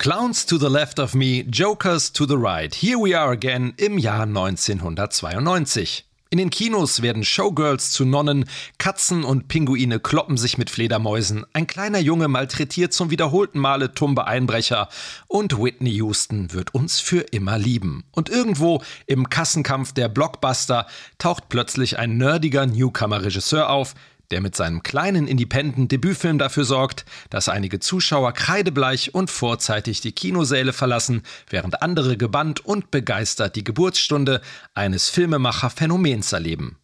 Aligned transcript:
Clowns 0.00 0.46
to 0.46 0.56
the 0.56 0.70
left 0.70 0.98
of 0.98 1.14
me, 1.14 1.42
Jokers 1.42 2.10
to 2.10 2.24
the 2.24 2.38
right. 2.38 2.74
Here 2.74 2.98
we 2.98 3.14
are 3.14 3.32
again 3.32 3.74
im 3.76 3.98
Jahr 3.98 4.22
1992. 4.22 6.04
In 6.30 6.38
den 6.38 6.48
Kinos 6.48 7.02
werden 7.02 7.22
Showgirls 7.22 7.90
zu 7.90 8.06
Nonnen, 8.06 8.46
Katzen 8.78 9.24
und 9.24 9.48
Pinguine 9.48 10.00
kloppen 10.00 10.38
sich 10.38 10.56
mit 10.56 10.70
Fledermäusen, 10.70 11.44
ein 11.52 11.66
kleiner 11.66 11.98
Junge 11.98 12.28
malträtiert 12.28 12.94
zum 12.94 13.10
wiederholten 13.10 13.58
Male 13.58 13.92
tumbe 13.92 14.26
Einbrecher 14.26 14.88
und 15.28 15.62
Whitney 15.62 15.90
Houston 15.90 16.54
wird 16.54 16.72
uns 16.72 16.98
für 16.98 17.20
immer 17.20 17.58
lieben. 17.58 18.04
Und 18.12 18.30
irgendwo 18.30 18.82
im 19.06 19.28
Kassenkampf 19.28 19.92
der 19.92 20.08
Blockbuster 20.08 20.86
taucht 21.18 21.50
plötzlich 21.50 21.98
ein 21.98 22.16
nerdiger 22.16 22.64
Newcomer-Regisseur 22.64 23.68
auf, 23.68 23.94
der 24.30 24.40
mit 24.40 24.56
seinem 24.56 24.82
kleinen 24.82 25.26
Independent-Debütfilm 25.26 26.38
dafür 26.38 26.64
sorgt, 26.64 27.04
dass 27.30 27.48
einige 27.48 27.80
Zuschauer 27.80 28.32
kreidebleich 28.32 29.14
und 29.14 29.30
vorzeitig 29.30 30.00
die 30.00 30.12
Kinosäle 30.12 30.72
verlassen, 30.72 31.22
während 31.48 31.82
andere 31.82 32.16
gebannt 32.16 32.64
und 32.64 32.90
begeistert 32.90 33.56
die 33.56 33.64
Geburtsstunde 33.64 34.40
eines 34.74 35.08
Filmemacher-Phänomens 35.08 36.32
erleben. 36.32 36.76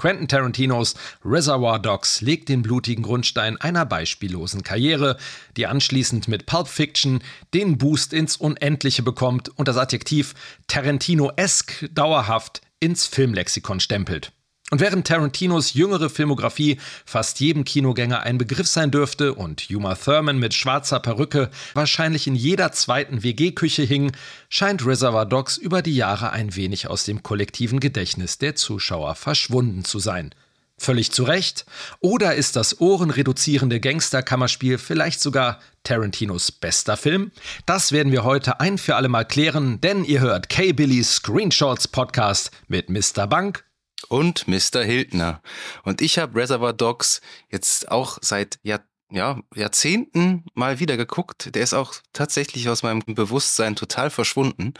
Quentin 0.00 0.28
Tarantinos 0.28 0.94
Reservoir 1.22 1.78
Dogs 1.78 2.22
legt 2.22 2.48
den 2.48 2.62
blutigen 2.62 3.02
Grundstein 3.02 3.58
einer 3.58 3.84
beispiellosen 3.84 4.62
Karriere, 4.62 5.18
die 5.58 5.66
anschließend 5.66 6.26
mit 6.26 6.46
Pulp 6.46 6.68
Fiction 6.68 7.22
den 7.52 7.76
Boost 7.76 8.14
ins 8.14 8.38
Unendliche 8.38 9.02
bekommt 9.02 9.50
und 9.58 9.68
das 9.68 9.76
Adjektiv 9.76 10.34
Tarantino-esque 10.68 11.90
dauerhaft 11.92 12.62
ins 12.80 13.06
Filmlexikon 13.06 13.78
stempelt. 13.78 14.32
Und 14.70 14.80
während 14.80 15.06
Tarantinos 15.06 15.74
jüngere 15.74 16.08
Filmografie 16.08 16.78
fast 17.04 17.40
jedem 17.40 17.64
Kinogänger 17.64 18.22
ein 18.22 18.38
Begriff 18.38 18.68
sein 18.68 18.92
dürfte 18.92 19.34
und 19.34 19.68
Uma 19.68 19.96
Thurman 19.96 20.38
mit 20.38 20.54
schwarzer 20.54 21.00
Perücke 21.00 21.50
wahrscheinlich 21.74 22.28
in 22.28 22.36
jeder 22.36 22.70
zweiten 22.70 23.24
WG-Küche 23.24 23.82
hing, 23.82 24.12
scheint 24.48 24.86
Reservoir 24.86 25.26
Dogs 25.26 25.56
über 25.56 25.82
die 25.82 25.96
Jahre 25.96 26.30
ein 26.30 26.54
wenig 26.54 26.88
aus 26.88 27.04
dem 27.04 27.24
kollektiven 27.24 27.80
Gedächtnis 27.80 28.38
der 28.38 28.54
Zuschauer 28.54 29.16
verschwunden 29.16 29.84
zu 29.84 29.98
sein. 29.98 30.30
Völlig 30.78 31.12
zu 31.12 31.24
Recht? 31.24 31.66
Oder 32.00 32.36
ist 32.36 32.56
das 32.56 32.80
ohrenreduzierende 32.80 33.80
Gangsterkammerspiel 33.80 34.78
vielleicht 34.78 35.20
sogar 35.20 35.60
Tarantinos 35.82 36.52
bester 36.52 36.96
Film? 36.96 37.32
Das 37.66 37.92
werden 37.92 38.12
wir 38.12 38.24
heute 38.24 38.60
ein 38.60 38.78
für 38.78 38.96
alle 38.96 39.08
Mal 39.08 39.26
klären, 39.26 39.80
denn 39.82 40.04
ihr 40.04 40.20
hört 40.20 40.48
K-Billys 40.48 41.16
Screenshots 41.16 41.86
Podcast 41.88 42.50
mit 42.68 42.88
Mr. 42.88 43.26
Bank 43.26 43.64
und 44.08 44.48
Mr. 44.48 44.82
Hildner. 44.82 45.42
Und 45.84 46.00
ich 46.00 46.18
habe 46.18 46.38
Reservoir 46.38 46.72
Dogs 46.72 47.20
jetzt 47.50 47.90
auch 47.90 48.18
seit 48.20 48.58
Jahr, 48.62 48.80
ja, 49.10 49.40
Jahrzehnten 49.54 50.44
mal 50.54 50.78
wieder 50.78 50.96
geguckt. 50.96 51.54
Der 51.54 51.62
ist 51.62 51.74
auch 51.74 51.94
tatsächlich 52.12 52.68
aus 52.68 52.82
meinem 52.82 53.02
Bewusstsein 53.06 53.76
total 53.76 54.10
verschwunden, 54.10 54.74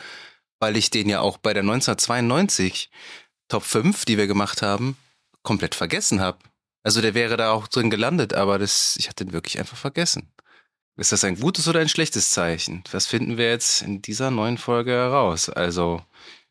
weil 0.58 0.76
ich 0.76 0.90
den 0.90 1.08
ja 1.08 1.20
auch 1.20 1.38
bei 1.38 1.52
der 1.52 1.62
1992 1.62 2.90
Top 3.48 3.64
5, 3.64 4.04
die 4.04 4.18
wir 4.18 4.26
gemacht 4.26 4.62
haben, 4.62 4.96
komplett 5.42 5.74
vergessen 5.74 6.20
habe. 6.20 6.38
Also 6.82 7.00
der 7.02 7.14
wäre 7.14 7.36
da 7.36 7.52
auch 7.52 7.68
drin 7.68 7.90
gelandet, 7.90 8.32
aber 8.32 8.58
das, 8.58 8.96
ich 8.98 9.08
hatte 9.08 9.24
den 9.24 9.32
wirklich 9.32 9.58
einfach 9.58 9.76
vergessen. 9.76 10.32
Ist 10.96 11.12
das 11.12 11.24
ein 11.24 11.38
gutes 11.38 11.66
oder 11.66 11.80
ein 11.80 11.88
schlechtes 11.88 12.30
Zeichen? 12.30 12.84
Das 12.92 13.06
finden 13.06 13.38
wir 13.38 13.48
jetzt 13.48 13.82
in 13.82 14.02
dieser 14.02 14.30
neuen 14.30 14.58
Folge 14.58 14.92
heraus. 14.92 15.48
Also. 15.48 16.02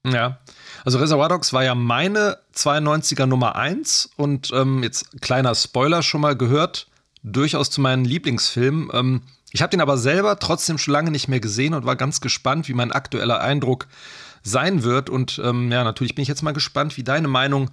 Ja, 0.05 0.39
also 0.85 0.97
Reservoir 1.00 1.29
Dogs 1.29 1.53
war 1.53 1.63
ja 1.63 1.75
meine 1.75 2.38
92er 2.56 3.25
Nummer 3.25 3.56
1 3.56 4.12
und 4.16 4.51
ähm, 4.53 4.84
jetzt 4.84 5.22
kleiner 5.22 5.56
Spoiler 5.56 6.03
schon 6.03 6.22
mal 6.22 6.35
gehört, 6.35 6.88
durchaus 7.23 7.69
zu 7.69 7.81
meinen 7.81 8.06
Lieblingsfilmen. 8.06 8.89
Ähm, 8.94 9.22
ich 9.51 9.62
habe 9.62 9.72
den 9.72 9.81
aber 9.81 9.97
selber 9.97 10.38
trotzdem 10.39 10.78
schon 10.78 10.94
lange 10.94 11.12
nicht 11.12 11.28
mehr 11.28 11.39
gesehen 11.39 11.73
und 11.73 11.85
war 11.85 11.95
ganz 11.95 12.22
gespannt, 12.22 12.68
wie 12.68 12.73
mein 12.73 12.91
aktueller 12.91 13.41
Eindruck 13.41 13.88
sein 14.44 14.84
wird. 14.84 15.09
Und 15.09 15.41
ähm, 15.44 15.72
ja, 15.72 15.84
natürlich 15.84 16.16
bin 16.16 16.22
ich 16.22 16.28
jetzt 16.29 16.44
mal 16.44 16.53
gespannt, 16.53 16.97
wie 16.97 17.03
deine 17.03 17.28
Meinung 17.28 17.72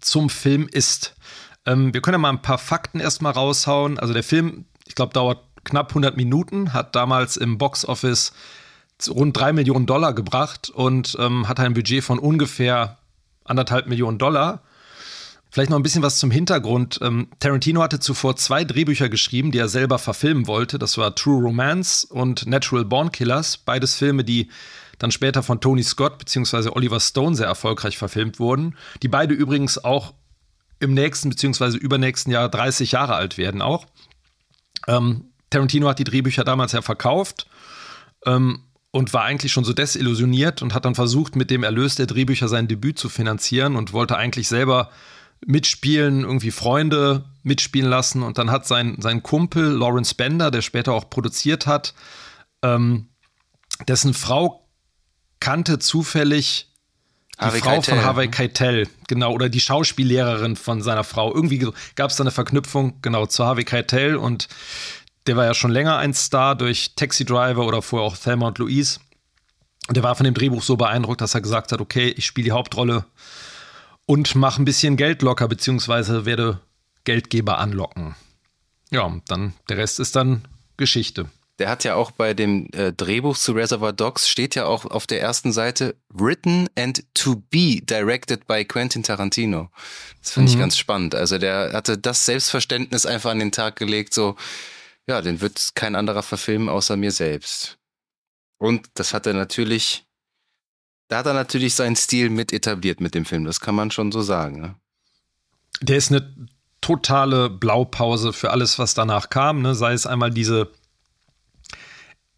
zum 0.00 0.30
Film 0.30 0.68
ist. 0.68 1.14
Ähm, 1.66 1.92
wir 1.92 2.00
können 2.00 2.14
ja 2.14 2.18
mal 2.18 2.30
ein 2.30 2.42
paar 2.42 2.58
Fakten 2.58 3.00
erstmal 3.00 3.32
raushauen. 3.32 3.98
Also 3.98 4.14
der 4.14 4.22
Film, 4.22 4.64
ich 4.86 4.94
glaube, 4.94 5.12
dauert 5.12 5.42
knapp 5.64 5.90
100 5.90 6.16
Minuten, 6.16 6.72
hat 6.72 6.94
damals 6.94 7.36
im 7.36 7.58
Box 7.58 7.84
Office 7.84 8.32
rund 9.08 9.36
drei 9.36 9.52
Millionen 9.52 9.86
Dollar 9.86 10.12
gebracht 10.12 10.70
und 10.70 11.16
ähm, 11.18 11.48
hat 11.48 11.60
ein 11.60 11.74
Budget 11.74 12.04
von 12.04 12.18
ungefähr 12.18 12.98
anderthalb 13.44 13.86
Millionen 13.86 14.18
Dollar. 14.18 14.62
Vielleicht 15.50 15.70
noch 15.70 15.78
ein 15.78 15.82
bisschen 15.82 16.02
was 16.02 16.18
zum 16.18 16.30
Hintergrund. 16.30 17.00
Ähm, 17.02 17.28
Tarantino 17.40 17.82
hatte 17.82 17.98
zuvor 17.98 18.36
zwei 18.36 18.64
Drehbücher 18.64 19.08
geschrieben, 19.08 19.50
die 19.50 19.58
er 19.58 19.68
selber 19.68 19.98
verfilmen 19.98 20.46
wollte. 20.46 20.78
Das 20.78 20.96
war 20.96 21.14
True 21.14 21.42
Romance 21.42 22.04
und 22.04 22.46
Natural 22.46 22.84
Born 22.84 23.10
Killers. 23.10 23.56
Beides 23.56 23.96
Filme, 23.96 24.22
die 24.22 24.48
dann 24.98 25.10
später 25.10 25.42
von 25.42 25.60
Tony 25.60 25.82
Scott 25.82 26.18
bzw. 26.18 26.70
Oliver 26.70 27.00
Stone 27.00 27.34
sehr 27.34 27.46
erfolgreich 27.46 27.98
verfilmt 27.98 28.38
wurden. 28.38 28.76
Die 29.02 29.08
beide 29.08 29.34
übrigens 29.34 29.82
auch 29.82 30.14
im 30.78 30.94
nächsten 30.94 31.30
bzw. 31.30 31.76
übernächsten 31.78 32.32
Jahr 32.32 32.48
30 32.48 32.92
Jahre 32.92 33.14
alt 33.14 33.36
werden 33.36 33.60
auch. 33.60 33.86
Ähm, 34.86 35.32
Tarantino 35.50 35.88
hat 35.88 35.98
die 35.98 36.04
Drehbücher 36.04 36.44
damals 36.44 36.72
ja 36.72 36.82
verkauft. 36.82 37.48
Ähm, 38.24 38.60
und 38.92 39.12
war 39.12 39.22
eigentlich 39.22 39.52
schon 39.52 39.64
so 39.64 39.72
desillusioniert 39.72 40.62
und 40.62 40.74
hat 40.74 40.84
dann 40.84 40.94
versucht, 40.94 41.36
mit 41.36 41.50
dem 41.50 41.62
Erlös 41.62 41.94
der 41.94 42.06
Drehbücher 42.06 42.48
sein 42.48 42.68
Debüt 42.68 42.98
zu 42.98 43.08
finanzieren 43.08 43.76
und 43.76 43.92
wollte 43.92 44.16
eigentlich 44.16 44.48
selber 44.48 44.90
mitspielen, 45.46 46.22
irgendwie 46.22 46.50
Freunde 46.50 47.24
mitspielen 47.42 47.88
lassen. 47.88 48.22
Und 48.22 48.38
dann 48.38 48.50
hat 48.50 48.66
sein, 48.66 48.96
sein 49.00 49.22
Kumpel 49.22 49.64
Lawrence 49.64 50.14
Bender, 50.14 50.50
der 50.50 50.62
später 50.62 50.92
auch 50.92 51.08
produziert 51.08 51.66
hat, 51.66 51.94
ähm, 52.62 53.08
dessen 53.86 54.12
Frau 54.12 54.68
kannte 55.38 55.78
zufällig 55.78 56.66
die 57.40 57.46
Harvey 57.46 57.60
Frau 57.60 57.70
Keitel. 57.70 57.94
von 57.94 58.04
Harvey 58.04 58.28
Keitel, 58.28 58.88
genau, 59.08 59.32
oder 59.32 59.48
die 59.48 59.60
Schauspiellehrerin 59.60 60.56
von 60.56 60.82
seiner 60.82 61.04
Frau. 61.04 61.34
Irgendwie 61.34 61.66
gab 61.94 62.10
es 62.10 62.16
da 62.16 62.22
eine 62.22 62.30
Verknüpfung, 62.30 63.00
genau, 63.00 63.24
zu 63.24 63.46
Harvey 63.46 63.64
Keitel 63.64 64.16
und 64.16 64.48
der 65.26 65.36
war 65.36 65.44
ja 65.44 65.54
schon 65.54 65.70
länger 65.70 65.98
ein 65.98 66.14
Star 66.14 66.56
durch 66.56 66.94
Taxi 66.96 67.24
Driver 67.24 67.66
oder 67.66 67.82
vorher 67.82 68.06
auch 68.06 68.16
Thelma 68.16 68.48
und 68.48 68.58
Louise. 68.58 69.00
Und 69.88 69.96
der 69.96 70.02
war 70.02 70.14
von 70.14 70.24
dem 70.24 70.34
Drehbuch 70.34 70.62
so 70.62 70.76
beeindruckt, 70.76 71.20
dass 71.20 71.34
er 71.34 71.40
gesagt 71.40 71.72
hat, 71.72 71.80
okay, 71.80 72.08
ich 72.16 72.26
spiele 72.26 72.44
die 72.44 72.52
Hauptrolle 72.52 73.04
und 74.06 74.34
mache 74.34 74.62
ein 74.62 74.64
bisschen 74.64 74.96
Geld 74.96 75.22
locker, 75.22 75.48
beziehungsweise 75.48 76.26
werde 76.26 76.60
Geldgeber 77.04 77.58
anlocken. 77.58 78.14
Ja, 78.90 79.20
dann 79.28 79.54
der 79.68 79.78
Rest 79.78 80.00
ist 80.00 80.16
dann 80.16 80.46
Geschichte. 80.76 81.30
Der 81.60 81.68
hat 81.68 81.84
ja 81.84 81.94
auch 81.94 82.10
bei 82.10 82.32
dem 82.32 82.68
äh, 82.72 82.92
Drehbuch 82.92 83.36
zu 83.36 83.52
Reservoir 83.52 83.92
Dogs 83.92 84.28
steht 84.28 84.54
ja 84.54 84.64
auch 84.64 84.86
auf 84.86 85.06
der 85.06 85.20
ersten 85.20 85.52
Seite 85.52 85.94
written 86.08 86.68
and 86.74 87.04
to 87.12 87.36
be 87.50 87.80
directed 87.82 88.46
by 88.46 88.64
Quentin 88.64 89.02
Tarantino. 89.02 89.68
Das 90.22 90.32
finde 90.32 90.48
mhm. 90.48 90.54
ich 90.54 90.60
ganz 90.60 90.78
spannend. 90.78 91.14
Also 91.14 91.36
der 91.36 91.72
hatte 91.74 91.98
das 91.98 92.24
Selbstverständnis 92.24 93.04
einfach 93.04 93.30
an 93.30 93.40
den 93.40 93.52
Tag 93.52 93.76
gelegt, 93.76 94.14
so 94.14 94.36
ja, 95.10 95.20
den 95.20 95.40
wird 95.40 95.72
kein 95.74 95.96
anderer 95.96 96.22
verfilmen 96.22 96.68
außer 96.68 96.96
mir 96.96 97.10
selbst. 97.10 97.78
Und 98.58 98.86
das 98.94 99.12
hat 99.12 99.26
er 99.26 99.34
natürlich, 99.34 100.04
da 101.08 101.18
hat 101.18 101.26
er 101.26 101.34
natürlich 101.34 101.74
seinen 101.74 101.96
Stil 101.96 102.30
mit 102.30 102.52
etabliert 102.52 103.00
mit 103.00 103.16
dem 103.16 103.24
Film, 103.24 103.44
das 103.44 103.58
kann 103.58 103.74
man 103.74 103.90
schon 103.90 104.12
so 104.12 104.22
sagen. 104.22 104.60
Ne? 104.60 104.74
Der 105.80 105.96
ist 105.96 106.12
eine 106.12 106.32
totale 106.80 107.50
Blaupause 107.50 108.32
für 108.32 108.52
alles, 108.52 108.78
was 108.78 108.94
danach 108.94 109.30
kam, 109.30 109.62
ne? 109.62 109.74
sei 109.74 109.94
es 109.94 110.06
einmal 110.06 110.30
diese, 110.30 110.70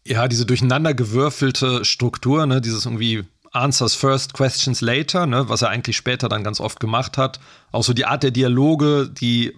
ja, 0.03 0.27
diese 0.27 0.47
durcheinandergewürfelte 0.47 1.85
Struktur, 1.85 2.47
ne? 2.47 2.59
dieses 2.59 2.85
irgendwie 2.85 3.23
Answers 3.51 3.93
first, 3.93 4.33
questions 4.33 4.81
later, 4.81 5.27
ne? 5.27 5.47
was 5.47 5.61
er 5.61 5.69
eigentlich 5.69 5.95
später 5.95 6.27
dann 6.27 6.43
ganz 6.43 6.59
oft 6.59 6.79
gemacht 6.79 7.19
hat. 7.19 7.39
Auch 7.71 7.83
so 7.83 7.93
die 7.93 8.05
Art 8.05 8.23
der 8.23 8.31
Dialoge, 8.31 9.07
die 9.09 9.53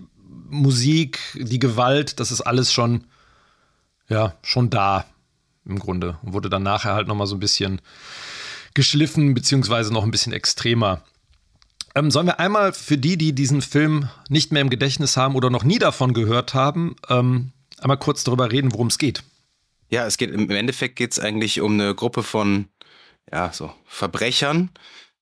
Musik, 0.56 1.20
die 1.36 1.60
Gewalt, 1.60 2.20
das 2.20 2.32
ist 2.32 2.42
alles 2.42 2.72
schon, 2.72 3.06
ja, 4.10 4.36
schon 4.42 4.70
da 4.70 5.06
im 5.66 5.80
Grunde. 5.80 6.18
Und 6.22 6.34
wurde 6.34 6.50
dann 6.50 6.64
nachher 6.64 6.94
halt 6.94 7.08
nochmal 7.08 7.28
so 7.28 7.36
ein 7.36 7.40
bisschen 7.40 7.82
geschliffen, 8.74 9.34
beziehungsweise 9.34 9.94
noch 9.94 10.04
ein 10.04 10.12
bisschen 10.12 10.34
extremer. 10.34 11.02
Ähm, 11.96 12.12
sollen 12.12 12.28
wir 12.28 12.40
einmal 12.40 12.74
für 12.74 12.98
die, 12.98 13.18
die 13.18 13.34
diesen 13.34 13.62
Film 13.62 14.10
nicht 14.30 14.52
mehr 14.52 14.62
im 14.62 14.70
Gedächtnis 14.70 15.16
haben 15.16 15.36
oder 15.36 15.50
noch 15.50 15.64
nie 15.64 15.80
davon 15.80 16.14
gehört 16.14 16.54
haben, 16.54 16.96
ähm, 17.10 17.52
einmal 17.80 17.98
kurz 17.98 18.24
darüber 18.24 18.52
reden, 18.52 18.74
worum 18.74 18.88
es 18.88 18.98
geht? 18.98 19.24
Ja, 19.90 20.06
es 20.06 20.18
geht 20.18 20.32
im 20.32 20.50
Endeffekt 20.50 20.98
geht 20.98 21.14
es 21.14 21.20
eigentlich 21.20 21.62
um 21.62 21.74
eine 21.74 21.96
Gruppe 21.96 22.24
von 22.24 22.68
ja, 23.32 23.52
so 23.54 23.72
Verbrechern, 23.86 24.70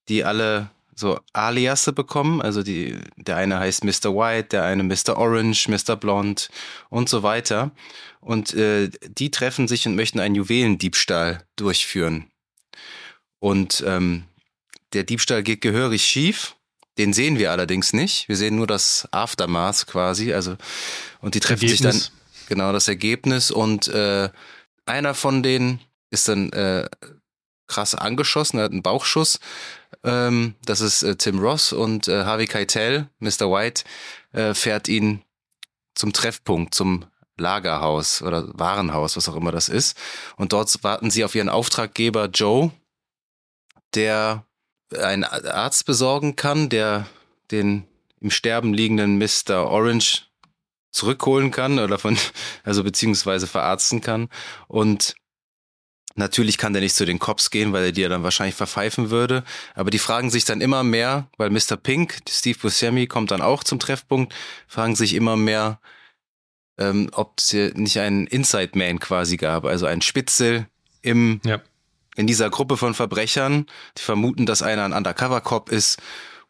die 0.08 0.24
alle 0.24 0.70
so 0.96 1.18
Aliasse 1.32 1.92
bekommen. 1.92 2.40
Also 2.40 2.62
die, 2.62 2.98
der 3.16 3.36
eine 3.36 3.58
heißt 3.58 3.84
Mr. 3.84 4.14
White, 4.14 4.48
der 4.50 4.64
eine 4.64 4.82
Mr. 4.82 5.16
Orange, 5.16 5.68
Mr. 5.68 5.96
Blond 5.96 6.48
und 6.90 7.08
so 7.08 7.22
weiter. 7.22 7.72
Und 8.20 8.54
äh, 8.54 8.90
die 9.08 9.30
treffen 9.30 9.68
sich 9.68 9.86
und 9.86 9.96
möchten 9.96 10.20
einen 10.20 10.34
Juwelendiebstahl 10.34 11.44
durchführen. 11.56 12.30
Und 13.38 13.84
ähm, 13.86 14.24
der 14.92 15.04
Diebstahl 15.04 15.42
geht 15.42 15.60
gehörig 15.60 16.04
schief. 16.04 16.56
Den 16.96 17.12
sehen 17.12 17.38
wir 17.38 17.50
allerdings 17.50 17.92
nicht. 17.92 18.28
Wir 18.28 18.36
sehen 18.36 18.56
nur 18.56 18.66
das 18.66 19.08
Aftermath 19.10 19.86
quasi. 19.86 20.32
Also 20.32 20.56
und 21.20 21.34
die 21.34 21.40
treffen 21.40 21.68
Ergebnis. 21.68 21.94
sich 21.94 22.08
dann 22.08 22.18
genau 22.48 22.72
das 22.72 22.88
Ergebnis 22.88 23.50
und 23.50 23.88
äh, 23.88 24.30
einer 24.86 25.14
von 25.14 25.42
denen 25.42 25.80
ist 26.10 26.28
dann 26.28 26.52
äh, 26.52 26.88
krass 27.66 27.94
angeschossen, 27.94 28.58
er 28.58 28.64
hat 28.64 28.72
einen 28.72 28.82
Bauchschuss. 28.82 29.40
Ähm, 30.04 30.54
das 30.64 30.80
ist 30.80 31.02
äh, 31.02 31.16
Tim 31.16 31.38
Ross 31.38 31.72
und 31.72 32.08
äh, 32.08 32.24
Harvey 32.24 32.46
Keitel, 32.46 33.08
Mr. 33.18 33.50
White, 33.50 33.84
äh, 34.32 34.54
fährt 34.54 34.88
ihn 34.88 35.22
zum 35.94 36.12
Treffpunkt, 36.12 36.74
zum 36.74 37.06
Lagerhaus 37.36 38.22
oder 38.22 38.48
Warenhaus, 38.52 39.16
was 39.16 39.28
auch 39.28 39.36
immer 39.36 39.50
das 39.50 39.68
ist. 39.68 39.96
Und 40.36 40.52
dort 40.52 40.84
warten 40.84 41.10
sie 41.10 41.24
auf 41.24 41.34
ihren 41.34 41.48
Auftraggeber 41.48 42.26
Joe, 42.26 42.70
der 43.94 44.44
einen 44.96 45.24
Arzt 45.24 45.86
besorgen 45.86 46.36
kann, 46.36 46.68
der 46.68 47.06
den 47.50 47.86
im 48.20 48.30
Sterben 48.30 48.72
liegenden 48.72 49.18
Mr. 49.18 49.66
Orange 49.66 50.26
zurückholen 50.92 51.50
kann 51.50 51.78
oder 51.78 51.98
von, 51.98 52.16
also 52.64 52.84
beziehungsweise 52.84 53.46
verarzten 53.46 54.00
kann. 54.00 54.28
Und 54.68 55.16
Natürlich 56.16 56.58
kann 56.58 56.72
der 56.72 56.82
nicht 56.82 56.94
zu 56.94 57.04
den 57.04 57.18
Cops 57.18 57.50
gehen, 57.50 57.72
weil 57.72 57.86
er 57.86 57.92
die 57.92 58.02
ja 58.02 58.08
dann 58.08 58.22
wahrscheinlich 58.22 58.54
verpfeifen 58.54 59.10
würde. 59.10 59.42
Aber 59.74 59.90
die 59.90 59.98
fragen 59.98 60.30
sich 60.30 60.44
dann 60.44 60.60
immer 60.60 60.84
mehr, 60.84 61.28
weil 61.38 61.50
Mr. 61.50 61.76
Pink, 61.76 62.18
Steve 62.28 62.58
Buscemi, 62.58 63.08
kommt 63.08 63.32
dann 63.32 63.42
auch 63.42 63.64
zum 63.64 63.80
Treffpunkt, 63.80 64.32
fragen 64.68 64.94
sich 64.94 65.14
immer 65.14 65.36
mehr, 65.36 65.80
ähm, 66.78 67.10
ob 67.12 67.38
es 67.38 67.52
nicht 67.52 67.98
einen 67.98 68.28
Inside 68.28 68.78
Man 68.78 69.00
quasi 69.00 69.36
gab, 69.36 69.64
also 69.64 69.86
ein 69.86 70.02
Spitzel 70.02 70.68
im, 71.02 71.40
ja. 71.44 71.60
in 72.16 72.28
dieser 72.28 72.48
Gruppe 72.48 72.76
von 72.76 72.94
Verbrechern. 72.94 73.66
Die 73.98 74.02
vermuten, 74.02 74.46
dass 74.46 74.62
einer 74.62 74.84
ein 74.84 74.92
Undercover-Cop 74.92 75.68
ist. 75.68 76.00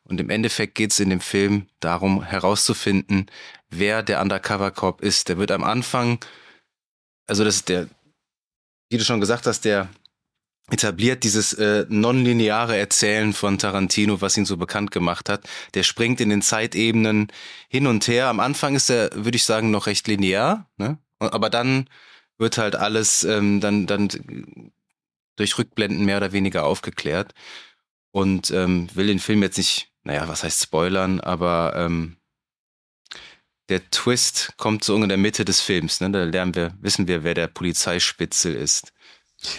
Und 0.05 0.21
im 0.21 0.29
Endeffekt 0.29 0.75
geht 0.75 0.93
es 0.93 1.01
in 1.01 1.09
dem 1.09 1.21
Film 1.21 1.67
darum, 1.81 2.23
herauszufinden, 2.23 3.31
wer 3.71 4.03
der 4.03 4.21
Undercover-Cop 4.21 5.01
ist. 5.01 5.31
Der 5.31 5.39
wird 5.39 5.51
am 5.51 5.65
Anfang, 5.65 6.19
also 7.27 7.45
das 7.45 7.57
ist 7.57 7.71
der, 7.71 7.89
wie 8.95 8.99
du 8.99 9.05
schon 9.05 9.19
gesagt 9.21 9.49
hast, 9.49 9.65
der 9.65 9.89
etabliert 10.71 11.25
dieses 11.25 11.53
äh, 11.53 11.85
nonlineare 11.89 12.77
Erzählen 12.77 13.33
von 13.33 13.59
Tarantino, 13.59 14.21
was 14.21 14.37
ihn 14.37 14.47
so 14.47 14.57
bekannt 14.57 14.93
gemacht 14.93 15.29
hat. 15.29 15.49
Der 15.75 15.83
springt 15.83 16.21
in 16.21 16.29
den 16.29 16.43
Zeitebenen 16.43 17.27
hin 17.69 17.89
und 17.89 18.07
her. 18.07 18.29
Am 18.29 18.39
Anfang 18.39 18.77
ist 18.77 18.91
er, 18.91 19.11
würde 19.13 19.35
ich 19.35 19.43
sagen, 19.43 19.73
noch 19.73 19.89
recht 19.89 20.07
linear, 20.07 20.71
ne? 20.77 20.99
aber 21.19 21.51
dann 21.51 21.91
wird 22.39 22.57
halt 22.57 22.77
alles 22.77 23.25
ähm, 23.25 23.61
dann 23.61 23.87
dann 23.87 24.09
durch 25.35 25.59
Rückblenden 25.59 26.05
mehr 26.05 26.19
oder 26.19 26.31
weniger 26.31 26.65
aufgeklärt 26.65 27.35
und 28.13 28.53
ähm, 28.53 28.89
will 28.95 29.09
den 29.09 29.19
Film 29.19 29.43
jetzt 29.43 29.57
nicht, 29.59 29.91
naja, 30.05 30.29
was 30.29 30.45
heißt 30.45 30.63
spoilern, 30.63 31.19
aber 31.19 31.75
ähm, 31.77 32.17
der 33.69 33.91
Twist 33.91 34.53
kommt 34.57 34.85
so 34.85 34.95
in 34.97 35.09
der 35.09 35.19
Mitte 35.19 35.45
des 35.45 35.61
Films. 35.61 36.01
Ne? 36.01 36.11
Da 36.11 36.25
lernen 36.25 36.55
wir, 36.55 36.75
wissen 36.81 37.09
wir, 37.09 37.25
wer 37.25 37.35
der 37.35 37.47
Polizeispitzel 37.47 38.55
ist. 38.55 38.93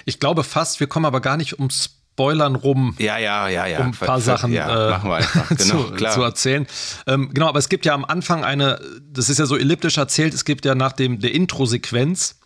Ich 0.06 0.19
glaube 0.19 0.44
fast, 0.44 0.80
wir 0.80 0.88
kommen 0.88 1.06
aber 1.06 1.22
gar 1.22 1.38
nicht 1.38 1.60
um 1.60 1.69
Spoilern 1.69 2.56
rum. 2.56 2.96
Ja, 2.98 3.18
ja, 3.18 3.48
ja, 3.50 3.66
ja. 3.66 3.80
Um 3.80 3.88
ein 3.88 3.92
paar 3.92 4.22
Sachen 4.22 4.54
ja, 4.54 4.88
äh, 4.88 4.90
machen 4.92 5.10
wir 5.10 5.16
einfach. 5.18 5.50
Genau, 5.57 5.84
zu, 5.84 5.92
klar. 5.92 6.13
zu 6.13 6.22
erzählen. 6.22 6.68
Ähm, 7.07 7.31
genau, 7.34 7.48
aber 7.48 7.60
es 7.60 7.69
gibt 7.69 7.86
ja 7.86 7.94
am 7.94 8.06
Anfang 8.06 8.44
eine, 8.44 8.80
das 9.02 9.30
ist 9.30 9.40
ja 9.40 9.46
so 9.46 9.57
elliptisch 9.57 9.98
erzählt, 9.98 10.34
es 10.34 10.46
gibt 10.46 10.66
ja 10.66 10.75
nach 10.75 10.94
dem 10.94 11.19
der 11.19 11.34
Intro-Sequenz 11.34 12.40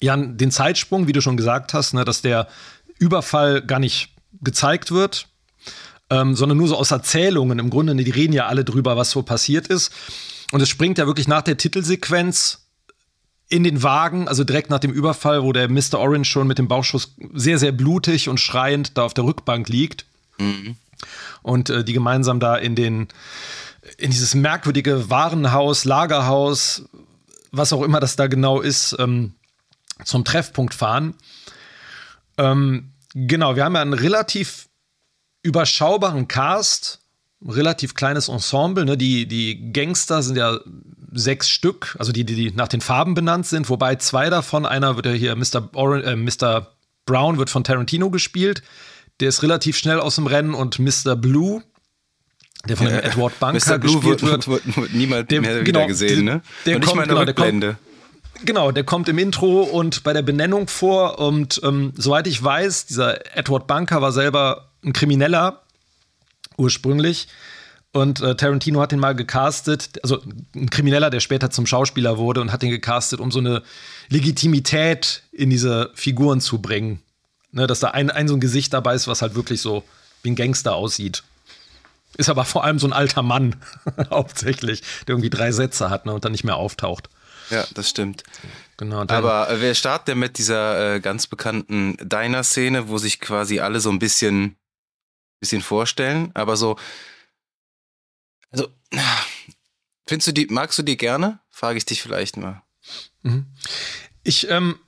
ja 0.00 0.16
den 0.16 0.50
Zeitsprung, 0.50 1.06
wie 1.06 1.12
du 1.12 1.20
schon 1.20 1.36
gesagt 1.36 1.74
hast, 1.74 1.94
ne, 1.94 2.04
dass 2.04 2.22
der 2.22 2.48
Überfall 2.98 3.62
gar 3.62 3.78
nicht 3.78 4.14
gezeigt 4.40 4.90
wird, 4.90 5.28
ähm, 6.08 6.34
sondern 6.34 6.58
nur 6.58 6.68
so 6.68 6.76
aus 6.76 6.90
Erzählungen. 6.90 7.58
Im 7.58 7.70
Grunde, 7.70 7.94
die 7.94 8.10
reden 8.10 8.32
ja 8.32 8.46
alle 8.46 8.64
drüber, 8.64 8.96
was 8.96 9.10
so 9.10 9.22
passiert 9.22 9.68
ist. 9.68 9.92
Und 10.52 10.60
es 10.60 10.68
springt 10.68 10.98
ja 10.98 11.06
wirklich 11.06 11.28
nach 11.28 11.42
der 11.42 11.56
Titelsequenz 11.56 12.66
in 13.48 13.64
den 13.64 13.82
Wagen, 13.82 14.28
also 14.28 14.44
direkt 14.44 14.70
nach 14.70 14.78
dem 14.78 14.92
Überfall, 14.92 15.42
wo 15.42 15.52
der 15.52 15.68
Mr. 15.68 15.98
Orange 15.98 16.28
schon 16.28 16.46
mit 16.46 16.58
dem 16.58 16.68
Bauchschuss 16.68 17.16
sehr, 17.34 17.58
sehr 17.58 17.72
blutig 17.72 18.28
und 18.28 18.38
schreiend 18.38 18.96
da 18.96 19.02
auf 19.02 19.14
der 19.14 19.24
Rückbank 19.24 19.68
liegt. 19.68 20.06
Mhm. 20.38 20.76
Und 21.42 21.70
äh, 21.70 21.84
die 21.84 21.92
gemeinsam 21.92 22.38
da 22.38 22.56
in 22.56 22.76
den, 22.76 23.08
in 23.98 24.10
dieses 24.10 24.34
merkwürdige 24.34 25.10
Warenhaus, 25.10 25.84
Lagerhaus, 25.84 26.84
was 27.50 27.72
auch 27.72 27.82
immer 27.82 27.98
das 27.98 28.16
da 28.16 28.28
genau 28.28 28.60
ist, 28.60 28.94
ähm, 28.98 29.34
zum 30.04 30.24
Treffpunkt 30.24 30.74
fahren. 30.74 31.14
Ähm, 32.38 32.92
genau, 33.14 33.56
wir 33.56 33.64
haben 33.64 33.74
ja 33.74 33.82
einen 33.82 33.94
relativ 33.94 34.68
überschaubaren 35.42 36.28
Cast 36.28 36.99
relativ 37.46 37.94
kleines 37.94 38.28
Ensemble. 38.28 38.84
Ne? 38.84 38.96
Die, 38.96 39.26
die 39.26 39.72
Gangster 39.72 40.22
sind 40.22 40.36
ja 40.36 40.58
sechs 41.12 41.48
Stück, 41.48 41.96
also 41.98 42.12
die, 42.12 42.24
die 42.24 42.52
nach 42.52 42.68
den 42.68 42.80
Farben 42.80 43.14
benannt 43.14 43.46
sind, 43.46 43.68
wobei 43.68 43.96
zwei 43.96 44.30
davon, 44.30 44.64
einer 44.64 44.96
wird 44.96 45.06
ja 45.06 45.12
hier, 45.12 45.34
Mr. 45.36 45.68
Oran 45.74 46.02
äh, 46.02 46.16
Mr. 46.16 46.68
Brown 47.04 47.38
wird 47.38 47.50
von 47.50 47.64
Tarantino 47.64 48.10
gespielt. 48.10 48.62
Der 49.18 49.28
ist 49.28 49.42
relativ 49.42 49.76
schnell 49.76 50.00
aus 50.00 50.14
dem 50.14 50.26
Rennen 50.26 50.54
und 50.54 50.78
Mr. 50.78 51.16
Blue, 51.16 51.62
der 52.68 52.76
von 52.76 52.86
ja, 52.86 53.00
Edward 53.00 53.38
Bunker 53.40 53.78
gespielt 53.78 54.22
wird, 54.22 54.46
wird, 54.46 54.76
wird 54.76 54.92
niemand 54.94 55.30
der, 55.30 55.40
mehr 55.40 55.62
genau, 55.62 55.86
gesehen, 55.86 56.24
ne? 56.24 56.42
Der, 56.64 56.76
und 56.76 56.86
kommt, 56.86 57.08
genau, 57.08 57.24
der 57.24 57.34
kommt, 57.34 57.76
Genau, 58.44 58.72
der 58.72 58.84
kommt 58.84 59.08
im 59.08 59.18
Intro 59.18 59.62
und 59.62 60.02
bei 60.02 60.12
der 60.12 60.22
Benennung 60.22 60.68
vor. 60.68 61.18
Und 61.18 61.60
ähm, 61.62 61.92
soweit 61.96 62.26
ich 62.26 62.42
weiß, 62.42 62.86
dieser 62.86 63.36
Edward 63.36 63.66
Bunker 63.66 64.00
war 64.00 64.12
selber 64.12 64.70
ein 64.84 64.92
Krimineller, 64.92 65.62
ursprünglich. 66.60 67.28
Und 67.92 68.20
äh, 68.20 68.36
Tarantino 68.36 68.80
hat 68.80 68.92
ihn 68.92 69.00
mal 69.00 69.16
gecastet, 69.16 69.98
also 70.04 70.22
ein 70.54 70.70
Krimineller, 70.70 71.10
der 71.10 71.18
später 71.18 71.50
zum 71.50 71.66
Schauspieler 71.66 72.18
wurde 72.18 72.40
und 72.40 72.52
hat 72.52 72.62
ihn 72.62 72.70
gecastet, 72.70 73.18
um 73.18 73.32
so 73.32 73.40
eine 73.40 73.62
Legitimität 74.08 75.24
in 75.32 75.50
diese 75.50 75.90
Figuren 75.94 76.40
zu 76.40 76.60
bringen. 76.60 77.02
Ne, 77.52 77.66
dass 77.66 77.80
da 77.80 77.88
ein, 77.88 78.10
ein 78.10 78.28
so 78.28 78.34
ein 78.34 78.40
Gesicht 78.40 78.72
dabei 78.72 78.94
ist, 78.94 79.08
was 79.08 79.22
halt 79.22 79.34
wirklich 79.34 79.60
so 79.60 79.82
wie 80.22 80.30
ein 80.30 80.36
Gangster 80.36 80.76
aussieht. 80.76 81.24
Ist 82.16 82.28
aber 82.28 82.44
vor 82.44 82.62
allem 82.62 82.78
so 82.78 82.86
ein 82.86 82.92
alter 82.92 83.22
Mann, 83.22 83.56
hauptsächlich, 84.10 84.82
der 85.08 85.14
irgendwie 85.14 85.30
drei 85.30 85.50
Sätze 85.50 85.90
hat 85.90 86.06
ne, 86.06 86.12
und 86.12 86.24
dann 86.24 86.30
nicht 86.30 86.44
mehr 86.44 86.56
auftaucht. 86.56 87.08
Ja, 87.50 87.64
das 87.74 87.90
stimmt. 87.90 88.22
Genau, 88.76 89.00
aber 89.00 89.50
äh, 89.50 89.60
wir 89.60 89.74
starten 89.74 90.10
ja 90.10 90.14
mit 90.14 90.38
dieser 90.38 90.94
äh, 90.94 91.00
ganz 91.00 91.26
bekannten 91.26 91.96
Diner-Szene, 92.00 92.88
wo 92.88 92.98
sich 92.98 93.18
quasi 93.18 93.58
alle 93.58 93.80
so 93.80 93.90
ein 93.90 93.98
bisschen 93.98 94.56
bisschen 95.40 95.62
vorstellen, 95.62 96.30
aber 96.34 96.56
so, 96.56 96.76
also, 98.50 98.68
findest 100.06 100.28
du 100.28 100.32
die, 100.32 100.46
magst 100.46 100.78
du 100.78 100.82
die 100.82 100.96
gerne? 100.96 101.40
Frage 101.50 101.78
ich 101.78 101.84
dich 101.84 102.02
vielleicht 102.02 102.36
mal. 102.36 102.62
Mhm. 103.22 103.46
Ich, 104.22 104.48
ähm, 104.48 104.78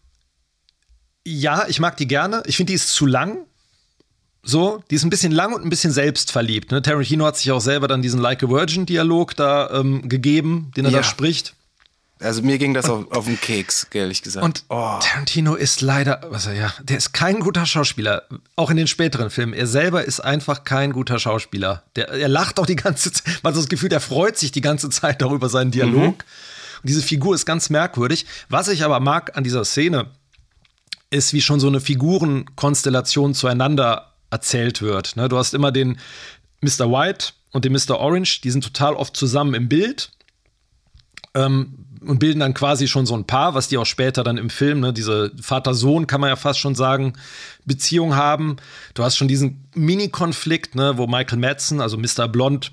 ja, 1.25 1.67
ich 1.69 1.81
mag 1.81 1.97
die 1.97 2.07
gerne. 2.09 2.43
Ich 2.47 2.57
finde, 2.57 2.71
die 2.71 2.75
ist 2.75 2.89
zu 2.89 3.07
lang. 3.07 3.47
So, 4.43 4.83
die 4.91 4.97
ist 4.97 5.05
ein 5.05 5.11
bisschen 5.11 5.31
lang 5.31 5.55
und 5.55 5.63
ein 5.63 5.71
bisschen 5.71 5.93
selbstverliebt. 5.93 6.73
Ne? 6.73 6.83
Tarantino 6.83 7.25
hat 7.25 7.37
sich 7.37 7.53
auch 7.53 7.61
selber 7.61 7.87
dann 7.87 8.03
diesen 8.03 8.21
Like 8.21 8.43
a 8.43 8.49
Virgin-Dialog 8.49 9.37
da 9.37 9.71
ähm, 9.71 10.09
gegeben, 10.09 10.73
den 10.77 10.85
er 10.85 10.91
ja. 10.91 10.99
da 10.99 11.05
spricht. 11.05 11.55
Also 12.23 12.43
mir 12.43 12.59
ging 12.59 12.75
das 12.75 12.89
auf, 12.89 13.11
auf 13.11 13.25
den 13.25 13.41
Keks, 13.41 13.87
ehrlich 13.93 14.23
gesagt. 14.23 14.45
Und 14.45 14.65
oh. 14.69 14.99
Tarantino 15.01 15.55
ist 15.55 15.81
leider, 15.81 16.21
was 16.31 16.47
er 16.47 16.55
ja, 16.55 16.73
der 16.83 16.99
ist 16.99 17.13
kein 17.13 17.41
guter 17.41 17.67
Schauspieler, 17.67 18.25
auch 18.57 18.71
in 18.71 18.77
den 18.77 18.87
späteren 18.87 19.31
Filmen. 19.31 19.53
Er 19.53 19.67
selber 19.67 20.05
ist 20.05 20.21
einfach 20.21 20.65
kein 20.65 20.93
guter 20.93 21.19
Schauspieler. 21.19 21.83
Der, 21.97 22.09
er 22.09 22.29
lacht 22.29 22.59
auch 22.59 22.67
die 22.67 22.77
ganze 22.77 23.13
Zeit, 23.13 23.43
man 23.43 23.53
hat 23.53 23.59
das 23.59 23.69
Gefühl, 23.69 23.89
der 23.89 24.01
freut 24.01 24.39
sich 24.39 24.53
die 24.53 24.61
ganze 24.61 24.91
Zeit 24.91 25.21
darüber 25.23 25.49
seinen 25.49 25.71
Dialog. 25.71 26.19
Mhm. 26.19 26.83
Und 26.83 26.89
diese 26.89 27.03
Figur 27.03 27.35
ist 27.35 27.47
ganz 27.47 27.71
merkwürdig. 27.71 28.27
Was 28.49 28.69
ich 28.69 28.85
aber 28.85 29.01
mag 29.01 29.37
an 29.37 29.45
dieser 29.45 29.65
Szene, 29.65 30.11
ist, 31.13 31.33
wie 31.33 31.43
schon 31.43 31.61
so 31.61 31.69
eine 31.69 31.81
Figurenkonstellation 31.81 33.35
zueinander 33.35 34.13
erzählt 34.31 34.81
wird. 34.81 35.17
Ne, 35.17 35.29
du 35.29 35.37
hast 35.37 35.55
immer 35.55 35.71
den 35.71 35.99
Mr. 36.63 36.91
White 36.91 37.33
und 37.53 37.65
den 37.65 37.73
Mr. 37.73 37.99
Orange, 37.99 38.41
die 38.41 38.51
sind 38.51 38.65
total 38.65 38.95
oft 38.95 39.17
zusammen 39.17 39.55
im 39.55 39.69
Bild. 39.69 40.11
Ähm, 41.35 41.82
und 42.07 42.19
bilden 42.19 42.41
dann 42.41 42.55
quasi 42.55 42.89
schon 42.89 43.07
so 43.07 43.15
ein 43.15 43.27
Paar, 43.27 43.55
was 43.55 43.69
die 43.69 43.79
auch 43.79 43.87
später 43.87 44.25
dann 44.25 44.39
im 44.39 44.51
Film, 44.51 44.81
ne, 44.81 44.93
diese 44.93 45.33
Vater-Sohn, 45.41 46.07
kann 46.07 46.21
man 46.21 46.31
ja 46.31 46.37
fast 46.37 46.59
schon 46.59 46.75
sagen, 46.75 47.15
Beziehung 47.65 48.17
haben. 48.17 48.57
Du 48.95 49.03
hast 49.03 49.17
schon 49.17 49.29
diesen 49.29 49.69
Mini-Konflikt, 49.75 50.75
ne, 50.75 50.99
wo 50.99 51.07
Michael 51.07 51.39
Madsen, 51.39 51.81
also 51.81 51.97
Mr. 51.97 52.29
Blond, 52.29 52.73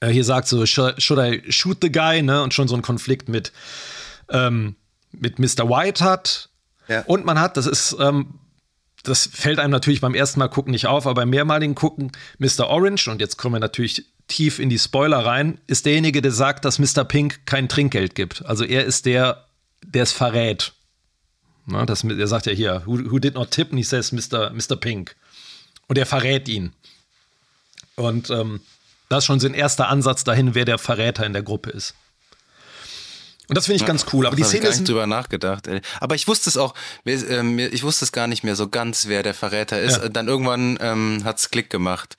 äh, 0.00 0.08
hier 0.08 0.24
sagt 0.24 0.48
so, 0.48 0.66
should 0.66 1.18
I 1.18 1.42
shoot 1.50 1.78
the 1.82 1.90
guy, 1.90 2.22
ne, 2.22 2.42
und 2.42 2.54
schon 2.54 2.68
so 2.68 2.74
ein 2.74 2.82
Konflikt 2.82 3.28
mit, 3.28 3.52
ähm, 4.30 4.76
mit 5.12 5.38
Mr. 5.38 5.68
White 5.68 6.04
hat. 6.04 6.48
Ja. 6.88 7.02
Und 7.06 7.24
man 7.24 7.40
hat, 7.40 7.56
das 7.56 7.66
ist 7.66 7.96
ähm, 7.98 8.38
das 9.06 9.28
fällt 9.32 9.60
einem 9.60 9.70
natürlich 9.70 10.00
beim 10.00 10.14
ersten 10.14 10.40
Mal 10.40 10.48
gucken 10.48 10.72
nicht 10.72 10.86
auf, 10.86 11.06
aber 11.06 11.14
beim 11.14 11.30
mehrmaligen 11.30 11.74
Gucken, 11.74 12.10
Mr. 12.38 12.68
Orange, 12.68 13.08
und 13.08 13.20
jetzt 13.20 13.36
kommen 13.36 13.54
wir 13.54 13.60
natürlich 13.60 14.04
tief 14.28 14.58
in 14.58 14.68
die 14.68 14.78
Spoiler 14.78 15.18
rein, 15.18 15.58
ist 15.66 15.86
derjenige, 15.86 16.22
der 16.22 16.32
sagt, 16.32 16.64
dass 16.64 16.78
Mr. 16.78 17.04
Pink 17.04 17.46
kein 17.46 17.68
Trinkgeld 17.68 18.14
gibt. 18.14 18.44
Also 18.44 18.64
er 18.64 18.84
ist 18.84 19.06
der, 19.06 19.46
der 19.84 20.02
es 20.02 20.12
verrät. 20.12 20.72
Na, 21.66 21.84
das, 21.84 22.04
er 22.04 22.26
sagt 22.26 22.46
ja 22.46 22.52
hier, 22.52 22.82
who, 22.86 23.10
who 23.10 23.18
did 23.18 23.34
not 23.34 23.50
tip? 23.50 23.72
Und 23.72 23.78
ich 23.78 23.88
says 23.88 24.12
Mr. 24.12 24.50
Mr. 24.50 24.76
Pink. 24.76 25.16
Und 25.88 25.98
er 25.98 26.06
verrät 26.06 26.48
ihn. 26.48 26.72
Und 27.96 28.30
ähm, 28.30 28.60
das 29.08 29.18
ist 29.18 29.26
schon 29.26 29.40
sein 29.40 29.54
erster 29.54 29.88
Ansatz 29.88 30.24
dahin, 30.24 30.54
wer 30.54 30.64
der 30.64 30.78
Verräter 30.78 31.24
in 31.24 31.32
der 31.32 31.42
Gruppe 31.42 31.70
ist. 31.70 31.94
Und 33.48 33.56
das 33.56 33.66
finde 33.66 33.76
ich 33.76 33.86
ganz 33.86 34.06
cool. 34.12 34.26
Aber 34.26 34.34
die 34.34 34.42
Szene 34.42 34.58
ich 34.58 34.70
gar 34.70 34.70
nicht 34.70 34.88
drüber 34.88 35.06
nachgedacht. 35.06 35.68
Ey. 35.68 35.80
Aber 36.00 36.16
ich 36.16 36.26
wusste 36.26 36.50
es 36.50 36.56
auch, 36.56 36.74
ähm, 37.04 37.58
ich 37.58 37.84
wusste 37.84 38.04
es 38.04 38.10
gar 38.10 38.26
nicht 38.26 38.42
mehr 38.42 38.56
so 38.56 38.68
ganz, 38.68 39.06
wer 39.06 39.22
der 39.22 39.34
Verräter 39.34 39.80
ist. 39.80 39.98
Ja. 39.98 40.08
Dann 40.08 40.26
irgendwann 40.26 40.78
ähm, 40.80 41.22
hat 41.24 41.38
es 41.38 41.50
Klick 41.50 41.70
gemacht. 41.70 42.16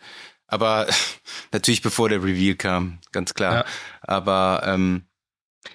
Aber 0.48 0.88
natürlich 1.51 1.82
bevor 1.82 2.10
der 2.10 2.24
Reveal 2.24 2.56
kam, 2.56 3.00
ganz 3.12 3.34
klar. 3.34 3.54
Ja. 3.54 3.66
Aber 4.01 4.63
ähm, 4.66 5.04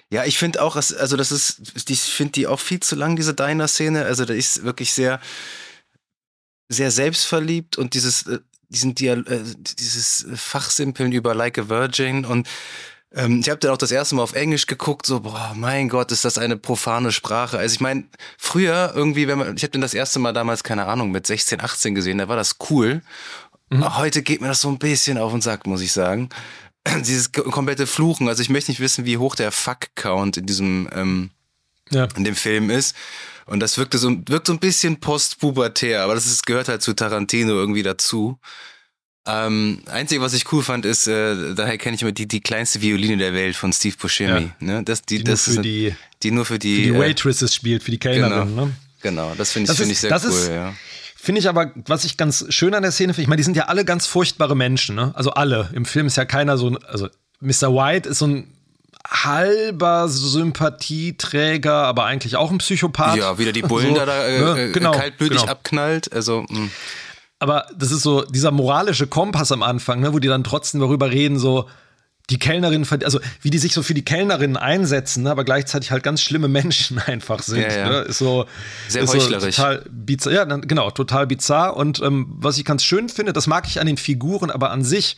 ja, 0.09 0.25
ich 0.25 0.37
finde 0.37 0.61
auch, 0.61 0.75
also 0.75 1.17
das 1.17 1.31
ist, 1.31 1.89
ich 1.89 2.01
finde 2.01 2.33
die 2.33 2.47
auch 2.47 2.59
viel 2.59 2.79
zu 2.79 2.95
lang, 2.95 3.15
diese 3.15 3.33
Diner-Szene. 3.33 4.05
Also 4.05 4.25
da 4.25 4.33
ist 4.33 4.63
wirklich 4.63 4.93
sehr, 4.93 5.19
sehr 6.69 6.91
selbstverliebt 6.91 7.77
und 7.77 7.93
dieses, 7.93 8.27
äh, 8.27 8.39
diesen 8.69 8.95
Dial 8.95 9.23
äh, 9.27 9.41
dieses 9.55 10.25
Fachsimpeln 10.35 11.11
über 11.11 11.35
Like 11.35 11.59
a 11.59 11.69
Virgin 11.69 12.25
und 12.25 12.47
ähm, 13.15 13.41
ich 13.41 13.49
habe 13.49 13.59
dann 13.59 13.71
auch 13.71 13.77
das 13.77 13.91
erste 13.91 14.15
Mal 14.15 14.23
auf 14.23 14.33
Englisch 14.33 14.65
geguckt, 14.65 15.05
so, 15.05 15.19
boah, 15.19 15.53
mein 15.55 15.87
Gott, 15.89 16.11
ist 16.11 16.25
das 16.25 16.37
eine 16.37 16.57
profane 16.57 17.11
Sprache. 17.11 17.59
Also 17.59 17.75
ich 17.75 17.81
meine, 17.81 18.05
früher 18.37 18.91
irgendwie, 18.95 19.27
wenn 19.27 19.37
man, 19.37 19.55
ich 19.55 19.63
habe 19.63 19.71
den 19.71 19.81
das 19.81 19.93
erste 19.93 20.19
Mal 20.19 20.33
damals, 20.33 20.63
keine 20.63 20.85
Ahnung, 20.85 21.11
mit 21.11 21.27
16, 21.27 21.61
18 21.61 21.93
gesehen, 21.93 22.17
da 22.17 22.27
war 22.27 22.35
das 22.35 22.57
cool. 22.69 23.01
Mhm. 23.73 23.97
Heute 23.97 24.21
geht 24.21 24.41
mir 24.41 24.47
das 24.47 24.61
so 24.61 24.69
ein 24.69 24.79
bisschen 24.79 25.17
auf 25.17 25.31
den 25.31 25.41
Sack, 25.41 25.65
muss 25.65 25.81
ich 25.81 25.91
sagen. 25.91 26.29
Dieses 26.99 27.31
komplette 27.31 27.87
Fluchen, 27.87 28.27
also 28.27 28.41
ich 28.41 28.49
möchte 28.49 28.71
nicht 28.71 28.79
wissen, 28.79 29.05
wie 29.05 29.17
hoch 29.17 29.35
der 29.35 29.51
Fuck-Count 29.51 30.37
in 30.37 30.45
diesem, 30.45 30.89
ähm, 30.93 31.29
ja. 31.89 32.07
in 32.15 32.23
dem 32.23 32.35
Film 32.35 32.69
ist. 32.69 32.95
Und 33.45 33.59
das 33.59 33.77
wirkte 33.77 33.97
so, 33.97 34.09
wirkt 34.27 34.47
so 34.47 34.53
ein 34.53 34.59
bisschen 34.59 34.99
postpubertär, 34.99 36.03
aber 36.03 36.15
das 36.15 36.27
ist, 36.27 36.45
gehört 36.45 36.69
halt 36.69 36.81
zu 36.81 36.93
Tarantino 36.93 37.53
irgendwie 37.53 37.83
dazu. 37.83 38.39
Ähm, 39.25 39.81
einzige, 39.87 40.21
was 40.21 40.33
ich 40.33 40.51
cool 40.51 40.63
fand, 40.63 40.85
ist, 40.85 41.07
äh, 41.07 41.55
daher 41.55 41.77
kenne 41.77 41.95
ich 41.95 42.01
immer 42.01 42.11
die, 42.11 42.27
die 42.27 42.41
kleinste 42.41 42.81
Violine 42.81 43.17
der 43.17 43.33
Welt 43.33 43.55
von 43.55 43.71
Steve 43.71 43.95
Buscemi. 43.97 44.41
Ja. 44.41 44.55
Ne? 44.59 44.83
Das, 44.83 45.01
die, 45.01 45.19
die, 45.19 45.23
das 45.23 45.47
nur 45.47 45.55
für 45.55 45.61
die, 45.61 45.95
die 46.23 46.31
nur 46.31 46.45
für 46.45 46.59
die, 46.59 46.75
für 46.75 46.93
die 46.93 46.99
Waitresses 46.99 47.51
äh, 47.51 47.53
spielt, 47.53 47.83
für 47.83 47.91
die 47.91 47.99
Kellnerin. 47.99 48.49
Genau, 48.49 48.65
ne? 48.65 48.75
genau 49.01 49.33
das 49.37 49.51
finde 49.51 49.71
ich, 49.71 49.77
find 49.77 49.91
ich 49.91 49.99
sehr 49.99 50.11
cool. 50.11 50.29
Ist, 50.29 50.49
ja. 50.49 50.73
Finde 51.23 51.39
ich 51.39 51.47
aber, 51.47 51.71
was 51.85 52.03
ich 52.03 52.17
ganz 52.17 52.45
schön 52.49 52.73
an 52.73 52.81
der 52.81 52.91
Szene 52.91 53.13
finde, 53.13 53.21
ich 53.21 53.27
meine, 53.29 53.37
die 53.37 53.43
sind 53.43 53.55
ja 53.55 53.67
alle 53.67 53.85
ganz 53.85 54.07
furchtbare 54.07 54.57
Menschen, 54.57 54.97
ne? 54.97 55.13
Also 55.15 55.31
alle. 55.31 55.69
Im 55.71 55.85
Film 55.85 56.07
ist 56.07 56.17
ja 56.17 56.25
keiner 56.25 56.57
so, 56.57 56.77
also 56.85 57.07
Mr. 57.39 57.73
White 57.73 58.09
ist 58.09 58.19
so 58.19 58.27
ein 58.27 58.53
halber 59.07 60.09
Sympathieträger, 60.09 61.75
aber 61.75 62.03
eigentlich 62.03 62.35
auch 62.35 62.51
ein 62.51 62.57
Psychopath. 62.57 63.15
Ja, 63.15 63.37
wieder 63.37 63.53
die 63.53 63.61
Bullen 63.61 63.95
so, 63.95 64.05
da, 64.05 64.27
äh, 64.27 64.39
ne? 64.41 64.61
Äh, 64.63 64.71
genau, 64.73 64.91
kaltblütig 64.91 65.39
genau. 65.39 65.49
abknallt. 65.49 66.11
Also, 66.11 66.41
mh. 66.49 66.57
Hm 66.57 66.71
aber 67.43 67.65
das 67.77 67.91
ist 67.91 68.03
so 68.03 68.23
dieser 68.23 68.51
moralische 68.51 69.05
Kompass 69.05 69.51
am 69.51 69.63
Anfang, 69.63 69.99
ne, 69.99 70.13
wo 70.13 70.19
die 70.19 70.29
dann 70.29 70.45
trotzdem 70.45 70.79
darüber 70.79 71.11
reden, 71.11 71.37
so 71.37 71.67
die 72.29 72.39
Kellnerin, 72.39 72.87
also 73.03 73.19
wie 73.41 73.49
die 73.49 73.57
sich 73.57 73.73
so 73.73 73.83
für 73.83 73.93
die 73.93 74.05
Kellnerinnen 74.05 74.55
einsetzen, 74.55 75.23
ne, 75.23 75.31
aber 75.31 75.43
gleichzeitig 75.43 75.91
halt 75.91 76.03
ganz 76.03 76.21
schlimme 76.21 76.47
Menschen 76.47 76.99
einfach 77.05 77.43
sind. 77.43 77.61
Ja, 77.61 77.77
ja. 77.77 77.89
Ne, 77.89 77.97
ist 77.99 78.19
so 78.19 78.45
sehr 78.87 79.03
ist 79.03 79.13
heuchlerisch. 79.13 79.55
So 79.55 79.61
total 79.61 79.85
bizarr, 79.89 80.33
ja, 80.33 80.43
genau, 80.45 80.89
total 80.91 81.27
bizarr. 81.27 81.75
Und 81.75 82.01
ähm, 82.01 82.27
was 82.37 82.57
ich 82.57 82.65
ganz 82.65 82.83
schön 82.83 83.09
finde, 83.09 83.33
das 83.33 83.47
mag 83.47 83.67
ich 83.67 83.79
an 83.79 83.87
den 83.87 83.97
Figuren, 83.97 84.51
aber 84.51 84.71
an 84.71 84.83
sich 84.83 85.17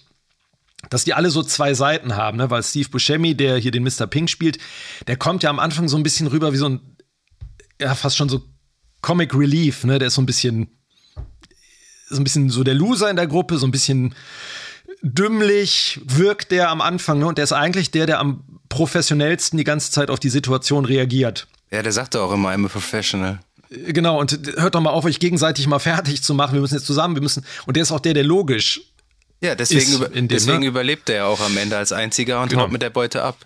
dass 0.89 1.03
die 1.03 1.15
alle 1.15 1.31
so 1.31 1.41
zwei 1.41 1.73
Seiten 1.73 2.15
haben, 2.15 2.37
ne? 2.37 2.51
weil 2.51 2.61
Steve 2.61 2.89
Buscemi, 2.89 3.33
der 3.33 3.57
hier 3.57 3.71
den 3.71 3.81
Mr. 3.81 4.05
Pink 4.05 4.29
spielt, 4.29 4.59
der 5.07 5.17
kommt 5.17 5.41
ja 5.41 5.49
am 5.49 5.57
Anfang 5.57 5.87
so 5.87 5.97
ein 5.97 6.03
bisschen 6.03 6.27
rüber 6.27 6.53
wie 6.53 6.57
so 6.57 6.69
ein, 6.69 6.79
ja, 7.81 7.95
fast 7.95 8.17
schon 8.17 8.29
so 8.29 8.43
Comic 9.01 9.33
Relief, 9.33 9.83
ne? 9.83 9.99
Der 9.99 10.09
ist 10.09 10.15
so 10.15 10.21
ein 10.21 10.25
bisschen 10.25 10.69
so 12.09 12.17
ein 12.17 12.23
bisschen 12.23 12.49
so 12.49 12.63
der 12.63 12.75
Loser 12.75 13.09
in 13.09 13.15
der 13.15 13.27
Gruppe, 13.27 13.57
so 13.57 13.65
ein 13.65 13.71
bisschen 13.71 14.15
dümmlich 15.01 15.99
wirkt 16.05 16.51
der 16.51 16.69
am 16.69 16.81
Anfang. 16.81 17.19
Ne? 17.19 17.27
Und 17.27 17.37
der 17.37 17.43
ist 17.43 17.53
eigentlich 17.53 17.91
der, 17.91 18.05
der 18.05 18.19
am 18.19 18.43
professionellsten 18.69 19.57
die 19.57 19.63
ganze 19.63 19.91
Zeit 19.91 20.09
auf 20.09 20.19
die 20.19 20.29
Situation 20.29 20.85
reagiert. 20.85 21.47
Ja, 21.71 21.81
der 21.81 21.91
sagt 21.91 22.15
auch 22.15 22.31
immer, 22.31 22.49
I'm 22.49 22.65
a 22.65 22.69
professional. 22.69 23.39
Genau, 23.69 24.19
und 24.19 24.39
hört 24.57 24.75
doch 24.75 24.81
mal 24.81 24.91
auf, 24.91 25.05
euch 25.05 25.19
gegenseitig 25.19 25.67
mal 25.67 25.79
fertig 25.79 26.21
zu 26.21 26.33
machen. 26.33 26.53
Wir 26.53 26.61
müssen 26.61 26.75
jetzt 26.75 26.85
zusammen, 26.85 27.15
wir 27.15 27.21
müssen. 27.21 27.45
Und 27.65 27.75
der 27.75 27.83
ist 27.83 27.91
auch 27.91 27.99
der, 27.99 28.13
der 28.13 28.23
logisch. 28.23 28.81
Ja, 29.41 29.55
deswegen, 29.55 29.93
über, 29.93 30.09
dem, 30.09 30.27
deswegen 30.27 30.59
ne? 30.59 30.67
überlebt 30.67 31.09
er 31.09 31.27
auch 31.27 31.41
am 31.41 31.57
Ende 31.57 31.77
als 31.77 31.91
einziger 31.91 32.41
und 32.41 32.49
genau. 32.49 32.63
haut 32.63 32.71
mit 32.71 32.81
der 32.81 32.89
Beute 32.89 33.23
ab. 33.23 33.37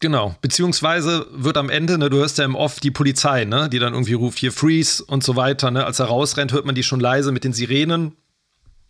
Genau, 0.00 0.36
beziehungsweise 0.40 1.26
wird 1.32 1.56
am 1.56 1.70
Ende, 1.70 1.98
ne, 1.98 2.08
du 2.08 2.18
hörst 2.18 2.38
ja 2.38 2.44
im 2.44 2.54
Off 2.54 2.78
die 2.78 2.92
Polizei, 2.92 3.44
ne, 3.44 3.68
die 3.68 3.80
dann 3.80 3.94
irgendwie 3.94 4.12
ruft, 4.12 4.38
hier 4.38 4.52
Freeze 4.52 5.02
und 5.04 5.24
so 5.24 5.34
weiter, 5.34 5.72
ne, 5.72 5.84
als 5.84 5.98
er 5.98 6.06
rausrennt, 6.06 6.52
hört 6.52 6.66
man 6.66 6.76
die 6.76 6.84
schon 6.84 7.00
leise 7.00 7.32
mit 7.32 7.42
den 7.42 7.52
Sirenen. 7.52 8.12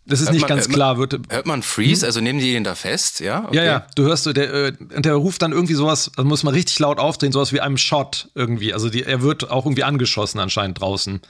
Das 0.09 0.19
ist 0.19 0.27
hört 0.27 0.33
nicht 0.33 0.41
man, 0.41 0.49
ganz 0.49 0.65
hört 0.65 0.73
klar. 0.73 0.97
Wird, 0.97 1.19
hört 1.29 1.45
man 1.45 1.63
Freeze, 1.63 2.01
hm? 2.01 2.07
also 2.07 2.21
nehmen 2.21 2.39
die 2.39 2.55
ihn 2.55 2.63
da 2.63 2.75
fest, 2.75 3.19
ja? 3.19 3.45
Okay. 3.45 3.57
Ja, 3.57 3.63
ja, 3.63 3.87
du 3.95 4.03
hörst, 4.03 4.25
der, 4.25 4.53
äh, 4.53 4.73
der 4.97 5.13
ruft 5.13 5.41
dann 5.41 5.51
irgendwie 5.51 5.75
sowas, 5.75 6.11
da 6.15 6.23
muss 6.23 6.43
man 6.43 6.53
richtig 6.53 6.77
laut 6.79 6.99
aufdrehen, 6.99 7.31
sowas 7.31 7.53
wie 7.53 7.61
einem 7.61 7.77
Shot 7.77 8.29
irgendwie. 8.35 8.73
Also 8.73 8.89
die, 8.89 9.03
er 9.03 9.21
wird 9.21 9.49
auch 9.49 9.65
irgendwie 9.65 9.83
angeschossen 9.83 10.39
anscheinend 10.39 10.81
draußen. 10.81 11.21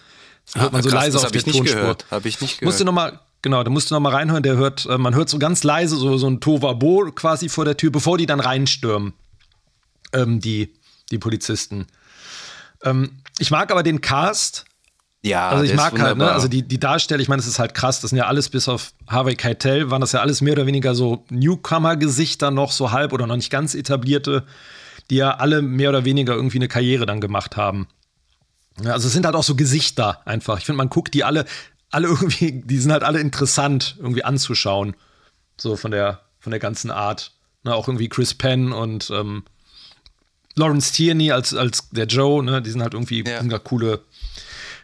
Das 0.46 0.56
hört 0.56 0.70
ah, 0.70 0.74
man 0.74 0.82
so 0.82 0.90
krass, 0.90 1.04
leise 1.06 1.18
auf 1.18 1.32
der 1.32 1.40
ich 1.40 1.46
nicht 1.46 1.64
Gehört. 1.64 2.06
Hab 2.10 2.26
ich 2.26 2.42
nicht 2.42 2.60
gehört. 2.60 2.66
Musst 2.66 2.80
du 2.80 2.86
noch 2.86 2.94
mal, 2.94 3.20
Genau, 3.42 3.64
da 3.64 3.70
musst 3.70 3.90
du 3.90 3.96
noch 3.96 4.02
mal 4.02 4.14
reinhören. 4.14 4.44
Der 4.44 4.58
hört, 4.58 4.86
äh, 4.86 4.98
man 4.98 5.16
hört 5.16 5.30
so 5.30 5.40
ganz 5.40 5.64
leise 5.64 5.96
so, 5.96 6.18
so 6.18 6.28
ein 6.28 6.42
Tovabo 6.42 7.10
quasi 7.16 7.48
vor 7.48 7.66
der 7.66 7.78
Tür, 7.78 7.92
bevor 7.92 8.18
die 8.18 8.26
dann 8.26 8.40
reinstürmen 8.40 9.14
ähm, 10.14 10.42
die, 10.42 10.74
die 11.12 11.18
Polizisten. 11.18 11.88
Ähm, 12.84 13.22
ich 13.38 13.52
mag 13.52 13.72
aber 13.72 13.84
den 13.84 14.02
Cast. 14.02 14.66
Ja, 15.22 15.50
also 15.50 15.66
ich 15.66 15.74
mag 15.74 16.00
halt, 16.00 16.18
ne, 16.18 16.32
also 16.32 16.48
die, 16.48 16.64
die 16.64 16.80
Darsteller, 16.80 17.22
ich 17.22 17.28
meine, 17.28 17.42
es 17.42 17.48
ist 17.48 17.60
halt 17.60 17.74
krass, 17.74 18.00
das 18.00 18.12
sind 18.12 18.18
ja 18.18 18.28
alles 18.28 18.48
bis 18.48 18.70
auf 18.70 18.94
Harvey 19.08 19.36
Keitel, 19.36 19.92
waren 19.92 20.00
das 20.00 20.14
ja 20.14 20.22
alles 20.22 20.40
mehr 20.40 20.54
oder 20.54 20.66
weniger 20.66 20.96
so 20.96 21.26
Newcomer-Gesichter 21.30 22.52
noch, 22.52 22.72
so 22.72 22.92
halb 22.92 23.12
oder 23.12 23.28
noch 23.28 23.36
nicht 23.36 23.50
ganz 23.50 23.76
etablierte, 23.76 24.46
die 25.10 25.18
ja 25.18 25.32
alle 25.32 25.62
mehr 25.62 25.90
oder 25.90 26.06
weniger 26.06 26.36
irgendwie 26.36 26.60
eine 26.60 26.70
Karriere 26.70 27.06
dann 27.06 27.20
gemacht 27.20 27.58
haben. 27.58 27.88
Ja, 28.82 28.94
also 28.94 29.08
es 29.08 29.14
sind 29.14 29.26
halt 29.26 29.36
auch 29.36 29.44
so 29.44 29.56
Gesichter 29.56 30.22
einfach. 30.26 30.58
Ich 30.58 30.66
finde, 30.66 30.78
man 30.78 30.90
guckt 30.90 31.14
die 31.14 31.26
alle, 31.26 31.46
alle 31.92 32.08
irgendwie, 32.08 32.64
die 32.64 32.78
sind 32.78 32.92
halt 32.92 33.04
alle 33.04 33.20
interessant 33.20 33.98
irgendwie 34.00 34.24
anzuschauen. 34.24 34.96
So 35.58 35.76
von 35.76 35.92
der, 35.92 36.22
von 36.40 36.52
der 36.52 36.60
ganzen 36.60 36.92
Art. 36.92 37.34
Ne, 37.64 37.76
auch 37.76 37.90
irgendwie 37.90 38.08
Chris 38.08 38.34
Penn 38.34 38.72
und 38.72 39.10
ähm, 39.10 39.44
Lawrence 40.56 40.94
Tierney 40.94 41.32
als, 41.32 41.54
als 41.54 41.90
der 41.90 42.06
Joe, 42.06 42.42
ne, 42.42 42.62
die 42.62 42.70
sind 42.70 42.82
halt 42.82 42.94
irgendwie 42.94 43.26
ja. 43.28 43.42
sind 43.42 43.64
coole, 43.66 44.02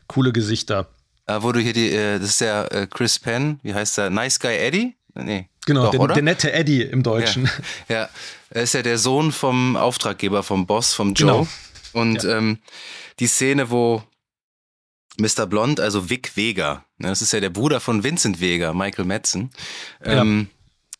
coole 0.07 0.31
Gesichter. 0.31 0.87
Äh, 1.27 1.41
wo 1.41 1.51
du 1.51 1.59
hier 1.59 1.73
die, 1.73 1.91
äh, 1.91 2.19
das 2.19 2.29
ist 2.29 2.41
der 2.41 2.71
äh, 2.71 2.87
Chris 2.87 3.19
Penn, 3.19 3.59
wie 3.63 3.73
heißt 3.73 3.97
der? 3.97 4.09
Nice 4.09 4.39
Guy 4.39 4.55
Eddie? 4.55 4.95
Nee. 5.15 5.49
Genau, 5.65 5.85
Doch, 5.85 5.91
der, 5.91 6.15
der, 6.15 6.23
nette 6.23 6.53
Eddie 6.53 6.83
im 6.83 7.01
Deutschen. 7.01 7.49
Ja. 7.87 7.95
ja, 7.95 8.09
er 8.49 8.63
ist 8.63 8.73
ja 8.73 8.81
der 8.81 8.97
Sohn 8.97 9.31
vom 9.31 9.75
Auftraggeber, 9.77 10.43
vom 10.43 10.67
Boss, 10.67 10.93
vom 10.93 11.13
Joe. 11.13 11.31
Genau. 11.31 11.47
Und 11.93 12.23
ja. 12.23 12.37
ähm, 12.37 12.59
die 13.19 13.27
Szene, 13.27 13.71
wo 13.71 14.03
Mr. 15.17 15.47
Blond, 15.47 15.79
also 15.79 16.09
Vic 16.09 16.35
Vega, 16.35 16.85
ne, 16.97 17.07
das 17.07 17.21
ist 17.21 17.31
ja 17.31 17.39
der 17.39 17.49
Bruder 17.49 17.79
von 17.79 18.03
Vincent 18.03 18.41
Vega, 18.41 18.73
Michael 18.73 19.05
Madsen, 19.05 19.51
ähm, 20.03 20.49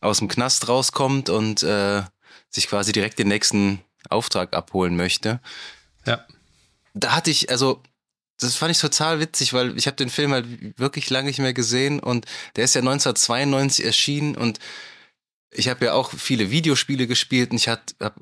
ja. 0.00 0.08
aus 0.08 0.18
dem 0.18 0.28
Knast 0.28 0.68
rauskommt 0.68 1.28
und 1.28 1.62
äh, 1.62 2.02
sich 2.48 2.68
quasi 2.68 2.92
direkt 2.92 3.18
den 3.18 3.28
nächsten 3.28 3.80
Auftrag 4.08 4.56
abholen 4.56 4.96
möchte. 4.96 5.40
Ja. 6.06 6.24
Da 6.94 7.14
hatte 7.14 7.30
ich, 7.30 7.50
also, 7.50 7.82
das 8.38 8.56
fand 8.56 8.70
ich 8.70 8.78
total 8.78 9.20
witzig, 9.20 9.52
weil 9.52 9.76
ich 9.78 9.86
habe 9.86 9.96
den 9.96 10.10
Film 10.10 10.32
halt 10.32 10.46
wirklich 10.78 11.08
lange 11.10 11.28
nicht 11.28 11.38
mehr 11.38 11.54
gesehen 11.54 12.00
und 12.00 12.26
der 12.56 12.64
ist 12.64 12.74
ja 12.74 12.80
1992 12.80 13.84
erschienen 13.84 14.36
und 14.36 14.58
ich 15.50 15.68
habe 15.68 15.86
ja 15.86 15.92
auch 15.94 16.12
viele 16.12 16.50
Videospiele 16.50 17.06
gespielt 17.06 17.50
und 17.50 17.56
ich 17.56 17.68
habe 17.68 17.82
hab 18.00 18.16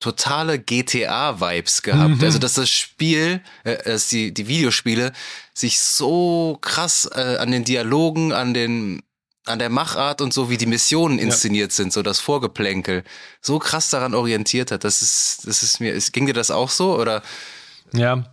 totale 0.00 0.58
GTA-Vibes 0.58 1.82
gehabt. 1.82 2.16
Mhm. 2.16 2.24
Also, 2.24 2.38
dass 2.38 2.54
das 2.54 2.68
Spiel, 2.68 3.40
äh, 3.64 3.82
dass 3.84 4.08
die, 4.08 4.32
die 4.34 4.48
Videospiele 4.48 5.12
sich 5.54 5.80
so 5.80 6.58
krass 6.60 7.08
äh, 7.14 7.36
an 7.38 7.50
den 7.50 7.64
Dialogen, 7.64 8.32
an 8.32 8.54
den 8.54 9.02
an 9.46 9.58
der 9.58 9.68
Machart 9.68 10.22
und 10.22 10.32
so, 10.32 10.48
wie 10.48 10.56
die 10.56 10.64
Missionen 10.64 11.18
inszeniert 11.18 11.70
ja. 11.72 11.76
sind, 11.76 11.92
so 11.92 12.00
das 12.00 12.18
Vorgeplänkel, 12.18 13.04
so 13.42 13.58
krass 13.58 13.90
daran 13.90 14.14
orientiert 14.14 14.70
hat. 14.70 14.84
Das 14.84 15.02
ist, 15.02 15.46
das 15.46 15.62
ist 15.62 15.80
mir, 15.80 15.92
ist, 15.92 16.14
ging 16.14 16.24
dir 16.24 16.32
das 16.32 16.50
auch 16.50 16.70
so 16.70 16.98
oder? 16.98 17.22
Ja. 17.92 18.24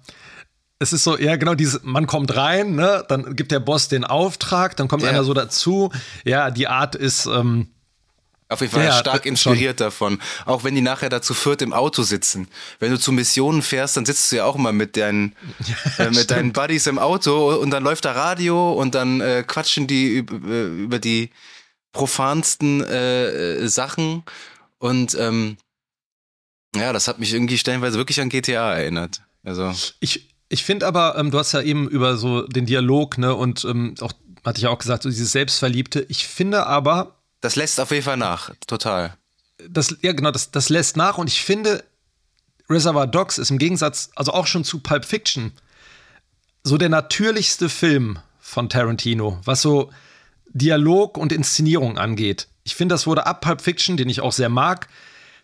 Es 0.82 0.94
ist 0.94 1.04
so, 1.04 1.16
ja, 1.16 1.36
genau, 1.36 1.54
dieses, 1.54 1.84
man 1.84 2.08
kommt 2.08 2.36
rein, 2.36 2.74
ne, 2.74 3.06
dann 3.08 3.36
gibt 3.36 3.52
der 3.52 3.60
Boss 3.60 3.88
den 3.88 4.04
Auftrag, 4.04 4.76
dann 4.78 4.88
kommt 4.88 5.04
ja. 5.04 5.10
einer 5.10 5.24
so 5.24 5.36
dazu. 5.36 5.92
Ja, 6.26 6.50
die 6.50 6.68
Art 6.68 6.96
ist, 6.96 7.28
ähm, 7.28 7.68
Auf 8.50 8.62
jeden 8.62 8.74
Fall 8.74 8.86
ja, 8.86 8.94
stark 8.94 9.28
inspiriert 9.28 9.78
schon. 9.78 9.86
davon. 9.86 10.22
Auch 10.48 10.64
wenn 10.64 10.74
die 10.74 10.82
nachher 10.82 11.10
dazu 11.10 11.36
viert 11.36 11.62
im 11.62 11.72
Auto 11.72 12.02
sitzen. 12.02 12.48
Wenn 12.80 12.90
du 12.90 12.98
zu 12.98 13.12
Missionen 13.12 13.62
fährst, 13.62 13.96
dann 13.96 14.08
sitzt 14.08 14.32
du 14.32 14.38
ja 14.38 14.46
auch 14.46 14.56
immer 14.56 14.72
mit 14.72 14.98
deinen, 14.98 15.36
ja, 16.00 16.06
äh, 16.06 16.10
mit 16.10 16.32
deinen 16.32 16.52
Buddies 16.52 16.88
im 16.88 16.98
Auto 16.98 17.62
und 17.62 17.70
dann 17.70 17.84
läuft 17.84 18.06
da 18.06 18.14
Radio 18.14 18.74
und 18.74 18.96
dann 18.96 19.22
äh, 19.22 19.44
quatschen 19.46 19.86
die 19.86 20.16
über, 20.16 20.34
äh, 20.50 20.66
über 20.66 20.98
die 20.98 21.30
profansten 21.92 22.84
äh, 22.84 23.68
Sachen. 23.68 24.24
Und 24.80 25.14
ähm, 25.14 25.58
ja, 26.76 26.92
das 26.92 27.08
hat 27.08 27.20
mich 27.20 27.36
irgendwie 27.36 27.60
stellenweise 27.60 28.00
wirklich 28.00 28.20
an 28.20 28.30
GTA 28.30 28.74
erinnert. 28.74 29.22
Also. 29.44 29.76
Ich, 30.00 30.31
ich 30.52 30.66
finde 30.66 30.86
aber, 30.86 31.18
ähm, 31.18 31.32
du 31.32 31.40
hast 31.40 31.54
ja 31.54 31.62
eben 31.62 31.88
über 31.88 32.18
so 32.18 32.42
den 32.46 32.66
Dialog, 32.66 33.18
ne, 33.18 33.34
und 33.34 33.64
ähm, 33.64 33.96
auch, 34.02 34.12
hatte 34.44 34.60
ich 34.60 34.68
auch 34.68 34.78
gesagt, 34.78 35.04
so 35.04 35.10
dieses 35.10 35.32
Selbstverliebte. 35.32 36.06
Ich 36.10 36.28
finde 36.28 36.66
aber, 36.68 37.16
das 37.40 37.56
lässt 37.56 37.80
auf 37.80 37.92
jeden 37.92 38.04
Fall 38.04 38.18
nach, 38.18 38.52
total. 38.68 39.16
Das, 39.70 39.96
ja, 40.02 40.12
genau, 40.12 40.32
das, 40.32 40.52
das 40.52 40.70
lässt 40.70 40.98
nach 40.98 41.18
und 41.18 41.28
ich 41.28 41.42
finde, 41.42 41.86
Reservoir 42.70 43.08
Dogs 43.08 43.38
ist 43.38 43.50
im 43.50 43.60
Gegensatz, 43.60 44.10
also 44.16 44.34
auch 44.34 44.46
schon 44.46 44.66
zu 44.66 44.80
Pulp 44.80 45.06
Fiction, 45.06 45.54
so 46.64 46.78
der 46.78 46.90
natürlichste 46.90 47.70
Film 47.70 48.20
von 48.40 48.68
Tarantino, 48.68 49.40
was 49.46 49.62
so 49.62 49.90
Dialog 50.50 51.18
und 51.18 51.32
Inszenierung 51.32 51.98
angeht. 51.98 52.50
Ich 52.64 52.76
finde, 52.76 52.94
das 52.94 53.08
wurde 53.08 53.26
ab 53.26 53.40
Pulp 53.40 53.62
Fiction, 53.62 53.96
den 53.96 54.10
ich 54.10 54.20
auch 54.20 54.34
sehr 54.34 54.50
mag, 54.50 54.90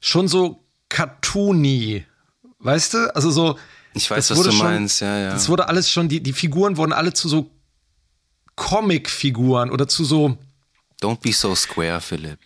schon 0.02 0.28
so 0.28 0.66
cartoony. 0.90 2.06
Weißt 2.60 2.94
du? 2.94 3.16
Also 3.16 3.32
so. 3.32 3.58
Ich 3.98 4.12
weiß, 4.12 4.32
was 4.32 4.42
du 4.42 4.52
schon, 4.52 4.66
meinst, 4.66 5.02
ja, 5.02 5.20
ja. 5.20 5.36
Es 5.36 5.50
wurde 5.50 5.68
alles 5.68 5.92
schon, 5.92 6.10
die, 6.10 6.22
die 6.22 6.34
Figuren 6.34 6.78
wurden 6.78 6.94
alle 6.94 7.14
zu 7.14 7.30
so 7.30 7.50
Comic-Figuren 8.56 9.70
oder 9.72 9.88
zu 9.88 10.04
so 10.06 10.38
Don't 11.02 11.22
be 11.22 11.32
so 11.32 11.54
square, 11.54 12.02
Philipp. 12.02 12.40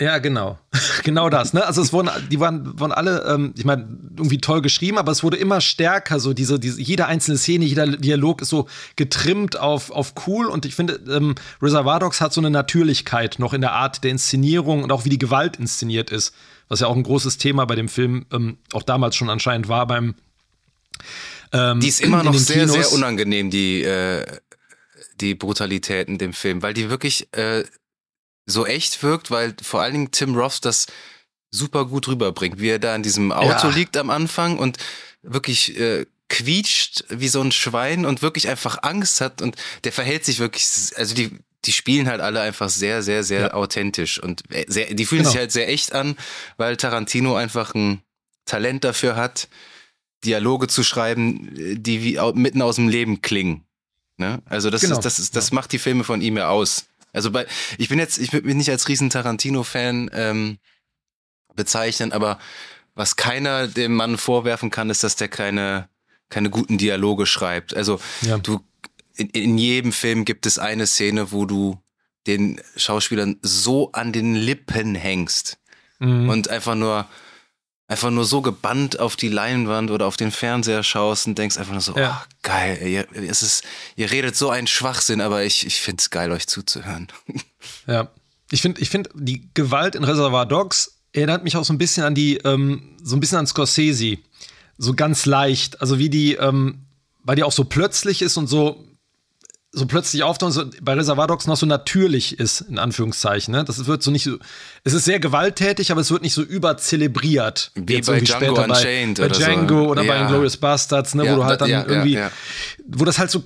Ja, 0.00 0.18
genau. 0.18 0.58
genau 1.02 1.28
das. 1.28 1.54
Ne? 1.54 1.66
Also 1.66 1.82
es 1.82 1.92
wurden, 1.92 2.08
die 2.30 2.38
waren, 2.38 2.78
waren 2.78 2.92
alle, 2.92 3.24
ähm, 3.24 3.52
ich 3.56 3.64
meine, 3.64 3.82
irgendwie 4.16 4.38
toll 4.38 4.62
geschrieben, 4.62 4.96
aber 4.96 5.10
es 5.10 5.24
wurde 5.24 5.36
immer 5.36 5.60
stärker. 5.60 6.20
So 6.20 6.34
diese, 6.34 6.60
diese, 6.60 6.80
jede 6.80 7.06
einzelne 7.06 7.36
Szene, 7.36 7.64
jeder 7.64 7.86
Dialog 7.86 8.40
ist 8.40 8.50
so 8.50 8.68
getrimmt 8.94 9.58
auf, 9.58 9.90
auf 9.90 10.14
cool. 10.26 10.46
Und 10.46 10.66
ich 10.66 10.76
finde, 10.76 11.00
ähm, 11.10 11.34
Reservoir 11.60 11.98
Dogs 11.98 12.20
hat 12.20 12.32
so 12.32 12.40
eine 12.40 12.50
Natürlichkeit 12.50 13.40
noch 13.40 13.52
in 13.52 13.60
der 13.60 13.72
Art 13.72 14.04
der 14.04 14.12
Inszenierung 14.12 14.84
und 14.84 14.92
auch 14.92 15.04
wie 15.04 15.10
die 15.10 15.18
Gewalt 15.18 15.56
inszeniert 15.56 16.10
ist, 16.10 16.32
was 16.68 16.78
ja 16.78 16.86
auch 16.86 16.96
ein 16.96 17.02
großes 17.02 17.38
Thema 17.38 17.64
bei 17.64 17.74
dem 17.74 17.88
Film 17.88 18.26
ähm, 18.32 18.58
auch 18.72 18.84
damals 18.84 19.16
schon 19.16 19.30
anscheinend 19.30 19.68
war 19.68 19.86
beim. 19.86 20.14
Ähm, 21.52 21.80
die 21.80 21.88
ist 21.88 22.00
immer 22.00 22.22
noch 22.22 22.34
sehr, 22.34 22.66
Kinos. 22.66 22.72
sehr 22.72 22.92
unangenehm, 22.92 23.50
die. 23.50 23.82
Äh 23.82 24.24
die 25.20 25.34
Brutalität 25.34 26.08
in 26.08 26.18
dem 26.18 26.32
Film, 26.32 26.62
weil 26.62 26.74
die 26.74 26.90
wirklich 26.90 27.32
äh, 27.32 27.64
so 28.46 28.66
echt 28.66 29.02
wirkt, 29.02 29.30
weil 29.30 29.54
vor 29.62 29.82
allen 29.82 29.92
Dingen 29.92 30.10
Tim 30.10 30.34
Roth 30.34 30.64
das 30.64 30.86
super 31.50 31.86
gut 31.86 32.08
rüberbringt, 32.08 32.60
wie 32.60 32.70
er 32.70 32.78
da 32.78 32.94
in 32.94 33.02
diesem 33.02 33.32
Auto 33.32 33.68
ja. 33.68 33.74
liegt 33.74 33.96
am 33.96 34.10
Anfang 34.10 34.58
und 34.58 34.78
wirklich 35.22 35.78
äh, 35.78 36.06
quietscht 36.28 37.04
wie 37.08 37.28
so 37.28 37.40
ein 37.40 37.52
Schwein 37.52 38.04
und 38.04 38.22
wirklich 38.22 38.48
einfach 38.48 38.82
Angst 38.82 39.20
hat 39.20 39.40
und 39.40 39.56
der 39.84 39.92
verhält 39.92 40.24
sich 40.24 40.38
wirklich, 40.38 40.66
also 40.96 41.14
die, 41.14 41.30
die 41.64 41.72
spielen 41.72 42.08
halt 42.08 42.20
alle 42.20 42.40
einfach 42.40 42.68
sehr, 42.68 43.02
sehr, 43.02 43.24
sehr 43.24 43.40
ja. 43.40 43.54
authentisch 43.54 44.22
und 44.22 44.42
äh, 44.50 44.64
sehr, 44.68 44.92
die 44.94 45.06
fühlen 45.06 45.22
genau. 45.22 45.30
sich 45.30 45.38
halt 45.38 45.52
sehr 45.52 45.68
echt 45.68 45.92
an, 45.92 46.16
weil 46.58 46.76
Tarantino 46.76 47.34
einfach 47.34 47.74
ein 47.74 48.02
Talent 48.44 48.84
dafür 48.84 49.16
hat, 49.16 49.48
Dialoge 50.24 50.68
zu 50.68 50.82
schreiben, 50.82 51.50
die 51.54 52.02
wie 52.02 52.18
mitten 52.34 52.62
aus 52.62 52.76
dem 52.76 52.88
Leben 52.88 53.22
klingen. 53.22 53.64
Ne? 54.16 54.42
Also 54.46 54.70
das, 54.70 54.80
genau. 54.80 54.96
ist, 54.96 55.04
das, 55.04 55.18
ist, 55.18 55.36
das 55.36 55.52
macht 55.52 55.72
die 55.72 55.78
Filme 55.78 56.04
von 56.04 56.20
ihm 56.20 56.36
ja 56.36 56.48
aus. 56.48 56.86
Also 57.12 57.30
bei, 57.30 57.46
ich 57.78 57.88
bin 57.88 57.98
jetzt, 57.98 58.18
ich 58.18 58.30
bin 58.30 58.56
nicht 58.56 58.70
als 58.70 58.88
riesen 58.88 59.10
Tarantino-Fan 59.10 60.10
ähm, 60.12 60.58
bezeichnen, 61.54 62.12
aber 62.12 62.38
was 62.94 63.16
keiner 63.16 63.68
dem 63.68 63.94
Mann 63.94 64.18
vorwerfen 64.18 64.70
kann, 64.70 64.90
ist, 64.90 65.04
dass 65.04 65.16
der 65.16 65.28
keine, 65.28 65.88
keine 66.30 66.50
guten 66.50 66.78
Dialoge 66.78 67.26
schreibt. 67.26 67.74
Also 67.74 68.00
ja. 68.22 68.38
du, 68.38 68.60
in, 69.14 69.30
in 69.30 69.56
jedem 69.56 69.92
Film 69.92 70.24
gibt 70.24 70.46
es 70.46 70.58
eine 70.58 70.86
Szene, 70.86 71.32
wo 71.32 71.46
du 71.46 71.80
den 72.26 72.60
Schauspielern 72.76 73.38
so 73.40 73.92
an 73.92 74.12
den 74.12 74.34
Lippen 74.34 74.94
hängst 74.94 75.58
mhm. 76.00 76.28
und 76.28 76.48
einfach 76.48 76.74
nur 76.74 77.06
einfach 77.88 78.10
nur 78.10 78.26
so 78.26 78.42
gebannt 78.42 79.00
auf 79.00 79.16
die 79.16 79.28
Leinwand 79.28 79.90
oder 79.90 80.06
auf 80.06 80.18
den 80.18 80.30
Fernseher 80.30 80.82
schaust 80.82 81.26
und 81.26 81.38
denkst 81.38 81.56
einfach 81.56 81.72
nur 81.72 81.80
so, 81.80 81.96
ja. 81.96 82.22
oh, 82.22 82.34
geil, 82.42 82.78
ihr, 82.86 83.06
es 83.14 83.42
ist, 83.42 83.64
ihr 83.96 84.10
redet 84.10 84.36
so 84.36 84.50
einen 84.50 84.66
Schwachsinn, 84.66 85.22
aber 85.22 85.42
ich, 85.44 85.66
ich 85.66 85.80
finde 85.80 86.00
es 86.00 86.10
geil, 86.10 86.30
euch 86.30 86.46
zuzuhören. 86.46 87.08
Ja, 87.86 88.08
ich 88.50 88.62
finde, 88.62 88.80
ich 88.80 88.88
finde, 88.88 89.10
die 89.14 89.48
Gewalt 89.52 89.94
in 89.94 90.04
Reservoir 90.04 90.46
Dogs 90.46 91.00
erinnert 91.12 91.42
mich 91.42 91.56
auch 91.56 91.64
so 91.64 91.72
ein 91.72 91.78
bisschen 91.78 92.04
an 92.04 92.14
die, 92.14 92.36
ähm, 92.38 92.96
so 93.02 93.16
ein 93.16 93.20
bisschen 93.20 93.38
an 93.38 93.46
Scorsese. 93.46 94.18
So 94.78 94.94
ganz 94.94 95.26
leicht. 95.26 95.80
Also 95.80 95.98
wie 95.98 96.08
die, 96.08 96.34
ähm, 96.34 96.84
weil 97.24 97.36
die 97.36 97.42
auch 97.42 97.52
so 97.52 97.64
plötzlich 97.64 98.22
ist 98.22 98.36
und 98.36 98.46
so 98.46 98.87
so 99.70 99.86
plötzlich 99.86 100.22
auftaucht 100.22 100.48
und 100.48 100.52
so 100.52 100.64
bei 100.80 100.94
Reservoir 100.94 101.26
Dogs 101.26 101.46
noch 101.46 101.56
so 101.56 101.66
natürlich 101.66 102.38
ist, 102.38 102.62
in 102.62 102.78
Anführungszeichen. 102.78 103.52
Ne? 103.52 103.64
Das 103.64 103.84
wird 103.86 104.02
so 104.02 104.10
nicht 104.10 104.24
so, 104.24 104.38
es 104.84 104.94
ist 104.94 105.04
sehr 105.04 105.20
gewalttätig, 105.20 105.90
aber 105.90 106.00
es 106.00 106.10
wird 106.10 106.22
nicht 106.22 106.32
so 106.32 106.42
überzelebriert. 106.42 107.70
Wie 107.74 108.00
bei 108.00 108.20
Django 108.20 108.62
Unchained 108.62 109.18
bei, 109.18 109.28
bei 109.28 109.34
Django 109.34 109.84
so. 109.84 109.90
oder 109.90 110.02
ja. 110.02 110.22
bei 110.22 110.28
Glorious 110.28 110.56
Bastards, 110.56 111.14
ne, 111.14 111.26
ja, 111.26 111.32
wo 111.32 111.36
du 111.36 111.44
halt 111.44 111.60
dann 111.60 111.70
ja, 111.70 111.84
irgendwie, 111.86 112.18
wo 112.86 113.04
das 113.04 113.18
halt 113.18 113.30
so 113.30 113.44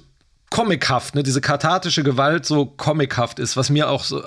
comichaft, 0.49 1.15
ne, 1.15 1.25
diese 1.25 1.41
kathartische 1.41 2.05
Gewalt 2.05 2.47
so 2.47 2.67
comichaft 2.67 3.41
ist, 3.41 3.57
was 3.57 3.71
mir 3.71 3.89
auch 3.89 4.05
so 4.05 4.23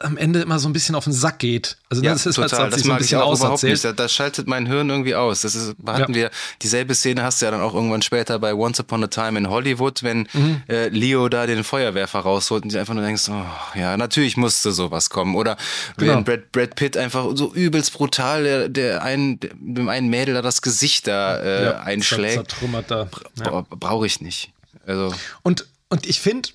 am 0.00 0.16
Ende 0.16 0.40
immer 0.40 0.58
so 0.58 0.68
ein 0.68 0.72
bisschen 0.72 0.94
auf 0.94 1.04
den 1.04 1.12
Sack 1.12 1.38
geht. 1.38 1.76
Also 1.88 2.02
ja, 2.02 2.12
das 2.12 2.26
ist 2.26 2.36
total. 2.36 2.58
halt 2.58 2.72
das 2.72 2.82
so 2.82 2.90
ein 2.90 2.98
bisschen 2.98 3.20
auserzählt. 3.20 3.84
Das, 3.84 3.96
das 3.96 4.12
schaltet 4.12 4.46
mein 4.46 4.66
Hirn 4.66 4.90
irgendwie 4.90 5.14
aus. 5.14 5.42
Das 5.42 5.54
ist, 5.54 5.76
hatten 5.86 6.12
ja. 6.12 6.18
wir, 6.18 6.30
dieselbe 6.62 6.94
Szene 6.94 7.22
hast 7.22 7.40
du 7.40 7.46
ja 7.46 7.50
dann 7.50 7.60
auch 7.60 7.74
irgendwann 7.74 8.02
später 8.02 8.38
bei 8.38 8.54
Once 8.54 8.80
Upon 8.80 9.04
a 9.04 9.06
Time 9.06 9.38
in 9.38 9.48
Hollywood, 9.48 10.02
wenn 10.02 10.28
mhm. 10.32 10.62
äh, 10.68 10.88
Leo 10.88 11.28
da 11.28 11.46
den 11.46 11.64
Feuerwerfer 11.64 12.20
rausholt 12.20 12.64
und 12.64 12.72
du 12.72 12.78
einfach 12.78 12.94
nur 12.94 13.04
denkst, 13.04 13.28
oh, 13.28 13.78
ja, 13.78 13.96
natürlich 13.96 14.36
musste 14.36 14.72
sowas 14.72 15.10
kommen. 15.10 15.34
Oder 15.34 15.56
genau. 15.96 16.16
wenn 16.16 16.24
Brad, 16.24 16.52
Brad 16.52 16.74
Pitt 16.76 16.96
einfach 16.96 17.26
so 17.34 17.52
übelst 17.52 17.92
brutal 17.92 18.44
der, 18.44 18.68
der 18.68 19.02
einen, 19.02 19.40
dem 19.40 19.88
einen 19.88 20.08
Mädel 20.08 20.34
da 20.34 20.42
das 20.42 20.62
Gesicht 20.62 21.06
da 21.06 21.36
äh, 21.38 21.64
ja, 21.64 21.80
einschlägt. 21.80 22.56
Da. 22.88 23.08
Ja. 23.44 23.66
Brauche 23.68 24.06
ich 24.06 24.20
nicht. 24.20 24.52
Also. 24.86 25.14
Und, 25.42 25.66
und 25.88 26.06
ich 26.06 26.20
finde, 26.20 26.50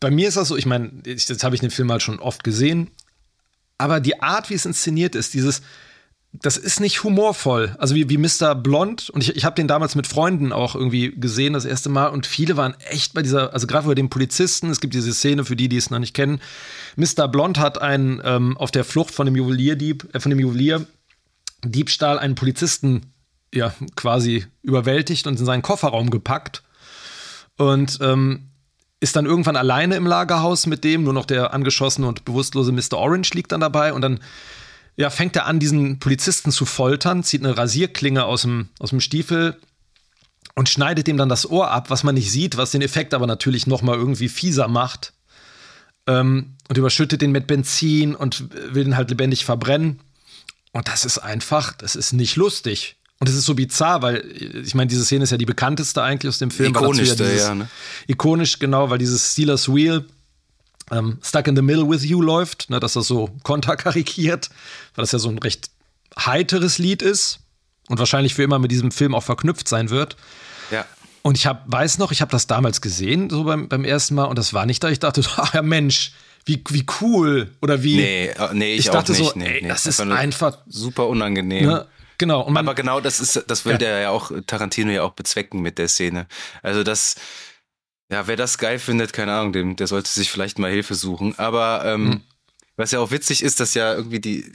bei 0.00 0.10
mir 0.10 0.28
ist 0.28 0.36
das 0.36 0.48
so, 0.48 0.56
ich 0.56 0.66
meine, 0.66 0.90
jetzt 1.04 1.44
habe 1.44 1.54
ich 1.54 1.60
den 1.60 1.70
Film 1.70 1.90
halt 1.92 2.02
schon 2.02 2.18
oft 2.18 2.42
gesehen, 2.42 2.90
aber 3.78 4.00
die 4.00 4.20
Art, 4.20 4.50
wie 4.50 4.54
es 4.54 4.66
inszeniert 4.66 5.14
ist, 5.14 5.34
dieses, 5.34 5.62
das 6.32 6.56
ist 6.56 6.80
nicht 6.80 7.02
humorvoll. 7.02 7.76
Also 7.78 7.94
wie, 7.94 8.08
wie 8.08 8.18
Mr. 8.18 8.54
Blond, 8.54 9.10
und 9.10 9.22
ich, 9.22 9.36
ich 9.36 9.44
habe 9.44 9.56
den 9.56 9.68
damals 9.68 9.94
mit 9.94 10.06
Freunden 10.06 10.52
auch 10.52 10.74
irgendwie 10.74 11.12
gesehen, 11.12 11.54
das 11.54 11.64
erste 11.64 11.88
Mal, 11.88 12.08
und 12.08 12.26
viele 12.26 12.56
waren 12.56 12.74
echt 12.80 13.14
bei 13.14 13.22
dieser, 13.22 13.52
also 13.52 13.66
gerade 13.66 13.86
bei 13.86 13.94
dem 13.94 14.10
Polizisten, 14.10 14.70
es 14.70 14.80
gibt 14.80 14.94
diese 14.94 15.12
Szene 15.12 15.44
für 15.44 15.56
die, 15.56 15.68
die 15.68 15.76
es 15.76 15.90
noch 15.90 15.98
nicht 15.98 16.14
kennen. 16.14 16.40
Mr. 16.96 17.28
Blond 17.28 17.58
hat 17.58 17.80
einen 17.80 18.20
ähm, 18.24 18.56
auf 18.56 18.70
der 18.70 18.84
Flucht 18.84 19.14
von 19.14 19.26
dem 19.26 19.36
Juwelierdieb, 19.36 20.08
äh, 20.14 20.20
von 20.20 20.30
dem 20.30 20.40
Juwelier 20.40 20.86
Diebstahl 21.64 22.18
einen 22.18 22.36
Polizisten 22.36 23.12
ja 23.52 23.74
quasi 23.96 24.46
überwältigt 24.62 25.26
und 25.26 25.38
in 25.38 25.44
seinen 25.44 25.62
Kofferraum 25.62 26.10
gepackt. 26.10 26.62
Und 27.56 27.98
ähm, 28.00 28.49
ist 29.00 29.16
dann 29.16 29.26
irgendwann 29.26 29.56
alleine 29.56 29.96
im 29.96 30.06
Lagerhaus 30.06 30.66
mit 30.66 30.84
dem, 30.84 31.04
nur 31.04 31.14
noch 31.14 31.24
der 31.24 31.54
angeschossene 31.54 32.06
und 32.06 32.24
bewusstlose 32.24 32.70
Mr. 32.70 32.98
Orange 32.98 33.32
liegt 33.34 33.52
dann 33.52 33.60
dabei 33.60 33.92
und 33.92 34.02
dann 34.02 34.20
ja, 34.96 35.08
fängt 35.08 35.36
er 35.36 35.46
an, 35.46 35.58
diesen 35.58 35.98
Polizisten 35.98 36.50
zu 36.50 36.66
foltern, 36.66 37.24
zieht 37.24 37.42
eine 37.42 37.56
Rasierklinge 37.56 38.24
aus 38.24 38.42
dem, 38.42 38.68
aus 38.78 38.90
dem 38.90 39.00
Stiefel 39.00 39.56
und 40.54 40.68
schneidet 40.68 41.08
ihm 41.08 41.16
dann 41.16 41.30
das 41.30 41.48
Ohr 41.48 41.70
ab, 41.70 41.88
was 41.88 42.04
man 42.04 42.14
nicht 42.14 42.30
sieht, 42.30 42.58
was 42.58 42.72
den 42.72 42.82
Effekt 42.82 43.14
aber 43.14 43.26
natürlich 43.26 43.66
nochmal 43.66 43.96
irgendwie 43.96 44.28
fieser 44.28 44.68
macht. 44.68 45.14
Ähm, 46.06 46.56
und 46.68 46.76
überschüttet 46.76 47.22
den 47.22 47.32
mit 47.32 47.46
Benzin 47.46 48.14
und 48.14 48.50
will 48.74 48.84
den 48.84 48.96
halt 48.96 49.10
lebendig 49.10 49.44
verbrennen. 49.44 50.00
Und 50.72 50.88
das 50.88 51.04
ist 51.04 51.18
einfach, 51.18 51.72
das 51.72 51.96
ist 51.96 52.12
nicht 52.12 52.36
lustig. 52.36 52.96
Und 53.20 53.28
es 53.28 53.34
ist 53.34 53.44
so 53.44 53.54
bizarr, 53.54 54.00
weil 54.00 54.24
ich 54.64 54.74
meine, 54.74 54.88
diese 54.88 55.04
Szene 55.04 55.24
ist 55.24 55.30
ja 55.30 55.36
die 55.36 55.46
bekannteste 55.46 56.02
eigentlich 56.02 56.30
aus 56.30 56.38
dem 56.38 56.50
Film. 56.50 56.70
Ikonischste, 56.70 57.24
ja, 57.24 57.36
ja. 57.36 57.54
Ne? 57.54 57.68
Ikonisch, 58.06 58.58
genau, 58.58 58.88
weil 58.88 58.96
dieses 58.96 59.32
Steelers 59.32 59.72
Wheel 59.72 60.06
ähm, 60.90 61.18
Stuck 61.22 61.46
in 61.46 61.54
the 61.54 61.62
Middle 61.62 61.88
with 61.88 62.02
You 62.02 62.22
läuft, 62.22 62.70
ne, 62.70 62.80
dass 62.80 62.94
das 62.94 63.06
so 63.06 63.30
konterkarikiert, 63.42 64.48
weil 64.94 65.02
das 65.02 65.12
ja 65.12 65.18
so 65.18 65.28
ein 65.28 65.38
recht 65.38 65.70
heiteres 66.18 66.78
Lied 66.78 67.02
ist 67.02 67.40
und 67.88 67.98
wahrscheinlich 67.98 68.34
für 68.34 68.42
immer 68.42 68.58
mit 68.58 68.70
diesem 68.70 68.90
Film 68.90 69.14
auch 69.14 69.22
verknüpft 69.22 69.68
sein 69.68 69.90
wird. 69.90 70.16
Ja. 70.70 70.86
Und 71.22 71.36
ich 71.36 71.46
hab, 71.46 71.70
weiß 71.70 71.98
noch, 71.98 72.12
ich 72.12 72.22
habe 72.22 72.30
das 72.30 72.46
damals 72.46 72.80
gesehen, 72.80 73.28
so 73.28 73.44
beim, 73.44 73.68
beim 73.68 73.84
ersten 73.84 74.14
Mal, 74.14 74.24
und 74.24 74.38
das 74.38 74.54
war 74.54 74.64
nicht 74.64 74.82
da. 74.82 74.88
Ich 74.88 74.98
dachte, 74.98 75.22
ach 75.36 75.54
ja, 75.54 75.62
Mensch, 75.62 76.12
wie, 76.46 76.62
wie 76.70 76.86
cool 77.00 77.50
oder 77.60 77.82
wie. 77.82 77.96
Nee, 77.96 78.26
äh, 78.28 78.54
nee 78.54 78.72
ich, 78.72 78.86
ich 78.86 78.90
dachte 78.90 79.12
auch 79.12 79.18
nicht. 79.18 79.32
So, 79.32 79.38
nee, 79.38 79.46
ey, 79.46 79.62
nee, 79.62 79.68
das 79.68 79.84
ist 79.84 80.00
einfach 80.00 80.58
super 80.66 81.06
unangenehm. 81.06 81.66
Ne, 81.66 81.86
Genau. 82.20 82.48
Man, 82.50 82.68
Aber 82.68 82.74
genau 82.74 83.00
das 83.00 83.18
ist, 83.18 83.44
das 83.46 83.64
will 83.64 83.72
ja. 83.72 83.78
der 83.78 84.00
ja 84.00 84.10
auch, 84.10 84.30
Tarantino 84.46 84.92
ja 84.92 85.02
auch 85.02 85.14
bezwecken 85.14 85.62
mit 85.62 85.78
der 85.78 85.88
Szene. 85.88 86.26
Also 86.62 86.84
das, 86.84 87.16
ja, 88.12 88.26
wer 88.26 88.36
das 88.36 88.58
geil 88.58 88.78
findet, 88.78 89.14
keine 89.14 89.32
Ahnung, 89.32 89.54
dem, 89.54 89.76
der 89.76 89.86
sollte 89.86 90.10
sich 90.10 90.30
vielleicht 90.30 90.58
mal 90.58 90.70
Hilfe 90.70 90.94
suchen. 90.94 91.38
Aber 91.38 91.82
ähm, 91.86 92.04
mhm. 92.04 92.20
Was 92.80 92.92
ja 92.92 93.00
auch 93.00 93.10
witzig 93.10 93.42
ist, 93.42 93.60
dass 93.60 93.74
ja 93.74 93.94
irgendwie 93.94 94.20
die 94.20 94.50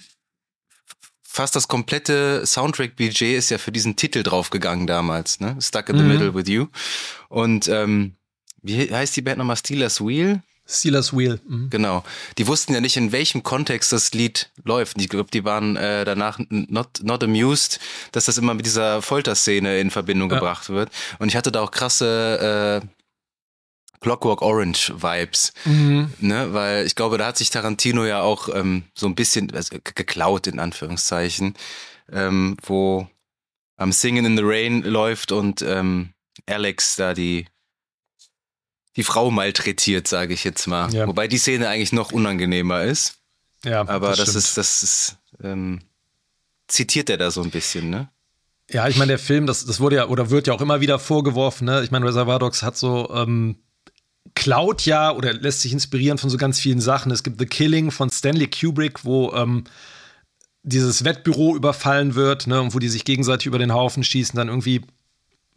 fast 1.21 1.56
das 1.56 1.67
komplette 1.67 2.43
Soundtrack-Budget 2.43 3.38
ist 3.38 3.51
ja 3.51 3.60
für 3.60 3.71
diesen 3.71 3.97
Titel 3.97 4.23
draufgegangen 4.23 4.88
damals, 4.88 5.39
ne? 5.39 5.56
Stuck 5.60 5.89
in 5.89 5.97
the 5.97 6.04
mhm. 6.04 6.10
Middle 6.10 6.34
with 6.34 6.47
You. 6.47 6.65
Und 7.30 7.67
ähm, 7.67 8.15
wie 8.63 8.91
heißt 8.91 9.15
die 9.15 9.21
Band 9.21 9.38
nochmal? 9.38 9.58
Steelers 9.58 10.01
Wheel? 10.01 10.41
Steelers 10.67 11.15
Wheel. 11.15 11.39
Mhm. 11.47 11.69
Genau. 11.69 12.04
Die 12.38 12.47
wussten 12.47 12.73
ja 12.73 12.82
nicht, 12.82 12.97
in 12.97 13.12
welchem 13.12 13.43
Kontext 13.43 13.91
das 13.91 14.13
Lied 14.13 14.49
läuft. 14.63 14.99
Ich 14.99 15.10
glaube, 15.10 15.30
die 15.32 15.45
waren 15.45 15.75
äh, 15.75 16.06
danach 16.06 16.39
not, 16.49 17.04
not 17.04 17.23
amused, 17.23 17.80
dass 18.12 18.25
das 18.25 18.38
immer 18.38 18.54
mit 18.54 18.65
dieser 18.65 19.01
Folterszene 19.01 19.80
in 19.80 19.91
Verbindung 19.91 20.30
ja. 20.30 20.38
gebracht 20.38 20.69
wird. 20.69 20.89
Und 21.19 21.28
ich 21.28 21.36
hatte 21.36 21.51
da 21.51 21.62
auch 21.62 21.71
krasse 21.71 22.82
äh, 22.84 22.88
Clockwork 24.01 24.41
Orange 24.41 24.93
Vibes, 25.01 25.54
mhm. 25.65 26.13
ne, 26.19 26.54
weil 26.54 26.86
ich 26.86 26.95
glaube, 26.95 27.17
da 27.17 27.28
hat 27.28 27.38
sich 27.38 27.49
Tarantino 27.49 28.06
ja 28.06 28.21
auch 28.21 28.49
ähm, 28.54 28.84
so 28.93 29.08
ein 29.08 29.15
bisschen 29.15 29.51
also, 29.56 29.78
geklaut 29.84 30.45
in 30.45 30.60
Anführungszeichen, 30.60 31.56
ähm, 32.12 32.56
wo 32.63 33.08
am 33.78 33.91
Singing 33.91 34.25
in 34.25 34.38
the 34.38 34.43
Rain 34.45 34.84
läuft 34.84 35.32
und 35.32 35.63
ähm, 35.63 36.13
Alex 36.45 36.97
da 36.97 37.13
die 37.13 37.47
die 38.95 39.03
Frau 39.03 39.31
malträtiert, 39.31 40.08
sage 40.08 40.34
ich 40.34 40.43
jetzt 40.43 40.67
mal. 40.67 40.93
Ja. 40.93 41.08
Wobei 41.08 41.27
die 41.27 41.38
Szene 41.38 41.67
eigentlich 41.67 41.91
noch 41.91 42.12
unangenehmer 42.12 42.84
ist. 42.84 43.15
Ja, 43.63 43.88
aber 43.88 44.10
das, 44.10 44.34
das 44.34 44.36
ist 44.36 44.58
das 44.58 44.84
ist 44.84 45.17
ähm, 45.43 45.81
zitiert 46.67 47.10
er 47.10 47.17
da 47.17 47.31
so 47.31 47.41
ein 47.41 47.51
bisschen, 47.51 47.89
ne? 47.89 48.10
Ja, 48.71 48.88
ich 48.88 48.97
meine, 48.97 49.10
der 49.10 49.19
Film, 49.19 49.45
das, 49.45 49.65
das 49.65 49.79
wurde 49.79 49.97
ja 49.97 50.08
oder 50.08 50.31
wird 50.31 50.47
ja 50.47 50.53
auch 50.53 50.62
immer 50.62 50.81
wieder 50.81 50.97
vorgeworfen, 50.97 51.65
ne? 51.65 51.84
Ich 51.84 51.91
meine, 51.91 52.05
Reservoir 52.05 52.39
Dogs 52.39 52.63
hat 52.63 52.77
so 52.77 53.10
ähm, 53.13 53.58
klaut 54.34 54.86
ja 54.86 55.12
oder 55.12 55.34
lässt 55.34 55.62
sich 55.62 55.71
inspirieren 55.71 56.17
von 56.17 56.29
so 56.29 56.38
ganz 56.38 56.60
vielen 56.60 56.81
Sachen. 56.81 57.12
Es 57.12 57.23
gibt 57.23 57.39
The 57.39 57.45
Killing 57.45 57.91
von 57.91 58.10
Stanley 58.10 58.47
Kubrick, 58.47 59.05
wo 59.05 59.34
ähm, 59.34 59.65
dieses 60.63 61.03
Wettbüro 61.03 61.55
überfallen 61.55 62.15
wird, 62.15 62.47
ne, 62.47 62.62
und 62.62 62.73
wo 62.73 62.79
die 62.79 62.89
sich 62.89 63.05
gegenseitig 63.05 63.45
über 63.45 63.60
den 63.60 63.73
Haufen 63.73 64.03
schießen, 64.03 64.36
dann 64.36 64.47
irgendwie 64.47 64.81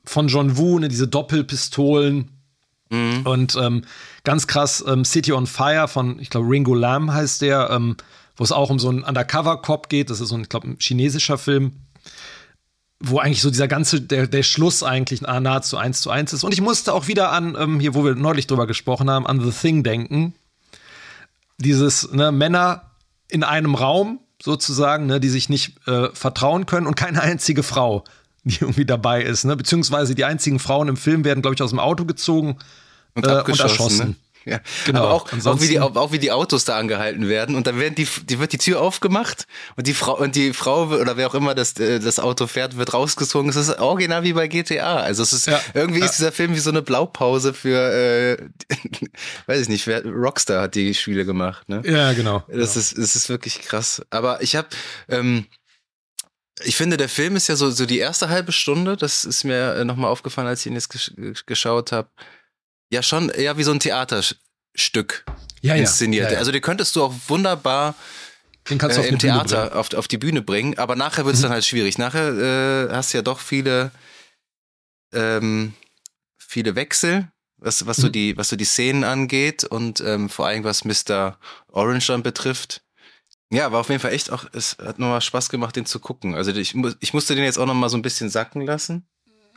von 0.04 0.28
John 0.28 0.58
Woo, 0.58 0.78
ne, 0.78 0.88
diese 0.88 1.08
Doppelpistolen. 1.08 2.37
Mhm. 2.90 3.22
Und 3.24 3.56
ähm, 3.60 3.82
ganz 4.24 4.46
krass, 4.46 4.84
ähm, 4.86 5.04
City 5.04 5.32
on 5.32 5.46
Fire 5.46 5.88
von, 5.88 6.18
ich 6.20 6.30
glaube, 6.30 6.48
Ringo 6.48 6.74
Lam 6.74 7.12
heißt 7.12 7.42
der, 7.42 7.70
ähm, 7.70 7.96
wo 8.36 8.44
es 8.44 8.52
auch 8.52 8.70
um 8.70 8.78
so 8.78 8.88
einen 8.88 9.02
Undercover-Cop 9.02 9.88
geht. 9.88 10.10
Das 10.10 10.20
ist 10.20 10.28
so 10.28 10.36
ein, 10.36 10.42
ich 10.42 10.48
glaube, 10.48 10.68
ein 10.68 10.76
chinesischer 10.80 11.38
Film 11.38 11.72
wo 13.00 13.18
eigentlich 13.18 13.42
so 13.42 13.50
dieser 13.50 13.68
ganze, 13.68 14.00
der, 14.00 14.26
der 14.26 14.42
Schluss 14.42 14.82
eigentlich 14.82 15.22
nahezu 15.22 15.76
eins 15.76 16.00
zu 16.00 16.10
eins 16.10 16.32
ist. 16.32 16.42
Und 16.42 16.52
ich 16.52 16.60
musste 16.60 16.92
auch 16.92 17.06
wieder 17.06 17.30
an, 17.30 17.56
ähm, 17.58 17.80
hier, 17.80 17.94
wo 17.94 18.04
wir 18.04 18.14
neulich 18.14 18.46
drüber 18.46 18.66
gesprochen 18.66 19.08
haben, 19.08 19.26
an 19.26 19.40
The 19.40 19.52
Thing 19.52 19.84
denken. 19.84 20.34
Dieses, 21.58 22.10
ne, 22.10 22.32
Männer 22.32 22.90
in 23.28 23.44
einem 23.44 23.74
Raum 23.74 24.20
sozusagen, 24.42 25.06
ne, 25.06 25.20
die 25.20 25.28
sich 25.28 25.48
nicht 25.48 25.86
äh, 25.86 26.08
vertrauen 26.12 26.66
können 26.66 26.86
und 26.86 26.96
keine 26.96 27.22
einzige 27.22 27.62
Frau, 27.62 28.04
die 28.44 28.58
irgendwie 28.60 28.84
dabei 28.84 29.22
ist, 29.22 29.44
ne? 29.44 29.56
Beziehungsweise 29.56 30.14
die 30.14 30.24
einzigen 30.24 30.58
Frauen 30.58 30.88
im 30.88 30.96
Film 30.96 31.24
werden, 31.24 31.42
glaube 31.42 31.54
ich, 31.54 31.62
aus 31.62 31.70
dem 31.70 31.80
Auto 31.80 32.04
gezogen 32.04 32.56
und, 33.14 33.26
äh, 33.26 33.42
und 33.42 33.60
erschossen. 33.60 34.08
Ne? 34.08 34.16
Ja. 34.44 34.60
Genau. 34.86 35.00
Aber 35.00 35.12
auch, 35.12 35.32
auch, 35.44 35.60
wie 35.60 35.68
die, 35.68 35.80
auch 35.80 36.12
wie 36.12 36.18
die 36.18 36.32
Autos 36.32 36.64
da 36.64 36.78
angehalten 36.78 37.28
werden 37.28 37.54
und 37.54 37.66
dann 37.66 37.78
werden 37.78 37.94
die, 37.94 38.08
die 38.24 38.38
wird 38.38 38.52
die 38.52 38.58
Tür 38.58 38.80
aufgemacht 38.80 39.46
und 39.76 39.86
die 39.86 39.94
Frau 39.94 40.16
und 40.16 40.36
die 40.36 40.54
Frau 40.54 40.86
oder 40.86 41.16
wer 41.16 41.28
auch 41.28 41.34
immer 41.34 41.54
das, 41.54 41.78
äh, 41.78 42.00
das 42.00 42.18
Auto 42.18 42.46
fährt, 42.46 42.76
wird 42.76 42.94
rausgezogen. 42.94 43.50
Es 43.50 43.56
ist 43.56 43.78
original 43.78 44.22
wie 44.22 44.32
bei 44.32 44.48
GTA. 44.48 44.96
Also 44.96 45.22
es 45.22 45.32
ist 45.32 45.46
ja. 45.48 45.60
irgendwie 45.74 46.00
ja. 46.00 46.06
ist 46.06 46.18
dieser 46.18 46.32
Film 46.32 46.54
wie 46.54 46.60
so 46.60 46.70
eine 46.70 46.82
Blaupause 46.82 47.52
für, 47.52 47.92
äh, 47.92 48.36
weiß 49.46 49.60
ich 49.62 49.68
nicht, 49.68 49.86
wer, 49.86 50.04
Rockstar 50.06 50.62
hat 50.62 50.74
die 50.74 50.94
Spiele 50.94 51.26
gemacht. 51.26 51.68
Ne? 51.68 51.82
Ja, 51.84 52.12
genau. 52.14 52.44
Das 52.48 52.72
genau. 52.72 52.80
ist, 52.80 52.98
das 52.98 53.16
ist 53.16 53.28
wirklich 53.28 53.60
krass. 53.60 54.02
Aber 54.10 54.42
ich 54.42 54.56
habe 54.56 54.68
ähm, 55.08 55.46
ich 56.64 56.76
finde, 56.76 56.96
der 56.96 57.08
Film 57.08 57.36
ist 57.36 57.48
ja 57.48 57.56
so, 57.56 57.70
so 57.70 57.86
die 57.86 57.98
erste 57.98 58.28
halbe 58.28 58.52
Stunde, 58.52 58.96
das 58.96 59.24
ist 59.24 59.44
mir 59.44 59.74
äh, 59.74 59.84
nochmal 59.84 60.10
aufgefallen, 60.10 60.48
als 60.48 60.60
ich 60.60 60.66
ihn 60.66 60.74
jetzt 60.74 60.88
gesch 60.88 61.12
geschaut 61.46 61.92
habe 61.92 62.08
ja 62.90 63.02
schon 63.02 63.28
eher 63.30 63.56
wie 63.58 63.62
so 63.62 63.72
ein 63.72 63.80
Theaterstück 63.80 65.24
ja, 65.60 65.74
inszeniert. 65.74 66.26
Ja, 66.26 66.32
ja, 66.34 66.38
also 66.38 66.52
die 66.52 66.60
könntest 66.60 66.96
du 66.96 67.04
auch 67.04 67.14
wunderbar 67.28 67.94
den 68.68 68.80
äh, 68.80 69.08
im 69.08 69.18
Theater 69.18 69.76
auf, 69.76 69.94
auf, 69.94 70.08
die 70.08 70.18
Bühne 70.18 70.42
bringen, 70.42 70.76
aber 70.78 70.94
nachher 70.94 71.24
wird 71.24 71.34
es 71.34 71.40
mhm. 71.40 71.44
dann 71.44 71.52
halt 71.52 71.64
schwierig. 71.64 71.96
Nachher 71.98 72.88
äh, 72.88 72.92
hast 72.92 73.12
du 73.12 73.18
ja 73.18 73.22
doch 73.22 73.40
viele, 73.40 73.90
ähm, 75.12 75.72
viele 76.38 76.74
Wechsel, 76.74 77.28
was, 77.56 77.86
was, 77.86 77.98
mhm. 77.98 78.02
so 78.02 78.08
die, 78.10 78.36
was 78.36 78.50
so 78.50 78.56
die 78.56 78.66
Szenen 78.66 79.04
angeht 79.04 79.64
und 79.64 80.00
ähm, 80.00 80.28
vor 80.28 80.46
allem 80.46 80.64
was 80.64 80.84
Mr. 80.84 81.38
Orange 81.68 82.08
dann 82.08 82.22
betrifft. 82.22 82.82
Ja, 83.50 83.72
war 83.72 83.80
auf 83.80 83.88
jeden 83.88 84.00
Fall 84.00 84.12
echt 84.12 84.30
auch, 84.30 84.44
es 84.52 84.76
hat 84.78 84.98
nochmal 84.98 85.20
Spaß 85.20 85.48
gemacht, 85.48 85.74
den 85.76 85.86
zu 85.86 86.00
gucken. 86.00 86.34
Also 86.34 86.52
ich, 86.52 86.74
ich 87.00 87.14
musste 87.14 87.34
den 87.34 87.44
jetzt 87.44 87.58
auch 87.58 87.66
nochmal 87.66 87.88
so 87.88 87.96
ein 87.96 88.02
bisschen 88.02 88.28
sacken 88.28 88.62
lassen. 88.62 89.06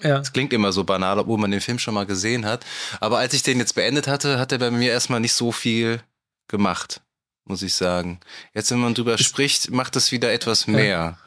Ja. 0.01 0.17
Das 0.17 0.33
klingt 0.33 0.53
immer 0.53 0.71
so 0.71 0.83
banal, 0.83 1.19
obwohl 1.19 1.37
man 1.37 1.51
den 1.51 1.61
Film 1.61 1.77
schon 1.77 1.93
mal 1.93 2.05
gesehen 2.05 2.45
hat. 2.45 2.65
Aber 2.99 3.19
als 3.19 3.33
ich 3.33 3.43
den 3.43 3.59
jetzt 3.59 3.75
beendet 3.75 4.07
hatte, 4.07 4.39
hat 4.39 4.51
er 4.51 4.57
bei 4.57 4.71
mir 4.71 4.91
erstmal 4.91 5.19
nicht 5.19 5.33
so 5.33 5.51
viel 5.51 6.01
gemacht, 6.47 7.01
muss 7.45 7.61
ich 7.61 7.75
sagen. 7.75 8.19
Jetzt, 8.53 8.71
wenn 8.71 8.79
man 8.79 8.93
drüber 8.93 9.15
ich, 9.15 9.27
spricht, 9.27 9.71
macht 9.71 9.95
es 9.95 10.11
wieder 10.11 10.31
etwas 10.31 10.67
mehr. 10.67 11.17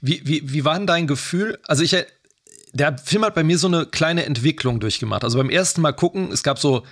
Wie, 0.00 0.20
wie, 0.26 0.52
wie 0.52 0.64
war 0.64 0.74
denn 0.74 0.86
dein 0.86 1.06
Gefühl? 1.06 1.58
Also 1.66 1.82
ich, 1.82 1.96
der 2.72 2.98
Film 2.98 3.24
hat 3.24 3.34
bei 3.34 3.44
mir 3.44 3.58
so 3.58 3.68
eine 3.68 3.86
kleine 3.86 4.24
Entwicklung 4.24 4.80
durchgemacht. 4.80 5.24
Also 5.24 5.38
beim 5.38 5.50
ersten 5.50 5.80
Mal 5.80 5.92
gucken, 5.92 6.30
es 6.32 6.42
gab 6.42 6.58
so 6.58 6.84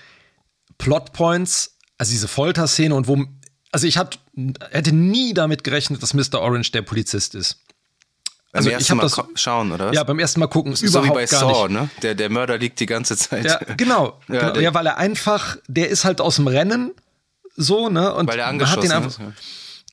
Plotpoints, 0.79 1.77
also 1.99 2.11
diese 2.11 2.29
Folterszene 2.29 2.94
und 2.94 3.09
wo, 3.09 3.25
also 3.77 3.87
ich 3.87 3.99
hab, 3.99 4.17
hätte 4.71 4.91
nie 4.91 5.35
damit 5.35 5.62
gerechnet, 5.62 6.03
dass 6.03 6.15
Mr. 6.15 6.41
Orange 6.41 6.73
der 6.73 6.81
Polizist 6.81 7.35
ist. 7.35 7.59
Also 8.51 8.71
beim 8.71 8.79
ersten 8.79 8.97
Mal 8.97 9.03
das, 9.03 9.23
schauen, 9.35 9.71
oder? 9.71 9.93
Ja, 9.93 10.03
beim 10.03 10.19
ersten 10.19 10.41
Mal 10.41 10.47
gucken. 10.47 10.75
So 10.75 10.87
überhaupt 10.87 11.11
wie 11.11 11.12
bei 11.12 11.27
gar 11.27 11.41
Saw, 11.41 11.69
nicht. 11.69 11.79
ne? 11.79 11.91
Der, 12.01 12.15
der 12.15 12.31
Mörder 12.31 12.57
liegt 12.57 12.81
die 12.81 12.87
ganze 12.87 13.19
Zeit. 13.19 13.45
Ja, 13.45 13.59
genau. 13.77 14.19
ja, 14.29 14.49
genau. 14.49 14.61
ja, 14.61 14.73
weil 14.73 14.87
er 14.87 14.97
einfach, 14.97 15.59
der 15.69 15.91
ist 15.91 16.07
halt 16.07 16.23
aus 16.23 16.37
dem 16.37 16.47
Rennen 16.47 16.95
so, 17.55 17.91
ne? 17.91 18.15
Und 18.15 18.29
weil 18.29 18.39
er 18.39 18.47
angeschossen 18.47 18.79
hat 18.79 18.85
den 18.85 18.93
einfach, 18.93 19.11
ist. 19.11 19.19
Ja. 19.19 19.33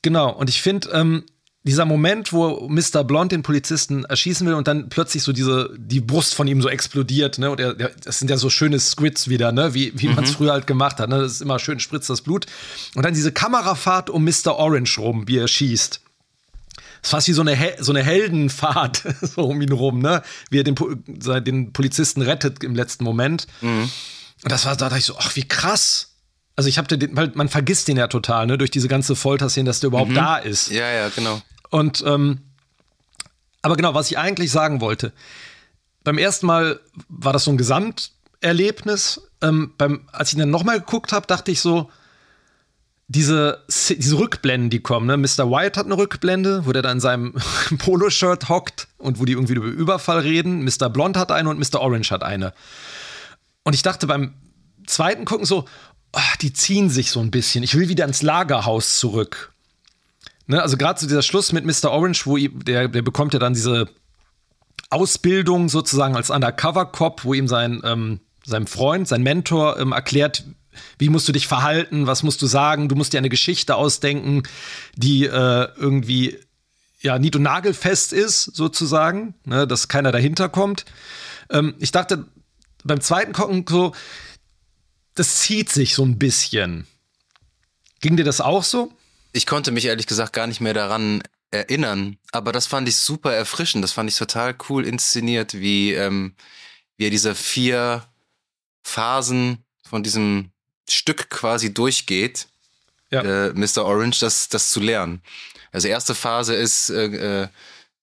Genau. 0.02 0.32
Und 0.32 0.50
ich 0.50 0.62
finde, 0.62 0.88
ähm, 0.92 1.26
dieser 1.66 1.86
Moment, 1.86 2.34
wo 2.34 2.68
Mr. 2.68 3.04
Blond 3.04 3.32
den 3.32 3.42
Polizisten 3.42 4.04
erschießen 4.04 4.46
will 4.46 4.54
und 4.54 4.68
dann 4.68 4.90
plötzlich 4.90 5.24
so 5.24 5.32
diese, 5.32 5.70
die 5.78 6.02
Brust 6.02 6.36
von 6.36 6.48
ihm 6.48 6.62
so 6.62 6.68
explodiert, 6.68 7.38
ne? 7.38 7.52
Und 7.52 7.60
er, 7.60 7.74
das 7.74 8.20
sind 8.20 8.30
ja 8.30 8.38
so 8.38 8.50
schöne 8.50 8.80
Squids 8.80 9.30
wieder, 9.30 9.52
ne? 9.52 9.74
Wie, 9.74 9.94
wie 9.96 10.10
mhm. 10.10 10.16
man 10.16 10.24
es 10.26 10.32
früher 10.32 10.52
halt 10.52 10.68
gemacht 10.68 11.00
hat, 11.00 11.10
ne? 11.10 11.20
Das 11.20 11.32
ist 11.32 11.42
immer 11.42 11.60
schön, 11.60 11.80
spritzt 11.80 12.10
das 12.10 12.22
Blut. 12.22 12.48
Und 12.96 13.04
dann 13.04 13.14
diese 13.14 13.32
Kamerafahrt 13.32 14.10
um 14.10 14.26
Mr. 14.26 14.56
Orange 14.58 15.00
rum, 15.00 15.28
wie 15.28 15.38
er 15.38 15.48
schießt 15.48 16.02
ist 17.04 17.10
fast 17.10 17.28
wie 17.28 17.34
so 17.34 17.42
eine, 17.42 17.58
so 17.80 17.92
eine 17.92 18.02
Heldenfahrt 18.02 19.04
so 19.22 19.44
um 19.44 19.62
ihn 19.62 19.72
rum, 19.72 20.00
ne? 20.00 20.24
Wie 20.50 20.60
er 20.60 20.64
den, 20.64 20.76
den 21.44 21.74
Polizisten 21.74 22.22
rettet 22.22 22.64
im 22.64 22.76
letzten 22.76 23.04
Moment. 23.04 23.48
Mhm. 23.62 23.90
Und 24.44 24.52
das 24.52 24.66
war, 24.66 24.76
da 24.76 24.86
dachte 24.86 25.00
ich 25.00 25.06
so, 25.06 25.18
ach, 25.18 25.36
wie 25.36 25.48
krass. 25.48 26.16
Also 26.56 26.70
ich 26.70 26.78
habe 26.78 26.88
den, 26.98 27.16
weil 27.16 27.32
man 27.36 27.50
vergisst 27.50 27.88
den 27.88 27.98
ja 27.98 28.08
total, 28.08 28.46
ne, 28.46 28.58
durch 28.58 28.72
diese 28.72 28.88
ganze 28.88 29.16
Folterszene, 29.16 29.66
dass 29.66 29.80
der 29.80 29.88
überhaupt 29.88 30.12
mhm. 30.12 30.16
da 30.16 30.38
ist. 30.38 30.70
Ja, 30.70 30.90
ja, 30.90 31.10
genau. 31.10 31.42
Und 31.74 32.04
ähm, 32.06 32.38
aber 33.64 33.76
genau, 33.76 33.96
was 33.96 34.12
ich 34.12 34.20
eigentlich 34.20 34.52
sagen 34.52 34.80
wollte, 34.80 35.12
beim 36.04 36.20
ersten 36.20 36.46
Mal 36.46 36.80
war 37.10 37.34
das 37.34 37.46
so 37.46 37.52
ein 37.52 37.58
Gesamterlebnis. 37.58 39.22
Ähm, 39.42 39.74
beim, 39.76 40.08
als 40.12 40.32
ich 40.32 40.38
dann 40.38 40.52
nochmal 40.52 40.82
geguckt 40.82 41.12
habe, 41.12 41.26
dachte 41.26 41.50
ich 41.50 41.62
so, 41.62 41.90
diese, 43.08 43.64
diese 43.90 44.20
Rückblenden, 44.20 44.70
die 44.70 44.82
kommen, 44.82 45.08
ne? 45.08 45.18
Mr. 45.18 45.50
White 45.50 45.80
hat 45.80 45.88
eine 45.88 45.98
Rückblende, 45.98 46.68
wo 46.68 46.74
der 46.74 46.84
da 46.84 46.92
in 46.92 47.00
seinem 47.00 47.34
Poloshirt 47.80 48.50
hockt 48.50 48.88
und 49.00 49.20
wo 49.20 49.26
die 49.26 49.34
irgendwie 49.34 49.54
über 49.54 49.66
Überfall 49.66 50.20
reden. 50.20 50.64
Mr. 50.64 50.90
Blond 50.92 51.18
hat 51.18 51.32
eine 51.32 51.50
und 51.50 51.58
Mr. 51.58 51.82
Orange 51.82 52.12
hat 52.12 52.22
eine. 52.22 52.54
Und 53.64 53.74
ich 53.74 53.82
dachte 53.82 54.06
beim 54.06 54.36
zweiten 54.86 55.26
Gucken 55.26 55.48
so, 55.48 55.66
oh, 56.12 56.36
die 56.42 56.54
ziehen 56.54 56.92
sich 56.92 57.10
so 57.10 57.20
ein 57.20 57.32
bisschen. 57.32 57.64
Ich 57.64 57.74
will 57.74 57.90
wieder 57.90 58.06
ins 58.06 58.22
Lagerhaus 58.22 59.00
zurück. 59.00 59.53
Ne? 60.48 60.62
Also 60.62 60.78
gerade 60.78 61.00
so 61.00 61.08
dieser 61.08 61.22
Schluss 61.22 61.52
mit 61.52 61.66
Mr. 61.66 61.92
Orange, 61.92 62.26
wo 62.26 62.38
der, 62.38 62.88
der 62.88 63.02
bekommt 63.02 63.34
ja 63.34 63.40
dann 63.40 63.54
diese 63.54 63.90
Ausbildung 64.90 65.70
sozusagen 65.70 66.16
als 66.16 66.30
Undercover-Cop, 66.30 67.24
wo 67.24 67.34
ihm 67.34 67.48
sein, 67.48 67.82
ähm, 67.84 68.20
sein 68.46 68.68
Freund, 68.68 69.08
sein 69.08 69.24
Mentor 69.24 69.80
ähm, 69.80 69.92
erklärt, 69.92 70.46
wie 70.98 71.10
musst 71.10 71.28
du 71.28 71.32
dich 71.32 71.48
verhalten? 71.48 72.08
Was 72.08 72.24
musst 72.24 72.42
du 72.42 72.48
sagen? 72.48 72.90
Du 72.90 72.96
musst 72.96 73.14
dir 73.14 73.20
eine 73.20 73.30
Geschichte 73.30 73.76
ausdenken, 73.76 74.44
die 74.96 75.26
äh, 75.26 75.68
irgendwie 75.78 76.40
ja 77.02 77.20
nied- 77.20 77.36
und 77.36 77.44
nagelfest 77.44 78.14
ist, 78.14 78.44
sozusagen, 78.44 79.36
ne, 79.46 79.68
dass 79.68 79.88
keiner 79.88 80.12
dahinter 80.12 80.50
kommt. 80.50 80.86
Ähm, 81.50 81.76
ich 81.80 81.92
dachte 81.92 82.26
beim 82.84 83.02
zweiten 83.02 83.34
Gucken 83.34 83.66
so, 83.68 83.94
das 85.16 85.40
zieht 85.40 85.70
sich 85.70 85.94
so 85.94 86.04
ein 86.04 86.18
bisschen. 86.18 86.88
Ging 88.02 88.18
dir 88.18 88.26
das 88.26 88.42
auch 88.42 88.64
so? 88.64 88.92
Ich 89.34 89.46
konnte 89.46 89.72
mich 89.72 89.86
ehrlich 89.86 90.08
gesagt 90.08 90.32
gar 90.34 90.48
nicht 90.48 90.62
mehr 90.62 90.74
daran 90.74 91.24
erinnern, 91.52 92.18
aber 92.32 92.52
das 92.52 92.68
fand 92.68 92.88
ich 92.88 92.98
super 92.98 93.34
erfrischend. 93.34 93.84
Das 93.84 93.92
fand 93.92 94.10
ich 94.10 94.18
total 94.18 94.56
cool 94.70 94.86
inszeniert, 94.86 95.54
wie, 95.56 95.94
ähm, 95.94 96.36
wie 96.98 97.08
er 97.08 97.10
diese 97.10 97.36
vier 97.36 98.08
Phasen 98.84 99.64
von 99.84 100.04
diesem 100.04 100.52
Stück 100.90 101.30
quasi 101.30 101.74
durchgeht. 101.74 102.48
ja. 103.12 103.22
äh, 103.22 103.54
Mr. 103.54 103.86
Orange 103.86 104.20
das, 104.20 104.50
das 104.50 104.70
zu 104.70 104.80
lernen. 104.80 105.22
Also 105.72 105.88
erste 105.88 106.16
Phase 106.16 106.56
ist, 106.56 106.90
äh, 106.90 107.44
äh, 107.44 107.48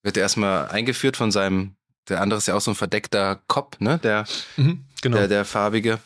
wird 0.03 0.17
er 0.17 0.23
erstmal 0.23 0.69
eingeführt 0.69 1.17
von 1.17 1.31
seinem, 1.31 1.75
der 2.09 2.21
andere 2.21 2.39
ist 2.39 2.49
ja 2.49 2.55
auch 2.55 2.61
so 2.61 2.73
ein 2.73 2.77
verdeckter 2.77 3.41
Cop, 3.47 3.81
ne? 3.81 3.99
Der, 3.99 4.27
mhm, 4.57 4.85
genau. 5.03 5.19
der, 5.19 5.29
der 5.29 5.45
farbige. 5.45 6.01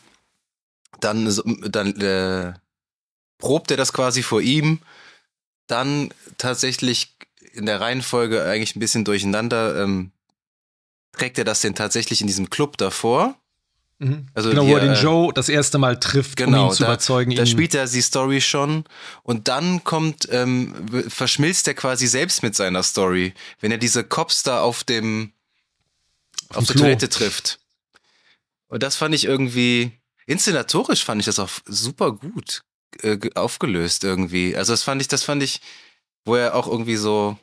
Dann, 0.99 1.31
dann 1.69 1.99
äh, 2.01 2.53
probt 3.37 3.71
er 3.71 3.77
das 3.77 3.93
quasi 3.93 4.23
vor 4.23 4.41
ihm. 4.41 4.79
Dann 5.67 6.13
tatsächlich 6.37 7.15
in 7.53 7.65
der 7.65 7.81
Reihenfolge 7.81 8.43
eigentlich 8.43 8.75
ein 8.75 8.79
bisschen 8.79 9.05
durcheinander. 9.05 9.81
Ähm, 9.81 10.11
trägt 11.13 11.37
er 11.37 11.45
das 11.45 11.61
denn 11.61 11.75
tatsächlich 11.75 12.21
in 12.21 12.27
diesem 12.27 12.49
Club 12.49 12.77
davor? 12.77 13.35
Mhm. 13.99 14.27
Also 14.33 14.49
genau, 14.49 14.67
wo 14.67 14.73
er 14.75 14.81
den 14.81 14.93
äh, 14.93 15.01
Joe 15.01 15.33
das 15.33 15.47
erste 15.47 15.77
Mal 15.77 15.99
trifft, 15.99 16.35
genau, 16.35 16.65
um 16.65 16.69
ihn 16.69 16.73
zu 16.73 16.83
da, 16.83 16.89
überzeugen. 16.89 17.35
Da 17.35 17.45
spielt 17.45 17.73
er 17.73 17.87
die 17.87 18.01
Story 18.01 18.41
schon 18.41 18.83
und 19.23 19.47
dann 19.47 19.83
kommt, 19.85 20.27
ähm, 20.31 20.75
verschmilzt 21.07 21.67
er 21.69 21.75
quasi 21.75 22.07
selbst 22.07 22.43
mit 22.43 22.55
seiner 22.55 22.83
Story, 22.83 23.33
wenn 23.61 23.71
er 23.71 23.77
diese 23.77 24.03
Cops 24.03 24.43
da 24.43 24.59
auf 24.61 24.83
dem 24.83 25.31
auf, 26.49 26.57
auf 26.57 26.67
der 26.67 26.75
Toilette 26.75 27.09
trifft. 27.09 27.59
Und 28.67 28.83
das 28.83 28.97
fand 28.97 29.15
ich 29.15 29.23
irgendwie, 29.23 29.93
inszenatorisch 30.25 31.05
fand 31.05 31.21
ich 31.21 31.25
das 31.25 31.39
auch 31.39 31.49
super 31.65 32.11
gut 32.11 32.63
äh, 33.01 33.19
aufgelöst 33.35 34.03
irgendwie. 34.03 34.55
Also 34.55 34.73
das 34.73 34.83
fand 34.83 35.01
ich, 35.01 35.07
das 35.07 35.23
fand 35.23 35.43
ich, 35.43 35.61
wo 36.25 36.35
er 36.35 36.55
auch 36.55 36.67
irgendwie 36.67 36.95
so, 36.95 37.37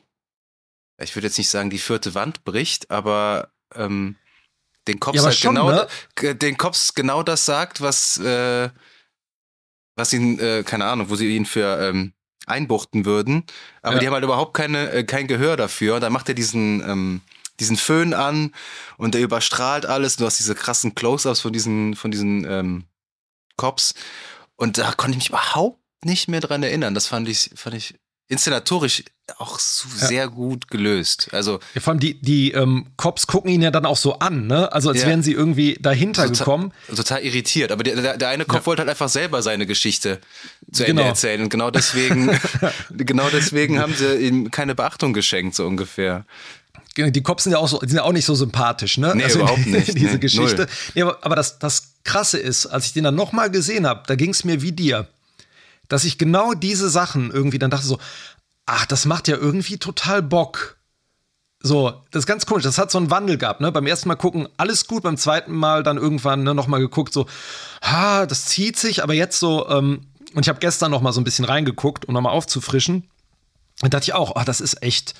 ich 1.01 1.15
würde 1.15 1.27
jetzt 1.27 1.37
nicht 1.37 1.49
sagen, 1.49 1.69
die 1.69 1.79
vierte 1.79 2.15
Wand 2.15 2.43
bricht, 2.43 2.91
aber 2.91 3.49
ähm, 3.75 4.15
den 4.87 4.99
Cops 4.99 5.17
ja, 5.17 5.23
halt 5.23 5.35
schon, 5.35 5.55
genau, 5.55 5.71
ne? 5.71 6.35
den 6.35 6.57
Cops 6.57 6.93
genau 6.93 7.23
das 7.23 7.45
sagt, 7.45 7.81
was, 7.81 8.17
äh, 8.17 8.69
was 9.95 10.13
ihn, 10.13 10.39
äh, 10.39 10.63
keine 10.63 10.85
Ahnung, 10.85 11.09
wo 11.09 11.15
sie 11.15 11.35
ihn 11.35 11.45
für 11.45 11.79
ähm, 11.79 12.13
einbuchten 12.45 13.05
würden. 13.05 13.45
Aber 13.81 13.95
ja. 13.95 13.99
die 13.99 14.07
haben 14.07 14.13
halt 14.13 14.23
überhaupt 14.23 14.53
keine, 14.53 14.91
äh, 14.91 15.03
kein 15.03 15.27
Gehör 15.27 15.55
dafür. 15.55 15.95
Und 15.95 16.01
dann 16.01 16.13
macht 16.13 16.27
er 16.29 16.35
diesen, 16.35 16.81
ähm, 16.81 17.21
diesen 17.59 17.77
Föhn 17.77 18.13
an 18.13 18.53
und 18.97 19.13
der 19.13 19.21
überstrahlt 19.21 19.85
alles. 19.85 20.17
Du 20.17 20.25
hast 20.25 20.39
diese 20.39 20.55
krassen 20.55 20.95
Close-ups 20.95 21.41
von 21.41 21.53
diesen, 21.53 21.95
von 21.95 22.11
diesen 22.11 22.45
ähm, 22.45 22.83
Cops. 23.55 23.93
Und 24.55 24.77
da 24.77 24.91
konnte 24.93 25.17
ich 25.17 25.23
mich 25.23 25.29
überhaupt 25.29 25.79
nicht 26.05 26.27
mehr 26.27 26.41
dran 26.41 26.63
erinnern. 26.63 26.93
Das 26.93 27.07
fand 27.07 27.27
ich, 27.29 27.51
fand 27.55 27.75
ich 27.75 27.95
inszenatorisch 28.27 29.03
auch 29.37 29.57
so 29.57 29.87
ja. 29.99 30.07
sehr 30.07 30.27
gut 30.27 30.67
gelöst. 30.67 31.29
Also 31.31 31.59
ja, 31.75 31.81
vor 31.81 31.91
allem 31.91 31.99
die, 31.99 32.19
die 32.19 32.51
ähm, 32.51 32.87
Cops 32.97 33.25
gucken 33.27 33.49
ihn 33.51 33.61
ja 33.61 33.71
dann 33.71 33.85
auch 33.85 33.95
so 33.95 34.19
an, 34.19 34.47
ne? 34.47 34.71
Also 34.73 34.89
als 34.89 35.01
ja. 35.01 35.07
wären 35.07 35.23
sie 35.23 35.31
irgendwie 35.31 35.77
dahinter 35.79 36.23
total, 36.23 36.37
gekommen. 36.37 36.73
Total 36.93 37.23
irritiert. 37.23 37.71
Aber 37.71 37.83
der, 37.83 38.17
der, 38.17 38.29
eine 38.29 38.45
Cop 38.45 38.65
wollte 38.65 38.81
halt 38.81 38.89
einfach 38.89 39.07
selber 39.07 39.41
seine 39.41 39.65
Geschichte 39.65 40.19
zu 40.71 40.83
Ende 40.83 41.01
genau. 41.01 41.09
erzählen. 41.09 41.41
Und 41.41 41.49
genau 41.49 41.71
deswegen, 41.71 42.37
genau 42.91 43.29
deswegen 43.29 43.79
haben 43.79 43.93
sie 43.93 44.13
ihm 44.15 44.51
keine 44.51 44.75
Beachtung 44.75 45.13
geschenkt, 45.13 45.55
so 45.55 45.65
ungefähr. 45.65 46.25
Die 46.95 47.23
Cops 47.23 47.43
sind 47.43 47.53
ja 47.53 47.57
auch 47.57 47.67
so, 47.67 47.79
sind 47.79 47.93
ja 47.93 48.03
auch 48.03 48.11
nicht 48.11 48.25
so 48.25 48.35
sympathisch, 48.35 48.97
ne? 48.99 49.13
Nee, 49.15 49.23
also 49.23 49.39
überhaupt 49.39 49.65
nicht. 49.65 49.87
diese 49.97 50.13
nee, 50.13 50.17
Geschichte. 50.19 50.67
Nee, 50.93 51.01
aber, 51.01 51.17
aber 51.21 51.35
das, 51.35 51.57
das 51.57 51.93
Krasse 52.03 52.37
ist, 52.37 52.67
als 52.67 52.85
ich 52.85 52.93
den 52.93 53.03
dann 53.03 53.15
nochmal 53.15 53.49
gesehen 53.49 53.87
habe, 53.87 54.03
da 54.05 54.15
ging 54.15 54.29
es 54.29 54.43
mir 54.43 54.61
wie 54.61 54.73
dir 54.73 55.07
dass 55.87 56.05
ich 56.05 56.17
genau 56.17 56.53
diese 56.53 56.89
Sachen 56.89 57.31
irgendwie 57.31 57.59
dann 57.59 57.71
dachte 57.71 57.85
so, 57.85 57.99
ach, 58.65 58.85
das 58.85 59.05
macht 59.05 59.27
ja 59.27 59.35
irgendwie 59.35 59.77
total 59.77 60.21
Bock. 60.21 60.77
So, 61.61 62.01
das 62.11 62.21
ist 62.21 62.25
ganz 62.25 62.45
komisch. 62.45 62.63
Das 62.63 62.77
hat 62.77 62.91
so 62.91 62.97
einen 62.97 63.11
Wandel 63.11 63.37
gehabt, 63.37 63.61
ne? 63.61 63.71
Beim 63.71 63.85
ersten 63.87 64.09
Mal 64.09 64.15
gucken, 64.15 64.49
alles 64.57 64.87
gut, 64.87 65.03
beim 65.03 65.17
zweiten 65.17 65.53
Mal 65.53 65.83
dann 65.83 65.97
irgendwann 65.97 66.43
ne, 66.43 66.53
nochmal 66.53 66.79
geguckt, 66.79 67.13
so, 67.13 67.25
ha, 67.81 68.25
das 68.25 68.45
zieht 68.45 68.77
sich, 68.77 69.03
aber 69.03 69.13
jetzt 69.13 69.39
so, 69.39 69.69
ähm, 69.69 70.07
und 70.33 70.41
ich 70.41 70.49
habe 70.49 70.59
gestern 70.59 70.91
nochmal 70.91 71.13
so 71.13 71.21
ein 71.21 71.23
bisschen 71.23 71.45
reingeguckt, 71.45 72.05
um 72.05 72.13
nochmal 72.13 72.33
aufzufrischen. 72.33 73.07
Und 73.81 73.93
dachte 73.93 74.05
ich 74.05 74.13
auch, 74.13 74.35
ach, 74.35 74.45
das 74.45 74.61
ist 74.61 74.81
echt, 74.81 75.13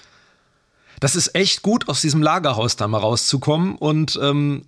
das 1.04 1.18
ist 1.18 1.36
echt 1.36 1.64
gut, 1.64 1.90
aus 1.90 2.00
diesem 2.00 2.22
Lagerhaus 2.22 2.78
da 2.78 2.88
mal 2.88 3.00
rauszukommen 3.00 3.76
und 3.76 4.18
ähm, 4.22 4.64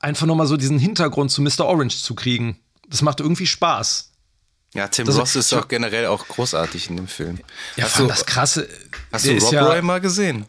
einfach 0.00 0.24
nochmal 0.24 0.46
so 0.46 0.56
diesen 0.56 0.78
Hintergrund 0.78 1.32
zu 1.32 1.42
Mr. 1.42 1.66
Orange 1.66 2.00
zu 2.00 2.14
kriegen. 2.14 2.60
Das 2.88 3.02
macht 3.02 3.18
irgendwie 3.18 3.48
Spaß. 3.48 4.12
Ja, 4.74 4.86
Tim 4.86 5.04
das 5.04 5.18
Ross 5.18 5.34
ist 5.34 5.50
doch 5.50 5.66
generell 5.66 6.06
auch 6.06 6.28
großartig 6.28 6.90
in 6.90 6.96
dem 6.96 7.08
Film. 7.08 7.40
Ja, 7.74 7.84
hast 7.86 7.98
du, 7.98 8.06
das 8.06 8.24
krasse. 8.24 8.68
Hast 9.10 9.26
du 9.26 9.36
Rob 9.36 9.52
ja, 9.52 9.66
Roy 9.66 9.82
mal 9.82 10.00
gesehen? 10.00 10.46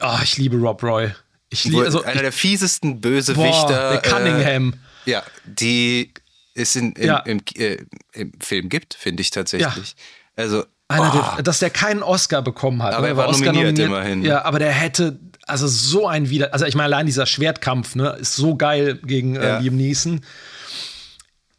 Oh, 0.00 0.18
ich 0.22 0.36
liebe 0.36 0.56
Rob 0.56 0.80
Roy. 0.84 1.12
Ich 1.50 1.64
liebe 1.64 1.82
also, 1.82 2.04
einer 2.04 2.14
ich, 2.14 2.20
der 2.20 2.32
fiesesten 2.32 3.00
Bösewichter. 3.00 4.00
Der 4.00 4.00
Cunningham. 4.00 4.74
Äh, 5.06 5.10
ja, 5.10 5.24
die 5.44 6.12
es 6.54 6.76
in, 6.76 6.92
im, 6.92 7.04
ja. 7.04 7.18
im, 7.18 7.40
äh, 7.56 7.78
im, 8.12 8.32
Film 8.40 8.68
gibt, 8.68 8.94
finde 8.94 9.22
ich 9.22 9.30
tatsächlich. 9.30 9.96
Ja. 10.36 10.44
Also 10.44 10.64
einer, 10.88 11.12
oh. 11.14 11.36
der, 11.36 11.42
dass 11.42 11.58
der 11.58 11.70
keinen 11.70 12.02
Oscar 12.02 12.42
bekommen 12.42 12.82
hat. 12.82 12.94
Aber 12.94 13.02
ne? 13.02 13.08
er 13.08 13.16
war, 13.16 13.26
war 13.26 13.32
nominiert, 13.32 13.54
nominiert, 13.54 13.86
immerhin. 13.86 14.22
Ja, 14.22 14.44
aber 14.44 14.58
der 14.58 14.70
hätte, 14.70 15.18
also 15.46 15.68
so 15.68 16.06
ein 16.06 16.30
Wieder, 16.30 16.52
also 16.52 16.64
ich 16.64 16.74
meine, 16.74 16.86
allein 16.86 17.06
dieser 17.06 17.26
Schwertkampf, 17.26 17.94
ne, 17.94 18.16
ist 18.20 18.36
so 18.36 18.56
geil 18.56 18.98
gegen 19.04 19.36
äh, 19.36 19.46
ja. 19.46 19.58
Liam 19.58 19.76
Neeson. 19.76 20.22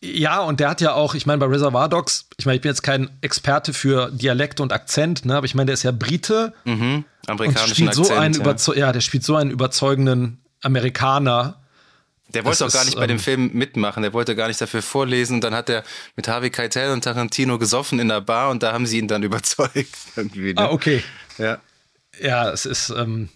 Ja, 0.02 0.40
und 0.40 0.60
der 0.62 0.70
hat 0.70 0.82
ja 0.82 0.94
auch, 0.94 1.14
ich 1.14 1.26
meine, 1.26 1.40
bei 1.40 1.46
Reservoir 1.46 1.90
Dogs, 1.90 2.28
ich 2.38 2.46
meine, 2.46 2.56
ich 2.56 2.62
bin 2.62 2.70
jetzt 2.70 2.84
kein 2.84 3.10
Experte 3.22 3.74
für 3.74 4.10
Dialekt 4.12 4.62
und 4.62 4.72
Akzent, 4.72 5.26
ne, 5.26 5.36
aber 5.36 5.46
ich 5.46 5.56
meine, 5.56 5.68
der 5.68 5.74
ist 5.74 5.84
ja 5.84 5.92
Brite. 5.92 6.54
Mhm. 6.64 7.04
Amerikanischen 7.28 7.88
Akzent. 7.90 8.08
So 8.08 8.14
einen 8.14 8.34
ja. 8.34 8.74
ja, 8.76 8.92
der 8.94 9.02
spielt 9.02 9.24
so 9.24 9.36
einen 9.36 9.52
überzeugenden 9.52 10.40
Amerikaner. 10.62 11.58
Der 12.30 12.46
wollte 12.46 12.66
auch 12.66 12.72
gar 12.72 12.86
nicht 12.86 12.96
bei 12.96 13.08
dem 13.08 13.18
ähm, 13.18 13.24
Film 13.24 13.52
mitmachen, 13.54 14.04
der 14.04 14.14
wollte 14.14 14.36
gar 14.36 14.48
nicht 14.48 14.62
dafür 14.62 14.82
vorlesen. 14.82 15.36
Und 15.36 15.44
dann 15.44 15.56
hat 15.56 15.70
er 15.70 15.84
mit 16.16 16.28
Harvey 16.28 16.50
Keitel 16.52 16.92
und 16.92 17.04
Tarantino 17.04 17.58
gesoffen 17.58 18.00
in 18.00 18.08
der 18.08 18.22
Bar 18.22 18.52
und 18.52 18.62
da 18.62 18.72
haben 18.72 18.86
sie 18.86 19.00
ihn 19.00 19.08
dann 19.08 19.24
überzeugt. 19.30 19.96
Irgendwie, 20.16 20.54
ne? 20.54 20.62
Ah, 20.62 20.72
okay. 20.72 21.04
Ja. 21.38 21.60
Ja, 22.22 22.52
es 22.52 22.66
ist, 22.66 22.90
ähm, 22.90 23.30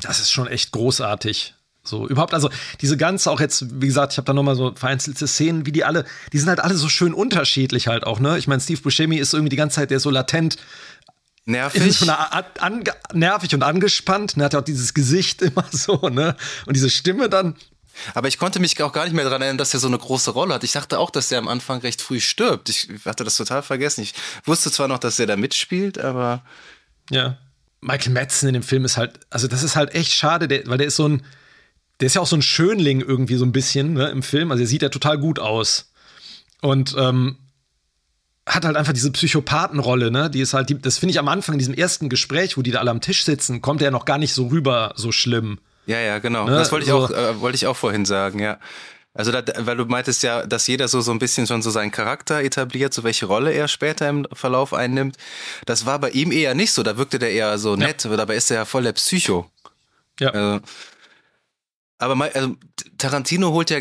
das 0.00 0.20
ist 0.20 0.30
schon 0.30 0.46
echt 0.46 0.72
großartig. 0.72 1.54
So, 1.82 2.08
überhaupt, 2.08 2.34
also 2.34 2.50
diese 2.80 2.96
ganze 2.96 3.30
auch 3.30 3.40
jetzt, 3.40 3.80
wie 3.80 3.86
gesagt, 3.86 4.12
ich 4.12 4.18
habe 4.18 4.26
da 4.26 4.32
nochmal 4.32 4.56
so 4.56 4.74
vereinzelte 4.74 5.26
Szenen, 5.26 5.66
wie 5.66 5.72
die 5.72 5.84
alle, 5.84 6.04
die 6.32 6.38
sind 6.38 6.48
halt 6.48 6.60
alle 6.60 6.74
so 6.74 6.88
schön 6.88 7.14
unterschiedlich 7.14 7.86
halt 7.86 8.04
auch, 8.04 8.18
ne? 8.18 8.38
Ich 8.38 8.48
meine, 8.48 8.60
Steve 8.60 8.80
Buscemi 8.80 9.16
ist 9.16 9.34
irgendwie 9.34 9.50
die 9.50 9.56
ganze 9.56 9.76
Zeit 9.76 9.90
der 9.90 10.00
so 10.00 10.10
latent 10.10 10.56
nervig. 11.44 12.04
Nervig 13.12 13.54
und 13.54 13.62
angespannt. 13.62 14.36
Ne? 14.36 14.44
Hat 14.44 14.52
ja 14.52 14.58
auch 14.58 14.64
dieses 14.64 14.94
Gesicht 14.94 15.42
immer 15.42 15.64
so, 15.70 16.08
ne? 16.08 16.36
Und 16.66 16.76
diese 16.76 16.90
Stimme 16.90 17.28
dann. 17.28 17.54
Aber 18.14 18.28
ich 18.28 18.38
konnte 18.38 18.60
mich 18.60 18.80
auch 18.82 18.92
gar 18.92 19.04
nicht 19.04 19.14
mehr 19.14 19.24
daran 19.24 19.42
erinnern, 19.42 19.58
dass 19.58 19.74
er 19.74 19.80
so 19.80 19.86
eine 19.86 19.98
große 19.98 20.30
Rolle 20.30 20.54
hat. 20.54 20.64
Ich 20.64 20.72
dachte 20.72 20.98
auch, 20.98 21.10
dass 21.10 21.30
er 21.32 21.38
am 21.38 21.48
Anfang 21.48 21.80
recht 21.80 22.02
früh 22.02 22.20
stirbt. 22.20 22.68
Ich 22.68 22.88
hatte 23.04 23.24
das 23.24 23.36
total 23.36 23.62
vergessen. 23.62 24.02
Ich 24.02 24.14
wusste 24.44 24.70
zwar 24.70 24.88
noch, 24.88 24.98
dass 24.98 25.18
er 25.18 25.26
da 25.26 25.36
mitspielt, 25.36 25.98
aber. 25.98 26.42
Ja. 27.10 27.38
Michael 27.80 28.12
Madsen 28.12 28.48
in 28.48 28.54
dem 28.54 28.62
Film 28.62 28.84
ist 28.84 28.96
halt, 28.96 29.20
also 29.30 29.46
das 29.48 29.62
ist 29.62 29.76
halt 29.76 29.94
echt 29.94 30.12
schade, 30.12 30.48
der, 30.48 30.66
weil 30.66 30.78
der 30.78 30.88
ist 30.88 30.96
so 30.96 31.08
ein, 31.08 31.22
der 32.00 32.06
ist 32.06 32.14
ja 32.14 32.20
auch 32.20 32.26
so 32.26 32.36
ein 32.36 32.42
Schönling 32.42 33.00
irgendwie 33.00 33.36
so 33.36 33.44
ein 33.44 33.52
bisschen 33.52 33.94
ne, 33.94 34.08
im 34.08 34.22
Film. 34.22 34.50
Also 34.50 34.62
er 34.62 34.66
sieht 34.66 34.82
ja 34.82 34.88
total 34.88 35.18
gut 35.18 35.38
aus. 35.38 35.92
Und 36.62 36.94
ähm, 36.98 37.36
hat 38.46 38.64
halt 38.64 38.76
einfach 38.76 38.92
diese 38.92 39.10
Psychopathenrolle, 39.10 40.10
ne? 40.10 40.30
Die 40.30 40.40
ist 40.40 40.54
halt, 40.54 40.68
die, 40.68 40.80
das 40.80 40.98
finde 40.98 41.10
ich 41.10 41.18
am 41.18 41.28
Anfang 41.28 41.54
in 41.54 41.58
diesem 41.58 41.74
ersten 41.74 42.08
Gespräch, 42.08 42.56
wo 42.56 42.62
die 42.62 42.70
da 42.70 42.78
alle 42.78 42.92
am 42.92 43.00
Tisch 43.00 43.24
sitzen, 43.24 43.60
kommt 43.60 43.82
er 43.82 43.90
noch 43.90 44.04
gar 44.04 44.18
nicht 44.18 44.32
so 44.32 44.46
rüber, 44.46 44.92
so 44.96 45.10
schlimm. 45.10 45.58
Ja, 45.86 46.00
ja, 46.00 46.18
genau. 46.18 46.46
Ne? 46.46 46.52
Das 46.52 46.72
wollte 46.72 46.86
ich 46.86 46.92
auch, 46.92 47.10
äh, 47.10 47.40
wollte 47.40 47.56
ich 47.56 47.66
auch 47.66 47.76
vorhin 47.76 48.04
sagen, 48.04 48.38
ja. 48.38 48.58
Also, 49.14 49.32
da, 49.32 49.42
weil 49.58 49.76
du 49.78 49.86
meintest 49.86 50.22
ja, 50.22 50.46
dass 50.46 50.66
jeder 50.66 50.88
so, 50.88 51.00
so 51.00 51.10
ein 51.10 51.18
bisschen 51.18 51.46
schon 51.46 51.62
so 51.62 51.70
seinen 51.70 51.90
Charakter 51.90 52.42
etabliert, 52.42 52.92
so 52.92 53.02
welche 53.02 53.24
Rolle 53.24 53.52
er 53.52 53.66
später 53.66 54.08
im 54.08 54.26
Verlauf 54.32 54.74
einnimmt. 54.74 55.16
Das 55.64 55.86
war 55.86 55.98
bei 55.98 56.10
ihm 56.10 56.32
eher 56.32 56.54
nicht 56.54 56.72
so. 56.72 56.82
Da 56.82 56.98
wirkte 56.98 57.18
der 57.18 57.30
eher 57.30 57.56
so 57.58 57.76
nett, 57.76 58.04
ja. 58.04 58.14
dabei 58.14 58.36
ist 58.36 58.50
er 58.50 58.58
ja 58.58 58.64
voll 58.66 58.82
der 58.82 58.92
Psycho. 58.92 59.50
Ja. 60.20 60.30
Also, 60.30 60.60
aber 61.98 62.30
also, 62.34 62.56
Tarantino 62.98 63.52
holt 63.52 63.70
ja 63.70 63.80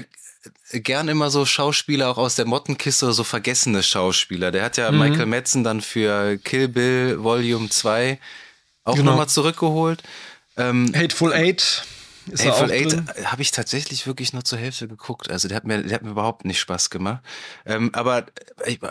gern 0.72 1.08
immer 1.08 1.30
so 1.30 1.46
Schauspieler 1.46 2.10
auch 2.10 2.18
aus 2.18 2.36
der 2.36 2.46
Mottenkiste, 2.46 3.12
so 3.12 3.24
vergessene 3.24 3.84
Schauspieler. 3.84 4.52
Der 4.52 4.64
hat 4.64 4.78
ja 4.78 4.92
mhm. 4.92 5.00
Michael 5.00 5.26
Madsen 5.26 5.64
dann 5.64 5.82
für 5.82 6.38
Kill 6.38 6.68
Bill 6.68 7.22
Volume 7.22 7.70
2 7.70 8.20
auch 8.84 8.96
genau. 8.96 9.12
nochmal 9.12 9.28
zurückgeholt. 9.28 10.04
Ähm, 10.58 10.94
Hateful 10.96 11.34
Eight. 11.34 11.84
Ist 12.32 12.46
Hateful 12.46 12.72
Eight 12.72 13.26
habe 13.26 13.42
ich 13.42 13.52
tatsächlich 13.52 14.08
wirklich 14.08 14.34
nur 14.34 14.44
zur 14.44 14.58
Hälfte 14.58 14.88
geguckt. 14.88 15.30
Also 15.30 15.48
der 15.48 15.58
hat 15.58 15.66
mir, 15.66 15.84
der 15.84 15.96
hat 15.96 16.04
mir 16.04 16.12
überhaupt 16.12 16.46
nicht 16.46 16.60
Spaß 16.60 16.90
gemacht. 16.90 17.24
Ähm, 17.66 17.92
aber 17.94 18.26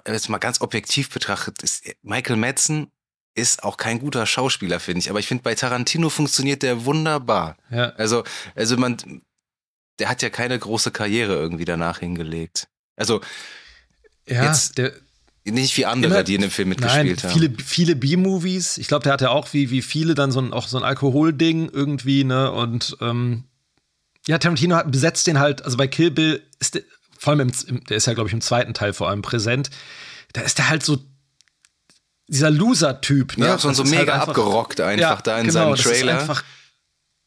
jetzt 0.06 0.28
mal 0.28 0.38
ganz 0.38 0.60
objektiv 0.60 1.10
betrachtet, 1.10 1.62
ist 1.62 1.84
Michael 2.02 2.36
Madsen 2.36 2.90
ist 3.34 3.64
auch 3.64 3.76
kein 3.76 3.98
guter 3.98 4.26
Schauspieler, 4.26 4.80
finde 4.80 5.00
ich. 5.00 5.10
Aber 5.10 5.18
ich 5.18 5.26
finde, 5.26 5.42
bei 5.42 5.54
Tarantino 5.54 6.08
funktioniert 6.08 6.62
der 6.62 6.84
wunderbar. 6.84 7.56
Ja. 7.70 7.90
Also, 7.96 8.22
also 8.54 8.76
man, 8.76 9.22
der 9.98 10.08
hat 10.08 10.22
ja 10.22 10.30
keine 10.30 10.58
große 10.58 10.92
Karriere 10.92 11.34
irgendwie 11.34 11.64
danach 11.64 11.98
hingelegt. 11.98 12.68
Also, 12.96 13.20
ja, 14.26 14.44
jetzt, 14.44 14.78
der, 14.78 14.92
nicht 15.52 15.76
wie 15.76 15.84
andere, 15.84 16.14
immer, 16.14 16.22
die 16.24 16.34
in 16.34 16.40
dem 16.40 16.50
Film 16.50 16.70
mitgespielt 16.70 17.22
nein, 17.22 17.32
haben. 17.32 17.40
Viele, 17.40 17.54
viele 17.62 17.96
B-Movies. 17.96 18.78
Ich 18.78 18.88
glaube, 18.88 19.04
der 19.04 19.12
hat 19.12 19.20
ja 19.20 19.30
auch 19.30 19.52
wie, 19.52 19.70
wie 19.70 19.82
viele 19.82 20.14
dann 20.14 20.32
so 20.32 20.40
ein, 20.40 20.52
auch 20.52 20.68
so 20.68 20.78
ein 20.78 20.84
Alkoholding 20.84 21.68
irgendwie, 21.68 22.24
ne? 22.24 22.50
Und 22.50 22.96
ähm, 23.00 23.44
ja, 24.26 24.38
Tarantino 24.38 24.76
hat, 24.76 24.90
besetzt 24.90 25.26
den 25.26 25.38
halt, 25.38 25.62
also 25.64 25.76
bei 25.76 25.86
Kill 25.86 26.10
Bill 26.10 26.42
ist 26.60 26.76
der, 26.76 26.82
vor 27.18 27.32
allem 27.32 27.50
im, 27.66 27.84
der 27.84 27.96
ist 27.96 28.06
ja, 28.06 28.14
glaube 28.14 28.28
ich, 28.28 28.32
im 28.34 28.40
zweiten 28.40 28.72
Teil 28.72 28.94
vor 28.94 29.10
allem 29.10 29.22
präsent. 29.22 29.70
Da 30.32 30.40
ist 30.40 30.58
der 30.58 30.70
halt 30.70 30.82
so 30.82 30.98
dieser 32.28 32.50
Loser-Typ. 32.50 33.36
Ne? 33.36 33.46
Ja, 33.46 33.58
so, 33.58 33.70
so 33.72 33.84
mega 33.84 33.98
halt 33.98 34.10
einfach, 34.10 34.28
abgerockt 34.28 34.80
einfach 34.80 35.16
ja, 35.16 35.22
da 35.22 35.38
in 35.38 35.48
genau, 35.48 35.74
seinem 35.74 35.92
Trailer. 35.92 36.12
Das 36.14 36.22
ist 36.24 36.30
einfach 36.30 36.44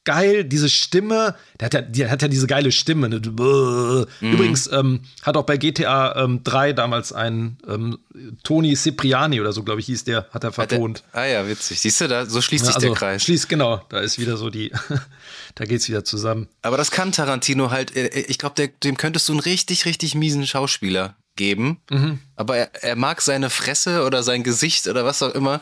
geil, 0.08 0.46
diese 0.46 0.70
Stimme, 0.70 1.36
der 1.60 1.66
hat 1.66 1.74
ja, 1.74 1.82
der 1.82 2.10
hat 2.10 2.22
ja 2.22 2.30
diese 2.30 2.48
geile 2.48 2.72
Stimme. 2.72 3.10
Ne? 3.10 3.20
Mhm. 3.20 4.06
Übrigens 4.22 4.72
ähm, 4.72 5.02
hat 5.22 5.36
auch 5.36 5.44
bei 5.44 5.58
GTA 5.58 6.24
ähm, 6.24 6.46
3 6.46 6.72
damals 6.72 7.12
ein 7.12 7.58
ähm, 7.68 8.00
Tony 8.44 8.74
Cipriani 8.74 9.42
oder 9.42 9.52
so, 9.52 9.64
glaube 9.64 9.82
ich, 9.82 9.88
hieß 9.88 10.06
der, 10.06 10.28
hat 10.32 10.46
er 10.46 10.54
vertont. 10.54 11.04
ah 11.12 11.26
ja, 11.26 11.46
witzig. 11.46 11.82
Siehst 11.82 12.00
du, 12.00 12.08
da 12.08 12.26
so 12.26 12.42
schließt 12.42 12.64
ja, 12.64 12.68
sich 12.68 12.76
also, 12.76 12.88
der 12.88 12.96
Kreis. 12.96 13.24
Schließt, 13.24 13.50
genau, 13.50 13.82
da 13.90 14.00
ist 14.00 14.18
wieder 14.18 14.38
so 14.38 14.50
die, 14.50 14.72
da 15.56 15.66
geht's 15.66 15.90
wieder 15.90 16.06
zusammen. 16.06 16.48
Aber 16.62 16.78
das 16.78 16.90
kann 16.90 17.12
Tarantino 17.12 17.70
halt, 17.70 17.94
äh, 17.94 18.06
äh, 18.06 18.26
ich 18.30 18.38
glaube, 18.38 18.70
dem 18.70 18.96
könntest 18.96 19.28
du 19.28 19.34
einen 19.34 19.42
richtig, 19.42 19.86
richtig 19.86 20.16
miesen 20.16 20.48
Schauspieler 20.48 21.18
geben. 21.36 21.82
Mhm. 21.92 22.20
Aber 22.38 22.56
er, 22.56 22.70
er 22.82 22.96
mag 22.96 23.22
seine 23.22 23.50
Fresse 23.50 24.06
oder 24.06 24.24
sein 24.24 24.44
Gesicht 24.44 24.88
oder 24.88 25.04
was 25.04 25.22
auch 25.22 25.36
immer. 25.36 25.60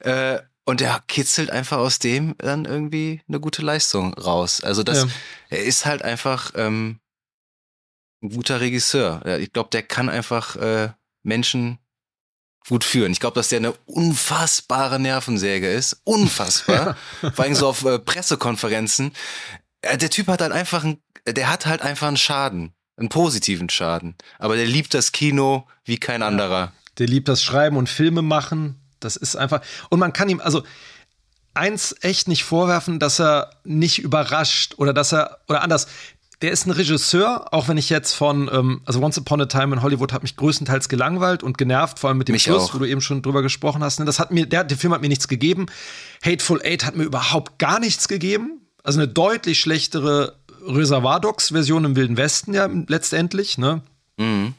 Äh, 0.00 0.40
und 0.66 0.82
er 0.82 1.02
kitzelt 1.06 1.50
einfach 1.50 1.78
aus 1.78 2.00
dem 2.00 2.34
dann 2.38 2.64
irgendwie 2.64 3.22
eine 3.28 3.40
gute 3.40 3.62
Leistung 3.62 4.12
raus. 4.14 4.62
Also 4.62 4.82
das, 4.82 5.04
ja. 5.04 5.08
er 5.50 5.64
ist 5.64 5.86
halt 5.86 6.02
einfach 6.02 6.52
ähm, 6.56 6.98
ein 8.22 8.30
guter 8.30 8.60
Regisseur. 8.60 9.24
Ich 9.38 9.52
glaube, 9.52 9.70
der 9.70 9.82
kann 9.82 10.08
einfach 10.08 10.56
äh, 10.56 10.90
Menschen 11.22 11.78
gut 12.68 12.82
führen. 12.82 13.12
Ich 13.12 13.20
glaube, 13.20 13.36
dass 13.36 13.48
der 13.48 13.58
eine 13.58 13.72
unfassbare 13.86 14.98
Nervensäge 14.98 15.70
ist. 15.70 16.00
Unfassbar. 16.02 16.96
Vor 17.20 17.44
allem 17.44 17.54
so 17.54 17.68
auf 17.68 17.84
äh, 17.84 18.00
Pressekonferenzen. 18.00 19.12
Äh, 19.82 19.96
der 19.98 20.10
Typ 20.10 20.26
hat 20.26 20.42
halt 20.42 20.52
einfach 20.52 20.82
ein, 20.82 21.00
der 21.26 21.48
hat 21.48 21.66
halt 21.66 21.82
einfach 21.82 22.08
einen 22.08 22.16
Schaden. 22.16 22.72
Einen 22.96 23.08
positiven 23.08 23.68
Schaden. 23.68 24.16
Aber 24.38 24.56
der 24.56 24.66
liebt 24.66 24.94
das 24.94 25.12
Kino 25.12 25.68
wie 25.84 25.98
kein 25.98 26.22
ja. 26.22 26.26
anderer. 26.26 26.72
Der 26.98 27.06
liebt 27.06 27.28
das 27.28 27.42
Schreiben 27.42 27.76
und 27.76 27.88
Filme 27.88 28.22
machen. 28.22 28.80
Das 29.00 29.16
ist 29.16 29.36
einfach. 29.36 29.60
Und 29.90 29.98
man 29.98 30.12
kann 30.12 30.28
ihm, 30.28 30.40
also 30.40 30.62
eins 31.54 31.94
echt 32.00 32.28
nicht 32.28 32.44
vorwerfen, 32.44 32.98
dass 32.98 33.20
er 33.20 33.50
nicht 33.64 33.98
überrascht 33.98 34.74
oder 34.76 34.92
dass 34.92 35.12
er, 35.12 35.38
oder 35.48 35.62
anders, 35.62 35.86
der 36.42 36.52
ist 36.52 36.66
ein 36.66 36.70
Regisseur, 36.70 37.52
auch 37.52 37.68
wenn 37.68 37.78
ich 37.78 37.88
jetzt 37.88 38.12
von, 38.12 38.50
ähm, 38.52 38.82
also 38.84 39.00
Once 39.02 39.16
Upon 39.16 39.40
a 39.40 39.46
Time 39.46 39.74
in 39.74 39.82
Hollywood 39.82 40.12
hat 40.12 40.22
mich 40.22 40.36
größtenteils 40.36 40.88
gelangweilt 40.88 41.42
und 41.42 41.56
genervt, 41.56 41.98
vor 41.98 42.08
allem 42.08 42.18
mit 42.18 42.28
dem 42.28 42.34
mich 42.34 42.42
Schluss, 42.42 42.64
auch. 42.64 42.74
wo 42.74 42.78
du 42.78 42.84
eben 42.84 43.00
schon 43.00 43.22
drüber 43.22 43.40
gesprochen 43.40 43.82
hast. 43.82 43.98
Ne? 44.00 44.04
Das 44.04 44.18
hat 44.18 44.32
mir, 44.32 44.46
der, 44.46 44.64
der 44.64 44.76
Film 44.76 44.92
hat 44.92 45.00
mir 45.00 45.08
nichts 45.08 45.28
gegeben. 45.28 45.66
Hateful 46.22 46.60
Eight 46.62 46.84
hat 46.84 46.94
mir 46.94 47.04
überhaupt 47.04 47.58
gar 47.58 47.80
nichts 47.80 48.06
gegeben. 48.06 48.60
Also 48.82 49.00
eine 49.00 49.08
deutlich 49.08 49.58
schlechtere 49.58 50.36
Reservoir 50.66 51.20
Dogs 51.20 51.48
Version 51.48 51.84
im 51.84 51.96
Wilden 51.96 52.16
Westen 52.16 52.52
ja 52.52 52.68
letztendlich, 52.86 53.56
ne? 53.56 53.82
Mhm. 54.18 54.54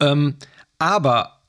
Ähm, 0.00 0.36
aber 0.78 1.40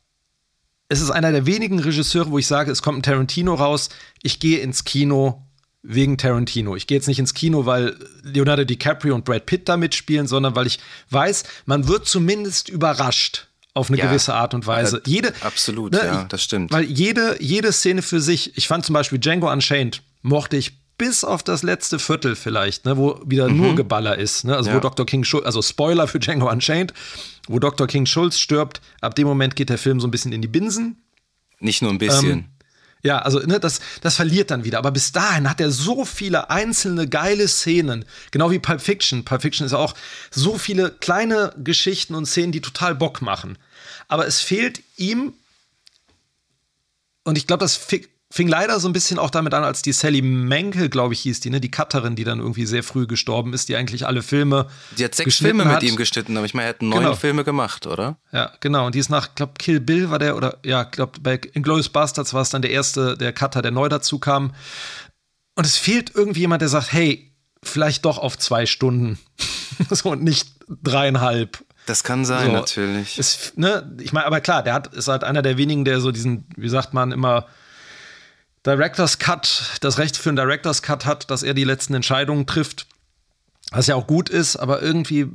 es 0.90 1.02
ist 1.02 1.12
einer 1.12 1.32
der 1.32 1.46
wenigen 1.46 1.80
Regisseure, 1.80 2.32
wo 2.32 2.38
ich 2.38 2.48
sage, 2.48 2.72
es 2.72 2.82
kommt 2.82 3.00
ein 3.00 3.04
Tarantino 3.04 3.54
raus, 3.56 3.90
ich 4.22 4.40
gehe 4.40 4.60
ins 4.60 4.84
Kino 4.84 5.42
wegen 5.82 6.18
Tarantino. 6.18 6.76
Ich 6.76 6.88
gehe 6.88 6.98
jetzt 6.98 7.08
nicht 7.08 7.20
ins 7.20 7.34
Kino, 7.34 7.66
weil 7.66 7.96
Leonardo 8.24 8.64
DiCaprio 8.64 9.14
und 9.14 9.26
Brad 9.26 9.46
Pitt 9.46 9.70
da 9.70 9.78
mitspielen, 9.78 10.28
sondern 10.28 10.56
weil 10.56 10.68
ich 10.68 10.80
weiß, 11.12 11.44
man 11.66 11.88
wird 11.88 12.08
zumindest 12.08 12.70
überrascht 12.70 13.48
auf 13.74 13.90
eine 13.90 13.98
ja, 13.98 14.08
gewisse 14.08 14.34
Art 14.34 14.54
und 14.54 14.66
Weise. 14.68 15.02
Jede, 15.06 15.34
absolut, 15.42 15.92
ne, 15.92 16.02
ja, 16.04 16.24
das 16.24 16.44
stimmt. 16.44 16.72
Weil 16.72 16.86
jede, 16.86 17.38
jede 17.40 17.72
Szene 17.72 18.02
für 18.02 18.22
sich, 18.22 18.58
ich 18.58 18.68
fand 18.68 18.86
zum 18.86 18.94
Beispiel 18.94 19.20
Django 19.20 19.52
Unchained, 19.52 20.02
mochte 20.22 20.58
ich 20.58 20.74
bis 20.98 21.24
auf 21.26 21.44
das 21.44 21.62
letzte 21.62 22.00
Viertel 22.00 22.36
vielleicht, 22.36 22.86
ne, 22.86 22.98
wo 22.98 23.20
wieder 23.26 23.50
mhm. 23.50 23.58
nur 23.58 23.76
Geballer 23.76 24.18
ist. 24.18 24.46
Ne? 24.46 24.56
Also 24.56 24.70
ja. 24.70 24.78
wo 24.78 24.80
Dr. 24.80 25.06
King 25.06 25.26
also 25.44 25.62
Spoiler 25.62 26.08
für 26.08 26.20
Django 26.20 26.50
Unchained, 26.50 26.94
wo 27.48 27.60
Dr. 27.60 27.88
King 27.88 28.06
Schulz 28.06 28.40
stirbt, 28.40 28.82
ab 29.02 29.16
dem 29.16 29.28
Moment 29.28 29.56
geht 29.56 29.70
der 29.70 29.78
Film 29.78 30.00
so 30.00 30.08
ein 30.08 30.12
bisschen 30.12 30.34
in 30.34 30.42
die 30.42 30.48
Binsen. 30.48 31.04
Nicht 31.60 31.82
nur 31.82 31.92
ein 31.92 31.98
bisschen. 31.98 32.32
Ähm, 32.32 32.46
ja, 33.06 33.20
also 33.20 33.40
ne, 33.40 33.60
das, 33.60 33.82
das 34.02 34.16
verliert 34.16 34.50
dann 34.50 34.64
wieder. 34.64 34.80
Aber 34.80 34.90
bis 34.90 35.12
dahin 35.12 35.48
hat 35.48 35.62
er 35.62 35.70
so 35.70 36.06
viele 36.06 36.50
einzelne 36.50 37.08
geile 37.08 37.48
Szenen. 37.48 38.04
Genau 38.32 38.50
wie 38.50 38.58
Pulp 38.58 38.82
Fiction. 38.82 39.24
Pulp 39.24 39.44
Fiction 39.44 39.66
ist 39.66 39.74
ja 39.74 39.78
auch 39.78 39.94
so 40.32 40.58
viele 40.58 40.90
kleine 40.90 41.54
Geschichten 41.58 42.16
und 42.16 42.26
Szenen, 42.26 42.52
die 42.52 42.62
total 42.62 42.96
Bock 42.96 43.22
machen. 43.22 43.60
Aber 44.08 44.26
es 44.26 44.42
fehlt 44.42 44.82
ihm, 44.98 45.34
und 47.26 47.38
ich 47.38 47.46
glaube, 47.46 47.64
das 47.64 47.76
Fing 48.32 48.48
leider 48.48 48.80
so 48.80 48.90
ein 48.90 48.94
bisschen 48.94 49.20
auch 49.20 49.30
damit 49.30 49.54
an, 49.54 49.64
als 49.64 49.84
die 49.84 49.92
Sally 49.92 50.22
Menkel, 50.22 50.90
glaube 50.90 51.14
ich, 51.14 51.22
hieß 51.22 51.42
die, 51.42 51.52
ne? 51.52 51.62
Die 51.62 51.70
Cutterin, 51.70 52.16
die 52.16 52.24
dann 52.24 52.40
irgendwie 52.40 52.66
sehr 52.66 52.82
früh 52.82 53.06
gestorben 53.06 53.54
ist, 53.54 53.70
die 53.70 53.76
eigentlich 53.76 54.08
alle 54.08 54.24
Filme. 54.24 54.68
Die 54.98 55.06
hat 55.06 55.14
sechs 55.14 55.38
Filme 55.38 55.64
mit 55.64 55.76
hat. 55.76 55.84
ihm 55.84 55.96
geschnitten, 55.96 56.36
aber 56.36 56.46
ich 56.46 56.56
meine, 56.56 56.68
er 56.68 56.70
hat 56.70 56.82
neun 56.82 57.04
genau. 57.04 57.16
Filme 57.16 57.44
gemacht, 57.44 57.86
oder? 57.86 58.18
Ja, 58.32 58.52
genau. 58.62 58.88
Und 58.88 58.96
die 58.96 59.00
ist 59.00 59.10
nach, 59.10 59.36
glaube 59.36 59.54
Kill 59.60 59.80
Bill 59.80 60.10
war 60.10 60.18
der, 60.18 60.36
oder 60.36 60.58
ja, 60.66 60.84
glaube 60.84 61.20
bei 61.22 61.40
Inglourious 61.54 61.90
Bastards 61.90 62.34
war 62.34 62.42
es 62.42 62.50
dann 62.50 62.64
der 62.64 62.72
erste, 62.72 63.16
der 63.16 63.32
Cutter, 63.32 63.62
der 63.62 63.72
neu 63.72 63.90
dazu 63.90 64.18
kam. 64.18 64.56
Und 65.56 65.66
es 65.66 65.78
fehlt 65.78 66.12
irgendwie 66.16 66.42
jemand, 66.42 66.62
der 66.62 66.70
sagt, 66.70 66.92
hey, 66.92 67.32
vielleicht 67.62 68.06
doch 68.06 68.18
auf 68.18 68.40
zwei 68.40 68.66
Stunden. 68.66 69.20
so 69.90 70.10
und 70.10 70.24
nicht 70.24 70.50
dreieinhalb. 70.68 71.64
Das 71.86 72.04
kann 72.04 72.26
sein, 72.26 72.48
so, 72.48 72.54
natürlich. 72.54 73.20
Ist, 73.20 73.58
ne, 73.58 73.96
ich 74.02 74.12
meine, 74.12 74.26
aber 74.26 74.42
klar, 74.42 74.64
der 74.64 74.74
hat, 74.74 74.94
ist 74.96 75.08
halt 75.08 75.24
einer 75.24 75.44
der 75.44 75.58
wenigen, 75.58 75.86
der 75.86 76.00
so 76.00 76.12
diesen, 76.12 76.48
wie 76.58 76.70
sagt 76.70 76.96
man, 76.96 77.12
immer 77.12 77.46
Director's 78.66 79.20
Cut, 79.20 79.78
das 79.82 80.00
Recht 80.00 80.18
für 80.18 80.30
einen 80.30 80.38
Director's 80.38 80.82
Cut 80.82 81.06
hat, 81.06 81.30
dass 81.30 81.44
er 81.44 81.54
die 81.54 81.64
letzten 81.64 81.94
Entscheidungen 81.94 82.48
trifft. 82.48 82.88
Was 83.72 83.88
ja 83.88 83.96
auch 83.96 84.08
gut 84.08 84.30
ist, 84.30 84.56
aber 84.56 84.82
irgendwie, 84.82 85.22
äh, 85.22 85.30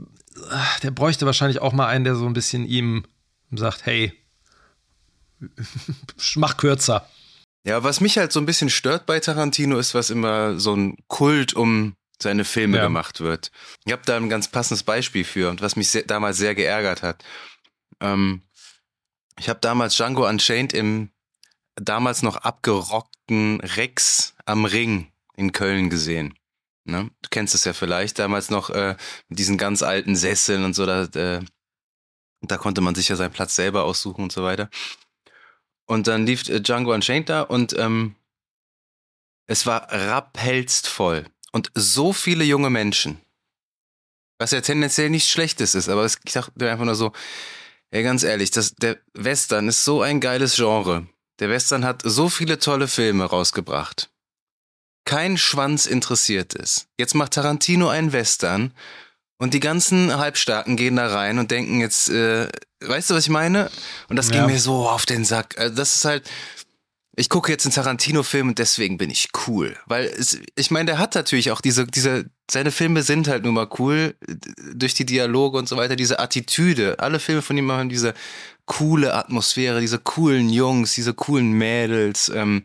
der 0.83 0.91
bräuchte 0.91 1.27
wahrscheinlich 1.27 1.61
auch 1.61 1.73
mal 1.73 1.87
einen, 1.87 2.05
der 2.05 2.17
so 2.17 2.27
ein 2.27 2.33
bisschen 2.33 2.65
ihm 2.65 3.05
sagt, 3.53 3.87
hey, 3.87 4.13
mach 6.35 6.57
kürzer. 6.57 7.09
Ja, 7.65 7.83
was 7.85 8.01
mich 8.01 8.19
halt 8.19 8.33
so 8.33 8.41
ein 8.41 8.47
bisschen 8.47 8.71
stört 8.71 9.07
bei 9.07 9.21
Tarantino 9.21 9.79
ist, 9.79 9.95
was 9.95 10.11
immer 10.11 10.59
so 10.59 10.75
ein 10.75 10.97
Kult 11.09 11.55
um 11.55 11.95
seine 12.23 12.45
Filme 12.45 12.79
ja. 12.79 12.85
gemacht 12.85 13.21
wird. 13.21 13.51
Ich 13.85 13.93
habe 13.93 14.03
da 14.05 14.17
ein 14.17 14.29
ganz 14.29 14.49
passendes 14.49 14.83
Beispiel 14.83 15.25
für 15.25 15.51
und 15.51 15.63
was 15.63 15.77
mich 15.77 15.89
sehr, 15.89 16.03
damals 16.03 16.37
sehr 16.37 16.55
geärgert 16.55 17.03
hat. 17.03 17.25
Ähm, 18.01 18.43
ich 19.39 19.49
habe 19.49 19.61
damals 19.61 19.97
Django 19.97 20.29
Unchained 20.29 20.73
im 20.73 21.11
damals 21.81 22.23
noch 22.23 22.37
abgerockten 22.37 23.61
Rex 23.61 24.35
am 24.45 24.65
Ring 24.65 25.11
in 25.37 25.53
Köln 25.53 25.91
gesehen. 25.91 26.35
Ne? 26.85 27.11
Du 27.23 27.29
kennst 27.31 27.55
es 27.55 27.65
ja 27.65 27.73
vielleicht, 27.73 28.19
damals 28.19 28.51
noch 28.51 28.71
äh, 28.71 28.97
mit 29.29 29.39
diesen 29.39 29.59
ganz 29.59 29.83
alten 29.83 30.17
Sesseln 30.17 30.65
und 30.65 30.75
so, 30.75 30.87
da, 30.87 31.05
äh, 31.05 31.43
da 32.43 32.57
konnte 32.59 32.81
man 32.81 32.95
sich 32.95 33.09
ja 33.09 33.17
seinen 33.17 33.33
Platz 33.33 33.55
selber 33.55 33.85
aussuchen 33.85 34.23
und 34.25 34.33
so 34.33 34.43
weiter. 34.43 34.71
Und 35.87 36.07
dann 36.07 36.27
lief 36.27 36.49
äh, 36.49 36.61
Django 36.61 36.93
Unchained 36.93 37.29
da 37.29 37.43
und 37.43 37.77
ähm, 37.79 38.17
es 39.47 39.67
war 39.67 39.91
rappelst 39.91 40.87
voll. 40.87 41.27
Und 41.53 41.71
so 41.75 42.13
viele 42.13 42.45
junge 42.45 42.71
Menschen. 42.71 43.21
Was 44.39 44.53
ja 44.53 44.61
tendenziell 44.61 45.11
nichts 45.11 45.29
Schlechtes 45.29 45.75
ist, 45.75 45.89
aber 45.89 46.07
ich 46.07 46.15
dachte 46.33 46.71
einfach 46.71 46.85
nur 46.85 46.95
so, 46.95 47.13
ey, 47.91 48.03
ganz 48.03 48.23
ehrlich, 48.23 48.51
das, 48.51 48.75
der 48.77 48.99
Western 49.13 49.69
ist 49.69 49.85
so 49.85 50.01
ein 50.01 50.21
geiles 50.21 50.57
Genre. 50.57 51.09
Der 51.41 51.49
Western 51.49 51.85
hat 51.85 52.03
so 52.05 52.29
viele 52.29 52.59
tolle 52.59 52.87
Filme 52.87 53.25
rausgebracht. 53.25 54.11
Kein 55.07 55.39
Schwanz 55.39 55.87
interessiert 55.87 56.55
es. 56.55 56.87
Jetzt 56.99 57.15
macht 57.15 57.33
Tarantino 57.33 57.89
einen 57.89 58.13
Western 58.13 58.73
und 59.39 59.55
die 59.55 59.61
ganzen 59.61 60.17
Halbstarken 60.17 60.77
gehen 60.77 60.97
da 60.97 61.07
rein 61.07 61.39
und 61.39 61.51
denken 61.51 61.81
jetzt, 61.81 62.11
äh, 62.11 62.49
weißt 62.81 63.11
du, 63.11 63.15
was 63.15 63.25
ich 63.25 63.31
meine? 63.31 63.71
Und 64.09 64.17
das 64.17 64.29
ja. 64.29 64.35
ging 64.35 64.47
mir 64.47 64.61
so 64.61 64.89
auf 64.89 65.07
den 65.07 65.25
Sack. 65.25 65.59
Also 65.59 65.75
das 65.75 65.97
ist 65.97 66.05
halt, 66.05 66.31
ich 67.21 67.29
gucke 67.29 67.53
jetzt 67.53 67.67
einen 67.67 67.75
Tarantino-Film 67.75 68.49
und 68.49 68.59
deswegen 68.59 68.97
bin 68.97 69.11
ich 69.11 69.29
cool. 69.47 69.77
Weil 69.85 70.07
es, 70.07 70.41
ich 70.57 70.71
meine, 70.71 70.87
der 70.87 70.99
hat 70.99 71.15
natürlich 71.15 71.51
auch 71.51 71.61
diese, 71.61 71.87
diese, 71.87 72.31
seine 72.51 72.71
Filme 72.71 73.03
sind 73.03 73.29
halt 73.29 73.45
nun 73.45 73.53
mal 73.53 73.69
cool 73.79 74.15
durch 74.73 74.95
die 74.95 75.05
Dialoge 75.05 75.59
und 75.59 75.69
so 75.69 75.77
weiter, 75.77 75.97
diese 75.97 76.19
Attitüde. 76.19 76.99
Alle 76.99 77.21
Filme 77.21 77.43
von 77.43 77.59
ihm 77.59 77.71
haben 77.71 77.91
diese 77.91 78.15
coole 78.65 79.13
Atmosphäre, 79.13 79.83
diese 79.83 79.99
coolen 79.99 80.49
Jungs, 80.49 80.95
diese 80.95 81.13
coolen 81.13 81.53
Mädels. 81.53 82.31
Ähm, 82.31 82.65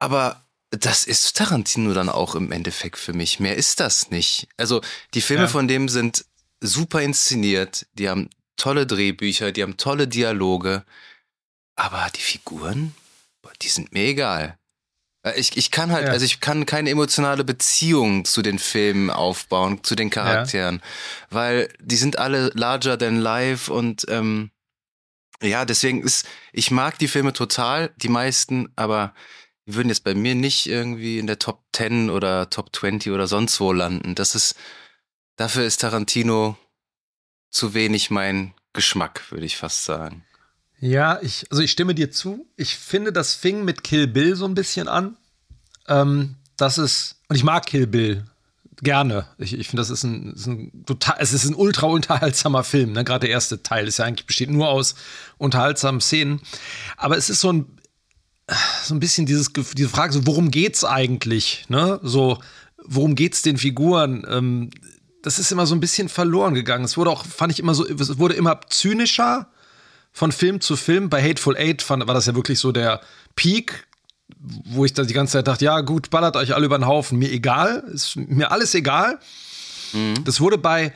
aber 0.00 0.44
das 0.70 1.04
ist 1.04 1.36
Tarantino 1.36 1.94
dann 1.94 2.08
auch 2.08 2.34
im 2.34 2.50
Endeffekt 2.50 2.98
für 2.98 3.12
mich. 3.12 3.38
Mehr 3.38 3.56
ist 3.56 3.78
das 3.78 4.10
nicht. 4.10 4.48
Also 4.56 4.80
die 5.14 5.20
Filme 5.20 5.44
ja. 5.44 5.48
von 5.48 5.68
dem 5.68 5.88
sind 5.88 6.24
super 6.60 7.02
inszeniert, 7.02 7.86
die 7.92 8.08
haben 8.08 8.30
tolle 8.56 8.84
Drehbücher, 8.84 9.52
die 9.52 9.62
haben 9.62 9.76
tolle 9.76 10.08
Dialoge, 10.08 10.84
aber 11.80 12.10
die 12.14 12.20
Figuren, 12.20 12.94
die 13.62 13.68
sind 13.68 13.92
mir 13.92 14.04
egal. 14.04 14.58
Äh, 15.22 15.40
ich, 15.40 15.56
ich 15.56 15.70
kann 15.70 15.92
halt, 15.92 16.06
ja. 16.06 16.12
also 16.12 16.26
ich 16.26 16.40
kann 16.40 16.66
keine 16.66 16.90
emotionale 16.90 17.42
Beziehung 17.42 18.26
zu 18.26 18.42
den 18.42 18.58
Filmen 18.58 19.08
aufbauen, 19.08 19.82
zu 19.82 19.94
den 19.94 20.10
Charakteren, 20.10 20.76
ja. 20.76 20.82
weil 21.30 21.72
die 21.80 21.96
sind 21.96 22.18
alle 22.18 22.50
larger 22.54 22.98
than 22.98 23.16
life 23.16 23.72
und 23.72 24.04
ähm, 24.08 24.50
ja, 25.42 25.64
deswegen 25.64 26.02
ist, 26.02 26.28
ich 26.52 26.70
mag 26.70 26.98
die 26.98 27.08
Filme 27.08 27.32
total, 27.32 27.94
die 27.96 28.10
meisten, 28.10 28.70
aber 28.76 29.14
die 29.66 29.74
würden 29.74 29.88
jetzt 29.88 30.04
bei 30.04 30.14
mir 30.14 30.34
nicht 30.34 30.66
irgendwie 30.66 31.18
in 31.18 31.26
der 31.26 31.38
Top 31.38 31.62
10 31.74 32.10
oder 32.10 32.50
Top 32.50 32.76
20 32.76 33.10
oder 33.10 33.26
sonst 33.26 33.58
wo 33.58 33.72
landen. 33.72 34.14
Das 34.14 34.34
ist, 34.34 34.54
dafür 35.36 35.64
ist 35.64 35.78
Tarantino 35.80 36.58
zu 37.50 37.72
wenig 37.72 38.10
mein 38.10 38.52
Geschmack, 38.74 39.30
würde 39.30 39.46
ich 39.46 39.56
fast 39.56 39.84
sagen. 39.84 40.26
Ja, 40.80 41.18
ich, 41.20 41.46
also 41.50 41.62
ich 41.62 41.70
stimme 41.70 41.94
dir 41.94 42.10
zu. 42.10 42.46
Ich 42.56 42.76
finde, 42.76 43.12
das 43.12 43.34
fing 43.34 43.64
mit 43.64 43.84
Kill 43.84 44.06
Bill 44.06 44.34
so 44.34 44.46
ein 44.46 44.54
bisschen 44.54 44.88
an. 44.88 45.16
Ähm, 45.88 46.36
das 46.56 46.78
ist, 46.78 47.16
und 47.28 47.36
ich 47.36 47.44
mag 47.44 47.66
Kill 47.66 47.86
Bill 47.86 48.24
gerne. 48.82 49.26
Ich, 49.38 49.52
ich 49.58 49.68
finde, 49.68 49.82
das 49.82 49.90
ist 49.90 50.04
ein, 50.04 50.32
ist 50.32 50.46
ein, 50.46 50.84
total, 50.86 51.16
es 51.18 51.34
ist 51.34 51.44
ein 51.44 51.54
ultra 51.54 51.86
unterhaltsamer 51.86 52.64
Film. 52.64 52.92
Ne? 52.92 53.04
Gerade 53.04 53.26
der 53.26 53.30
erste 53.30 53.62
Teil 53.62 53.86
ist 53.86 53.98
ja 53.98 54.06
eigentlich 54.06 54.26
besteht 54.26 54.50
nur 54.50 54.68
aus 54.68 54.94
unterhaltsamen 55.38 56.00
Szenen. 56.00 56.40
Aber 56.96 57.16
es 57.18 57.28
ist 57.28 57.40
so 57.40 57.52
ein, 57.52 57.66
so 58.82 58.94
ein 58.94 59.00
bisschen 59.00 59.26
dieses, 59.26 59.52
diese 59.52 59.88
Frage, 59.88 60.12
so, 60.12 60.26
worum 60.26 60.50
geht's 60.50 60.84
eigentlich? 60.84 61.66
Ne? 61.68 62.00
So, 62.02 62.38
worum 62.82 63.14
geht's 63.14 63.42
den 63.42 63.58
Figuren? 63.58 64.26
Ähm, 64.28 64.70
das 65.22 65.38
ist 65.38 65.52
immer 65.52 65.66
so 65.66 65.74
ein 65.74 65.80
bisschen 65.80 66.08
verloren 66.08 66.54
gegangen. 66.54 66.84
Es 66.84 66.96
wurde 66.96 67.10
auch, 67.10 67.26
fand 67.26 67.52
ich 67.52 67.58
immer 67.58 67.74
so, 67.74 67.86
es 67.86 68.18
wurde 68.18 68.34
immer 68.34 68.60
zynischer 68.68 69.49
von 70.12 70.32
Film 70.32 70.60
zu 70.60 70.76
Film. 70.76 71.08
Bei 71.08 71.22
Hateful 71.22 71.56
Eight 71.56 71.82
fand, 71.82 72.06
war 72.06 72.14
das 72.14 72.26
ja 72.26 72.34
wirklich 72.34 72.58
so 72.58 72.72
der 72.72 73.00
Peak, 73.36 73.86
wo 74.38 74.84
ich 74.84 74.92
da 74.92 75.02
die 75.02 75.14
ganze 75.14 75.32
Zeit 75.32 75.48
dachte, 75.48 75.64
ja 75.64 75.80
gut, 75.80 76.10
ballert 76.10 76.36
euch 76.36 76.54
alle 76.54 76.66
über 76.66 76.78
den 76.78 76.86
Haufen, 76.86 77.18
mir 77.18 77.30
egal, 77.30 77.84
ist 77.92 78.16
mir 78.16 78.50
alles 78.52 78.74
egal. 78.74 79.18
Mhm. 79.92 80.24
Das 80.24 80.40
wurde 80.40 80.58
bei, 80.58 80.92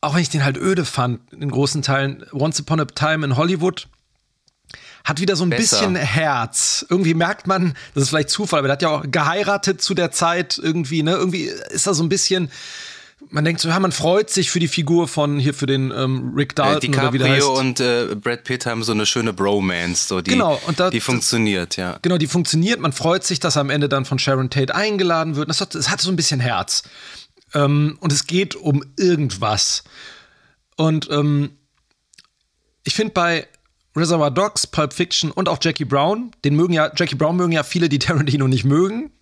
auch 0.00 0.14
wenn 0.14 0.22
ich 0.22 0.30
den 0.30 0.44
halt 0.44 0.56
öde 0.56 0.84
fand, 0.84 1.32
in 1.32 1.50
großen 1.50 1.82
Teilen, 1.82 2.24
Once 2.32 2.60
Upon 2.60 2.80
a 2.80 2.84
Time 2.84 3.24
in 3.24 3.36
Hollywood, 3.36 3.88
hat 5.04 5.20
wieder 5.20 5.36
so 5.36 5.44
ein 5.44 5.50
Besser. 5.50 5.78
bisschen 5.78 5.96
Herz. 5.96 6.84
Irgendwie 6.88 7.14
merkt 7.14 7.46
man, 7.46 7.74
das 7.94 8.04
ist 8.04 8.08
vielleicht 8.10 8.30
Zufall, 8.30 8.58
aber 8.58 8.68
der 8.68 8.72
hat 8.74 8.82
ja 8.82 8.88
auch 8.90 9.04
geheiratet 9.06 9.80
zu 9.80 9.94
der 9.94 10.10
Zeit 10.10 10.60
irgendwie, 10.62 11.02
ne? 11.02 11.12
Irgendwie 11.12 11.44
ist 11.70 11.86
da 11.86 11.94
so 11.94 12.02
ein 12.02 12.10
bisschen, 12.10 12.50
man 13.30 13.44
denkt 13.44 13.60
so, 13.60 13.68
ja, 13.68 13.78
man 13.78 13.92
freut 13.92 14.30
sich 14.30 14.50
für 14.50 14.60
die 14.60 14.68
Figur 14.68 15.08
von 15.08 15.38
hier 15.38 15.54
für 15.54 15.66
den 15.66 15.90
ähm, 15.90 16.32
Rick 16.34 16.54
Dalton 16.56 16.92
äh, 16.92 16.96
oder 16.96 17.12
wie 17.12 17.18
der 17.18 17.30
heißt. 17.30 17.46
und 17.46 17.80
äh, 17.80 18.14
Brad 18.14 18.44
Pitt 18.44 18.66
haben 18.66 18.82
so 18.82 18.92
eine 18.92 19.06
schöne 19.06 19.32
Bromance, 19.32 20.08
so 20.08 20.20
die, 20.20 20.30
genau, 20.30 20.60
und 20.66 20.80
da, 20.80 20.90
die 20.90 21.00
funktioniert, 21.00 21.76
ja. 21.76 21.98
Genau, 22.02 22.18
die 22.18 22.26
funktioniert. 22.26 22.80
Man 22.80 22.92
freut 22.92 23.24
sich, 23.24 23.40
dass 23.40 23.56
er 23.56 23.60
am 23.60 23.70
Ende 23.70 23.88
dann 23.88 24.04
von 24.04 24.18
Sharon 24.18 24.50
Tate 24.50 24.74
eingeladen 24.74 25.36
wird. 25.36 25.48
Das 25.48 25.60
hat, 25.60 25.74
das 25.74 25.90
hat 25.90 26.00
so 26.00 26.10
ein 26.10 26.16
bisschen 26.16 26.40
Herz. 26.40 26.84
Ähm, 27.54 27.98
und 28.00 28.12
es 28.12 28.26
geht 28.26 28.56
um 28.56 28.84
irgendwas. 28.96 29.84
Und 30.76 31.10
ähm, 31.10 31.50
ich 32.84 32.94
finde 32.94 33.12
bei 33.12 33.46
Reservoir 33.96 34.30
Dogs, 34.30 34.66
Pulp 34.66 34.92
Fiction 34.92 35.30
und 35.30 35.48
auch 35.48 35.58
Jackie 35.60 35.84
Brown, 35.84 36.30
den 36.44 36.54
mögen 36.54 36.72
ja, 36.72 36.90
Jackie 36.94 37.16
Brown 37.16 37.36
mögen 37.36 37.52
ja 37.52 37.62
viele, 37.62 37.88
die 37.88 37.98
Tarantino 37.98 38.48
nicht 38.48 38.64
mögen. 38.64 39.12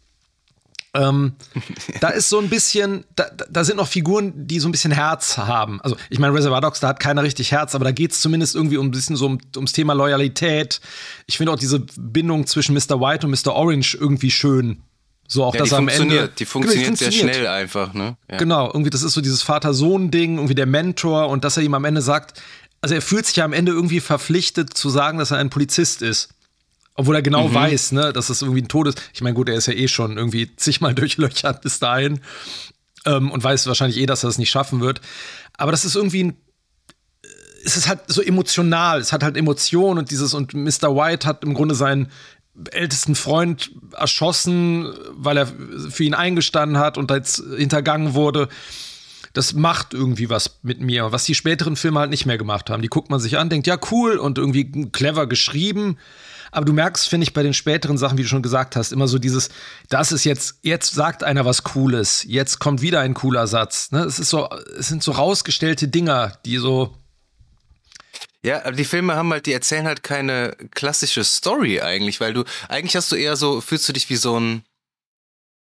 Ähm, 0.96 1.32
da 2.00 2.08
ist 2.08 2.28
so 2.28 2.38
ein 2.38 2.48
bisschen, 2.48 3.04
da, 3.14 3.26
da, 3.50 3.64
sind 3.64 3.76
noch 3.76 3.88
Figuren, 3.88 4.32
die 4.46 4.60
so 4.60 4.68
ein 4.68 4.72
bisschen 4.72 4.92
Herz 4.92 5.36
haben. 5.38 5.80
Also, 5.82 5.96
ich 6.10 6.18
meine, 6.18 6.34
Reservoir 6.34 6.60
Dogs, 6.60 6.80
da 6.80 6.88
hat 6.88 7.00
keiner 7.00 7.22
richtig 7.22 7.52
Herz, 7.52 7.74
aber 7.74 7.84
da 7.84 7.92
geht 7.92 8.12
es 8.12 8.20
zumindest 8.20 8.54
irgendwie 8.54 8.76
um 8.76 8.86
ein 8.86 8.90
bisschen 8.90 9.16
so 9.16 9.26
um, 9.26 9.38
ums 9.54 9.72
Thema 9.72 9.92
Loyalität. 9.94 10.80
Ich 11.26 11.36
finde 11.36 11.52
auch 11.52 11.58
diese 11.58 11.80
Bindung 11.96 12.46
zwischen 12.46 12.74
Mr. 12.74 13.00
White 13.00 13.26
und 13.26 13.32
Mr. 13.32 13.54
Orange 13.54 13.96
irgendwie 14.00 14.30
schön. 14.30 14.82
So 15.28 15.44
auch, 15.44 15.54
ja, 15.54 15.60
dass 15.60 15.70
die 15.70 15.74
am 15.74 15.88
Ende. 15.88 15.98
Die 15.98 16.04
funktioniert, 16.04 16.28
genau, 16.28 16.34
die 16.38 16.46
funktioniert 16.46 16.98
sehr 16.98 17.12
schnell 17.12 17.46
einfach, 17.48 17.94
ne? 17.94 18.16
Ja. 18.30 18.36
Genau, 18.36 18.66
irgendwie, 18.66 18.90
das 18.90 19.02
ist 19.02 19.12
so 19.12 19.20
dieses 19.20 19.42
Vater-Sohn-Ding, 19.42 20.36
irgendwie 20.36 20.54
der 20.54 20.66
Mentor 20.66 21.28
und 21.28 21.44
dass 21.44 21.56
er 21.56 21.64
ihm 21.64 21.74
am 21.74 21.84
Ende 21.84 22.00
sagt, 22.00 22.40
also 22.80 22.94
er 22.94 23.02
fühlt 23.02 23.26
sich 23.26 23.36
ja 23.36 23.44
am 23.44 23.52
Ende 23.52 23.72
irgendwie 23.72 24.00
verpflichtet 24.00 24.74
zu 24.74 24.88
sagen, 24.90 25.18
dass 25.18 25.32
er 25.32 25.38
ein 25.38 25.50
Polizist 25.50 26.02
ist. 26.02 26.28
Obwohl 26.96 27.14
er 27.14 27.22
genau 27.22 27.48
mhm. 27.48 27.54
weiß, 27.54 27.92
ne, 27.92 28.12
dass 28.12 28.28
das 28.28 28.42
irgendwie 28.42 28.62
ein 28.62 28.68
Todes. 28.68 28.94
Ich 29.12 29.20
meine, 29.20 29.34
gut, 29.34 29.48
er 29.48 29.54
ist 29.54 29.66
ja 29.66 29.74
eh 29.74 29.88
schon 29.88 30.16
irgendwie 30.16 30.54
zigmal 30.56 30.94
durchlöchert 30.94 31.62
bis 31.62 31.78
dahin 31.78 32.20
ähm, 33.04 33.30
und 33.30 33.42
weiß 33.42 33.66
wahrscheinlich 33.66 33.98
eh, 33.98 34.06
dass 34.06 34.24
er 34.24 34.28
es 34.28 34.34
das 34.34 34.38
nicht 34.38 34.50
schaffen 34.50 34.80
wird. 34.80 35.00
Aber 35.56 35.72
das 35.72 35.84
ist 35.84 35.94
irgendwie 35.94 36.24
ein. 36.24 36.36
Es 37.64 37.76
ist 37.76 37.88
halt 37.88 38.00
so 38.06 38.22
emotional, 38.22 39.00
es 39.00 39.12
hat 39.12 39.24
halt 39.24 39.36
Emotionen 39.36 39.98
und 39.98 40.12
dieses, 40.12 40.34
und 40.34 40.54
Mr. 40.54 40.94
White 40.94 41.26
hat 41.26 41.42
im 41.42 41.52
Grunde 41.52 41.74
seinen 41.74 42.12
ältesten 42.70 43.16
Freund 43.16 43.72
erschossen, 43.92 44.94
weil 45.10 45.36
er 45.36 45.46
für 45.90 46.04
ihn 46.04 46.14
eingestanden 46.14 46.78
hat 46.78 46.96
und 46.96 47.10
jetzt 47.10 47.42
hintergangen 47.56 48.14
wurde. 48.14 48.48
Das 49.32 49.52
macht 49.52 49.94
irgendwie 49.94 50.30
was 50.30 50.60
mit 50.62 50.80
mir, 50.80 51.10
was 51.10 51.24
die 51.24 51.34
späteren 51.34 51.74
Filme 51.74 51.98
halt 51.98 52.10
nicht 52.10 52.24
mehr 52.24 52.38
gemacht 52.38 52.70
haben. 52.70 52.82
Die 52.82 52.88
guckt 52.88 53.10
man 53.10 53.18
sich 53.18 53.36
an, 53.36 53.50
denkt, 53.50 53.66
ja, 53.66 53.76
cool 53.90 54.16
und 54.16 54.38
irgendwie 54.38 54.88
clever 54.92 55.26
geschrieben. 55.26 55.98
Aber 56.56 56.64
du 56.64 56.72
merkst, 56.72 57.06
finde 57.06 57.24
ich, 57.24 57.34
bei 57.34 57.42
den 57.42 57.52
späteren 57.52 57.98
Sachen, 57.98 58.16
wie 58.16 58.22
du 58.22 58.28
schon 58.28 58.40
gesagt 58.40 58.76
hast, 58.76 58.90
immer 58.90 59.08
so 59.08 59.18
dieses, 59.18 59.50
das 59.90 60.10
ist 60.10 60.24
jetzt, 60.24 60.58
jetzt 60.62 60.94
sagt 60.94 61.22
einer 61.22 61.44
was 61.44 61.64
Cooles, 61.64 62.24
jetzt 62.26 62.60
kommt 62.60 62.80
wieder 62.80 63.00
ein 63.00 63.12
cooler 63.12 63.46
Satz. 63.46 63.90
Ne? 63.90 64.00
Es 64.04 64.18
ist 64.18 64.30
so, 64.30 64.48
es 64.78 64.88
sind 64.88 65.02
so 65.02 65.12
rausgestellte 65.12 65.86
Dinger, 65.86 66.38
die 66.46 66.56
so. 66.56 66.96
Ja, 68.42 68.64
aber 68.64 68.72
die 68.72 68.86
Filme 68.86 69.16
haben 69.16 69.30
halt, 69.34 69.44
die 69.44 69.52
erzählen 69.52 69.86
halt 69.86 70.02
keine 70.02 70.56
klassische 70.70 71.24
Story 71.24 71.82
eigentlich, 71.82 72.22
weil 72.22 72.32
du, 72.32 72.44
eigentlich 72.70 72.96
hast 72.96 73.12
du 73.12 73.16
eher 73.16 73.36
so, 73.36 73.60
fühlst 73.60 73.86
du 73.90 73.92
dich 73.92 74.08
wie 74.08 74.16
so 74.16 74.40
ein, 74.40 74.64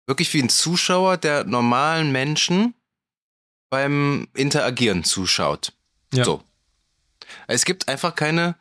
wirklich 0.05 0.31
wie 0.35 0.43
ein 0.43 0.49
Zuschauer 0.49 1.17
der 1.17 1.43
normalen 1.43 2.11
Menschen 2.11 2.75
beim 3.71 4.27
Interagieren 4.35 5.03
zuschaut. 5.03 5.73
Ja. 6.13 6.23
So. 6.23 6.43
Es 7.47 7.65
gibt 7.65 7.87
einfach 7.87 8.13
keine, 8.13 8.57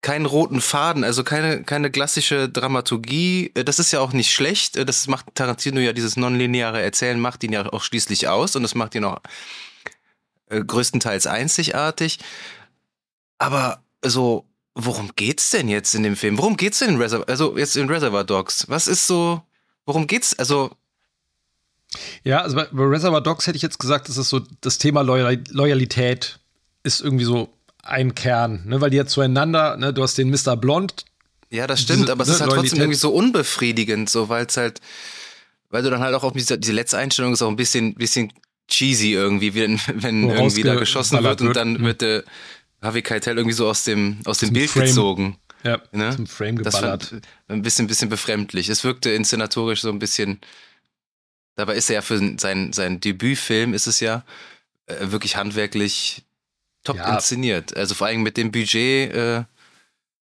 keinen 0.00 0.26
roten 0.26 0.60
Faden, 0.60 1.02
also 1.02 1.24
keine, 1.24 1.64
keine 1.64 1.90
klassische 1.90 2.48
Dramaturgie. 2.48 3.50
Äh, 3.54 3.64
das 3.64 3.78
ist 3.78 3.92
ja 3.92 4.00
auch 4.00 4.12
nicht 4.12 4.32
schlecht. 4.32 4.76
Äh, 4.76 4.84
das 4.84 5.06
macht 5.08 5.34
Tarantino 5.34 5.80
ja, 5.80 5.92
dieses 5.92 6.16
nonlineare 6.16 6.80
Erzählen 6.80 7.18
macht 7.18 7.42
ihn 7.44 7.52
ja 7.52 7.66
auch 7.72 7.82
schließlich 7.82 8.28
aus 8.28 8.56
und 8.56 8.62
das 8.62 8.74
macht 8.74 8.94
ihn 8.94 9.04
auch 9.04 9.18
äh, 10.50 10.62
größtenteils 10.62 11.26
einzigartig. 11.26 12.18
Aber 13.38 13.82
so, 14.04 14.46
worum 14.74 15.10
geht's 15.16 15.50
denn 15.50 15.68
jetzt 15.68 15.94
in 15.94 16.02
dem 16.04 16.16
Film? 16.16 16.38
Worum 16.38 16.56
geht's 16.56 16.78
denn 16.78 16.90
in 16.90 16.96
Reservoir, 16.96 17.28
also 17.28 17.58
jetzt 17.58 17.76
in 17.76 17.88
Reservoir 17.88 18.24
Dogs? 18.24 18.68
Was 18.68 18.86
ist 18.86 19.06
so, 19.06 19.42
worum 19.84 20.06
geht's, 20.06 20.38
also 20.38 20.70
ja, 22.22 22.42
also 22.42 22.56
bei 22.56 22.66
Reservoir 22.72 23.22
Dogs 23.22 23.46
hätte 23.46 23.56
ich 23.56 23.62
jetzt 23.62 23.78
gesagt, 23.78 24.08
das 24.08 24.18
ist 24.18 24.28
so 24.28 24.42
das 24.60 24.76
Thema 24.78 25.00
Loyalität 25.00 26.38
ist 26.82 27.00
irgendwie 27.00 27.24
so 27.24 27.48
ein 27.88 28.14
Kern, 28.14 28.62
ne? 28.66 28.80
weil 28.80 28.90
die 28.90 28.96
ja 28.96 29.06
zueinander, 29.06 29.76
ne? 29.76 29.92
du 29.92 30.02
hast 30.02 30.18
den 30.18 30.30
Mr. 30.30 30.56
Blond. 30.56 31.04
Ja, 31.50 31.66
das 31.66 31.80
stimmt, 31.80 32.02
diese, 32.02 32.12
aber 32.12 32.22
es 32.22 32.28
ne, 32.28 32.34
ist 32.34 32.40
halt 32.42 32.52
trotzdem 32.52 32.80
irgendwie 32.80 32.98
so 32.98 33.10
unbefriedigend, 33.10 34.10
so 34.10 34.28
weil 34.28 34.46
es 34.46 34.56
halt, 34.56 34.80
weil 35.70 35.82
du 35.82 35.90
dann 35.90 36.00
halt 36.00 36.14
auch 36.14 36.24
auf 36.24 36.32
diese, 36.32 36.58
diese 36.58 36.72
letzte 36.72 36.98
Einstellung 36.98 37.32
ist 37.32 37.42
auch 37.42 37.48
ein 37.48 37.56
bisschen, 37.56 37.94
bisschen 37.94 38.32
cheesy 38.68 39.12
irgendwie, 39.12 39.54
wenn, 39.54 39.80
wenn 39.94 40.24
oh, 40.24 40.34
irgendwie 40.34 40.62
da 40.62 40.74
geschossen 40.74 41.22
wird 41.22 41.40
und 41.40 41.56
dann 41.56 41.82
wird 41.82 42.02
der 42.02 42.24
Harvey 42.82 43.02
Keitel 43.02 43.36
irgendwie 43.36 43.54
so 43.54 43.68
aus 43.68 43.84
dem, 43.84 44.18
aus 44.24 44.38
dem 44.38 44.52
Bild 44.52 44.70
Frame. 44.70 44.84
gezogen. 44.84 45.38
Ja, 45.64 45.80
ne? 45.90 46.14
zum 46.14 46.26
Frame 46.26 46.56
geballert. 46.56 47.12
Das 47.12 47.20
ein 47.48 47.62
bisschen, 47.62 47.88
bisschen 47.88 48.08
befremdlich. 48.08 48.68
Es 48.68 48.84
wirkte 48.84 49.10
inszenatorisch 49.10 49.80
so 49.80 49.88
ein 49.88 49.98
bisschen, 49.98 50.40
dabei 51.56 51.74
ist 51.74 51.90
er 51.90 51.94
ja 51.94 52.02
für 52.02 52.18
sein, 52.38 52.72
sein 52.72 53.00
Debütfilm 53.00 53.74
ist 53.74 53.88
es 53.88 53.98
ja 53.98 54.24
äh, 54.86 55.10
wirklich 55.10 55.36
handwerklich 55.36 56.22
top 56.88 56.96
ja. 56.96 57.14
inszeniert. 57.14 57.76
Also 57.76 57.94
vor 57.94 58.06
allem 58.06 58.22
mit 58.22 58.36
dem 58.36 58.50
Budget, 58.50 59.12
äh, 59.14 59.44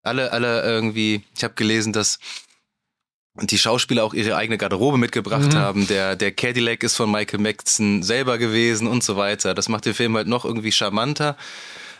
alle, 0.03 0.31
alle 0.31 0.63
irgendwie, 0.63 1.23
ich 1.35 1.43
habe 1.43 1.53
gelesen, 1.55 1.93
dass 1.93 2.19
die 3.41 3.57
Schauspieler 3.57 4.03
auch 4.03 4.13
ihre 4.13 4.35
eigene 4.35 4.57
Garderobe 4.57 4.97
mitgebracht 4.97 5.53
mhm. 5.53 5.57
haben. 5.57 5.87
Der, 5.87 6.15
der 6.15 6.31
Cadillac 6.31 6.83
ist 6.83 6.95
von 6.95 7.11
Michael 7.11 7.39
Madsen 7.39 8.03
selber 8.03 8.37
gewesen 8.37 8.87
und 8.87 9.03
so 9.03 9.15
weiter. 9.15 9.53
Das 9.53 9.69
macht 9.69 9.85
den 9.85 9.93
Film 9.93 10.15
halt 10.15 10.27
noch 10.27 10.45
irgendwie 10.45 10.71
charmanter. 10.71 11.37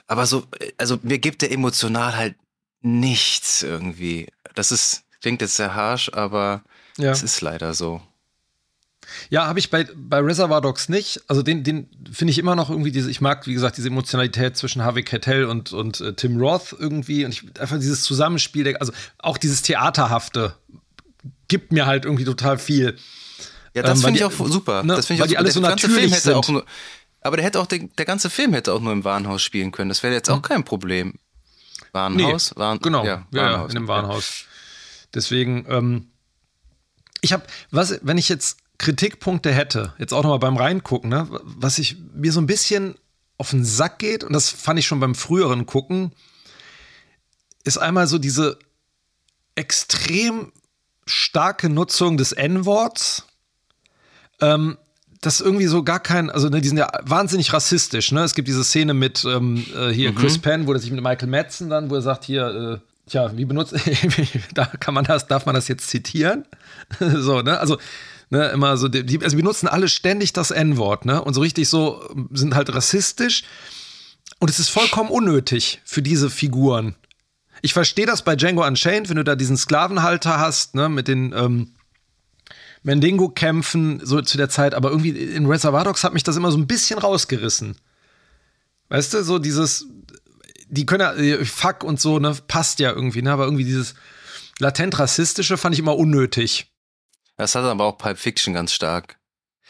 Aber 0.07 0.26
so, 0.26 0.45
also 0.78 0.99
mir 1.03 1.20
gibt 1.20 1.41
der 1.41 1.51
emotional 1.51 2.16
halt 2.16 2.36
nichts 2.82 3.64
irgendwie. 3.64 4.28
Das 4.55 4.72
ist, 4.72 5.03
klingt 5.22 5.41
jetzt 5.41 5.55
sehr 5.55 5.76
harsh, 5.76 6.12
aber 6.14 6.64
es 6.97 7.24
ist 7.24 7.41
leider 7.41 7.74
so. 7.74 8.01
Ja, 9.30 9.47
habe 9.47 9.60
ich 9.60 9.70
bei, 9.70 9.88
bei 9.95 10.20
Reservoir 10.20 10.62
Dogs 10.62 10.89
nicht. 10.89 11.22
Also 11.28 11.41
den, 11.41 11.64
den 11.64 11.89
finde 12.12 12.32
ich 12.32 12.39
immer 12.39 12.55
noch 12.55 12.70
irgendwie 12.70 12.91
diese, 12.91 13.10
ich 13.10 13.22
mag, 13.22 13.47
wie 13.47 13.53
gesagt, 13.53 13.78
diese 13.78 13.88
Emotionalität 13.88 14.57
zwischen 14.57 14.84
Harvey 14.84 15.03
Keitel 15.03 15.45
und, 15.45 15.74
und 15.74 16.01
äh, 16.01 16.14
Tim 16.14 16.38
Roth 16.38 16.76
irgendwie. 16.78 17.26
Und 17.26 17.32
ich, 17.32 17.60
einfach 17.60 17.78
dieses 17.78 18.01
Zusammenspiel, 18.03 18.76
also 18.78 18.91
auch 19.18 19.38
dieses 19.38 19.62
Theaterhafte 19.62 20.55
gibt 21.47 21.72
mir 21.72 21.86
halt 21.86 22.05
irgendwie 22.05 22.26
total 22.26 22.57
viel. 22.57 22.97
Ja, 23.74 23.84
das 23.84 23.99
ähm, 23.99 24.05
finde 24.05 24.20
ich 24.20 24.26
auch 24.26 24.47
super. 24.47 24.84
Ne, 24.84 24.95
das 24.95 25.07
finde 25.07 25.16
ich 25.16 25.22
weil 25.22 25.28
auch 25.28 25.30
die 25.30 25.38
alle 25.38 25.51
so 25.51 25.60
natürlich 25.60 26.16
sind. 26.20 26.34
Auch 26.34 26.47
nur, 26.47 26.66
aber 27.22 27.38
der 27.38 27.45
hätte 27.45 27.60
auch, 27.60 27.68
der, 27.68 27.80
der 27.80 28.05
ganze 28.05 28.30
Film 28.30 28.53
hätte 28.53 28.74
auch 28.74 28.80
nur 28.80 28.93
im 28.93 29.03
Warenhaus 29.03 29.41
spielen 29.41 29.72
können. 29.72 29.89
Das 29.89 30.03
wäre 30.03 30.14
jetzt 30.14 30.30
auch 30.30 30.36
hm. 30.36 30.41
kein 30.41 30.64
Problem. 30.64 31.16
Warenhaus? 31.91 32.51
Nee, 32.51 32.60
Waren, 32.60 32.80
genau, 32.80 33.05
ja, 33.05 33.26
Warenhaus, 33.32 33.60
ja, 33.60 33.72
in 33.72 33.78
einem 33.78 33.88
Warenhaus. 33.88 34.45
Deswegen, 35.14 35.66
ähm, 35.70 36.07
ich 37.22 37.34
habe, 37.34 37.43
was, 37.72 37.99
wenn 38.01 38.18
ich 38.18 38.30
jetzt 38.30 38.57
Kritikpunkte 38.80 39.52
hätte, 39.52 39.94
jetzt 40.00 40.14
auch 40.14 40.24
nochmal 40.24 40.40
beim 40.40 40.58
Reingucken, 40.58 41.10
ne, 41.10 41.28
was 41.44 41.78
ich 41.78 41.98
mir 42.16 42.32
so 42.32 42.42
ein 42.42 42.48
bisschen 42.48 42.96
auf 43.38 43.52
den 43.52 43.64
Sack 43.64 44.00
geht, 44.00 44.24
und 44.24 44.34
das 44.34 44.50
fand 44.50 44.80
ich 44.80 44.88
schon 44.88 45.00
beim 45.00 45.16
früheren 45.16 45.66
Gucken, 45.66 46.14
ist 47.64 47.78
einmal 47.78 48.08
so 48.08 48.18
diese 48.18 48.58
extrem 49.56 50.52
starke 51.06 51.70
Nutzung 51.70 52.18
des 52.18 52.32
N-Worts. 52.32 53.26
Ähm, 54.42 54.78
das 55.22 55.42
irgendwie 55.42 55.66
so 55.66 55.84
gar 55.84 56.00
kein, 56.00 56.30
also 56.30 56.48
ne, 56.48 56.62
die 56.62 56.70
sind 56.70 56.78
ja 56.78 56.90
wahnsinnig 57.02 57.52
rassistisch, 57.52 58.14
ne? 58.14 58.24
Es 58.24 58.36
gibt 58.36 58.48
diese 58.48 58.64
Szene 58.64 58.94
mit 58.94 59.26
ähm, 59.26 59.66
äh, 59.76 59.90
hier 59.90 60.12
mhm. 60.12 60.16
Chris 60.16 60.38
Penn, 60.38 60.66
wo 60.66 60.72
er 60.72 60.80
sich 60.80 60.92
mit 60.92 61.04
Michael 61.04 61.28
Madsen 61.28 61.70
dann, 61.70 61.90
wo 61.90 61.96
er 61.96 62.02
sagt, 62.02 62.24
hier, 62.24 62.80
äh, 62.80 63.10
tja, 63.10 63.36
wie 63.36 63.44
benutzt, 63.44 63.76
da 64.54 64.66
kann 64.66 64.94
man 64.94 65.04
das, 65.04 65.28
darf 65.28 65.46
man 65.46 65.56
das 65.56 65.68
jetzt 65.68 65.90
zitieren? 65.90 66.46
so, 67.00 67.42
ne? 67.42 67.60
Also, 67.60 67.78
ne, 68.30 68.50
immer 68.50 68.78
so, 68.78 68.88
die, 68.88 69.22
also 69.24 69.36
wir 69.36 69.44
benutzen 69.44 69.68
alle 69.68 69.88
ständig 69.88 70.34
das 70.34 70.52
N-Wort, 70.52 71.06
ne? 71.06 71.22
Und 71.22 71.34
so 71.34 71.42
richtig 71.42 71.70
so 71.70 72.04
sind 72.32 72.56
halt 72.56 72.74
rassistisch. 72.74 73.44
Und 74.40 74.50
es 74.50 74.60
ist 74.60 74.70
vollkommen 74.70 75.10
unnötig 75.10 75.82
für 75.84 76.02
diese 76.02 76.30
Figuren. 76.30 76.96
Ich 77.62 77.74
verstehe 77.74 78.06
das 78.06 78.24
bei 78.24 78.36
Django 78.36 78.66
Unchained, 78.66 79.10
wenn 79.10 79.18
du 79.18 79.24
da 79.24 79.36
diesen 79.36 79.58
Sklavenhalter 79.58 80.40
hast, 80.40 80.76
ne, 80.76 80.88
mit 80.88 81.08
den 81.08 81.34
ähm, 81.36 81.74
Mandingo-Kämpfen 82.84 84.00
so 84.04 84.22
zu 84.22 84.38
der 84.38 84.50
Zeit, 84.50 84.74
aber 84.74 84.92
irgendwie 84.92 85.10
in 85.10 85.46
Reservoir 85.46 85.84
Dogs 85.84 86.04
hat 86.04 86.14
mich 86.14 86.24
das 86.24 86.38
immer 86.38 86.52
so 86.52 86.58
ein 86.58 86.68
bisschen 86.68 87.00
rausgerissen. 87.00 87.76
Weißt 88.88 89.14
du, 89.14 89.24
so 89.24 89.40
dieses, 89.40 89.86
die 90.70 90.86
können 90.86 91.02
ja, 91.02 91.14
äh, 91.14 91.44
fuck 91.44 91.84
und 91.84 92.00
so, 92.00 92.20
ne, 92.20 92.36
passt 92.48 92.80
ja 92.80 92.92
irgendwie, 92.92 93.22
ne, 93.22 93.32
aber 93.32 93.44
irgendwie 93.44 93.66
dieses 93.66 93.96
latent 94.60 94.98
rassistische 95.00 95.58
fand 95.58 95.76
ich 95.76 95.80
immer 95.80 95.98
unnötig. 95.98 96.72
Das 97.40 97.56
hat 97.56 97.64
aber 97.64 97.86
auch 97.86 97.98
Pulp 97.98 98.20
Fiction 98.20 98.54
ganz 98.54 98.74
stark. 98.74 99.16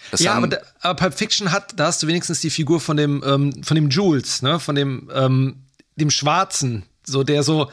Das 0.10 0.22
ja, 0.22 0.34
aber, 0.34 0.60
aber, 0.80 0.96
Pulp 0.96 1.14
Fiction 1.14 1.52
hat, 1.52 1.80
da 1.80 1.86
hast 1.86 2.02
du 2.02 2.08
wenigstens 2.08 2.42
die 2.42 2.50
Figur 2.50 2.82
von 2.82 2.98
dem, 2.98 3.24
ähm, 3.24 3.64
von 3.64 3.76
dem 3.76 3.90
Jules, 3.90 4.42
ne, 4.42 4.60
von 4.60 4.74
dem, 4.74 5.08
ähm, 5.14 5.62
dem 5.96 6.10
Schwarzen, 6.10 6.84
so 7.06 7.24
der 7.24 7.44
so, 7.44 7.70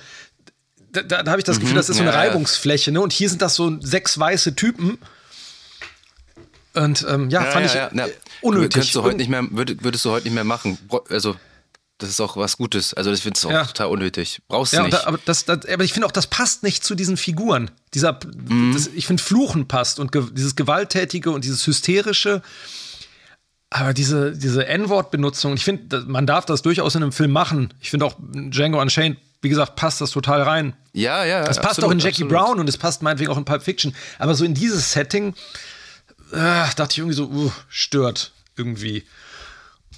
da, 0.93 1.03
da 1.03 1.31
habe 1.31 1.39
ich 1.39 1.47
das 1.47 1.61
Gefühl, 1.61 1.73
mhm, 1.73 1.77
das 1.77 1.89
ist 1.89 1.97
so 1.97 2.03
eine 2.03 2.13
ja, 2.13 2.19
Reibungsfläche, 2.19 2.93
ne, 2.93 3.01
und 3.01 3.15
hier 3.15 3.31
sind 3.31 3.41
das 3.41 3.55
so 3.55 3.81
sechs 3.81 4.19
weiße 4.19 4.55
Typen. 4.55 4.99
Und 6.75 7.07
ähm, 7.09 7.31
ja, 7.31 7.43
ja, 7.43 7.51
fand 7.51 7.75
ja, 7.75 7.89
ich 8.07 8.13
unnötig. 8.43 8.93
Du, 8.93 9.03
heute 9.03 9.17
nicht 9.17 9.31
mehr, 9.31 9.47
würdest 9.51 10.05
du 10.05 10.11
heute 10.11 10.25
nicht 10.25 10.35
mehr 10.35 10.45
machen. 10.45 10.77
Also, 11.09 11.37
das 11.99 12.11
ist 12.11 12.21
auch 12.21 12.37
was 12.37 12.57
Gutes. 12.59 12.93
Also, 12.95 13.11
das 13.11 13.21
finde 13.21 13.39
ich 13.39 13.47
auch 13.47 13.67
total 13.69 13.87
unnötig. 13.89 14.43
Brauchst 14.49 14.75
du 14.75 14.83
nicht. 14.83 14.93
Da, 14.93 15.07
aber, 15.07 15.19
das, 15.25 15.45
das, 15.45 15.67
aber 15.67 15.85
ich 15.85 15.93
finde 15.93 16.07
auch, 16.07 16.13
das 16.13 16.27
passt 16.27 16.63
nicht 16.63 16.85
zu 16.85 16.95
diesen 16.95 17.17
Figuren. 17.17 17.71
Dieser, 17.95 18.19
mhm. 18.49 18.73
das, 18.75 18.89
ich 18.89 19.07
finde, 19.07 19.23
Fluchen 19.23 19.67
passt 19.67 19.99
und 19.99 20.13
ge, 20.13 20.25
dieses 20.33 20.57
Gewalttätige 20.57 21.31
und 21.31 21.45
dieses 21.45 21.67
Hysterische. 21.67 22.43
Aber 23.71 23.95
diese, 23.95 24.33
diese 24.37 24.67
N-Wort-Benutzung, 24.67 25.55
ich 25.55 25.65
finde, 25.65 26.05
man 26.07 26.27
darf 26.27 26.47
das 26.47 26.63
durchaus 26.63 26.95
in 26.95 27.03
einem 27.03 27.13
Film 27.13 27.33
machen. 27.33 27.75
Ich 27.81 27.91
finde 27.91 28.07
auch 28.07 28.15
Django 28.19 28.81
Unchained, 28.81 29.19
wie 29.43 29.49
gesagt, 29.49 29.77
passt 29.77 30.01
das 30.01 30.11
total 30.11 30.43
rein. 30.43 30.77
Ja, 30.93 31.25
ja. 31.25 31.45
Das 31.45 31.57
passt 31.57 31.79
absolut, 31.79 31.89
auch 31.89 31.93
in 31.93 31.99
Jackie 31.99 32.25
absolut. 32.25 32.33
Brown 32.33 32.61
und 32.61 32.69
es 32.69 32.77
passt 32.79 33.03
meinetwegen 33.03 33.31
auch 33.31 33.37
in 33.37 33.45
Pulp 33.45 33.63
Fiction. 33.63 33.95
Aber 34.19 34.35
so 34.35 34.45
in 34.45 34.55
dieses 34.55 34.93
Setting, 34.93 35.35
äh, 36.33 36.67
dachte 36.77 36.89
ich 36.91 36.99
irgendwie 36.99 37.17
so, 37.17 37.27
uh, 37.27 37.53
stört 37.69 38.33
irgendwie. 38.57 39.05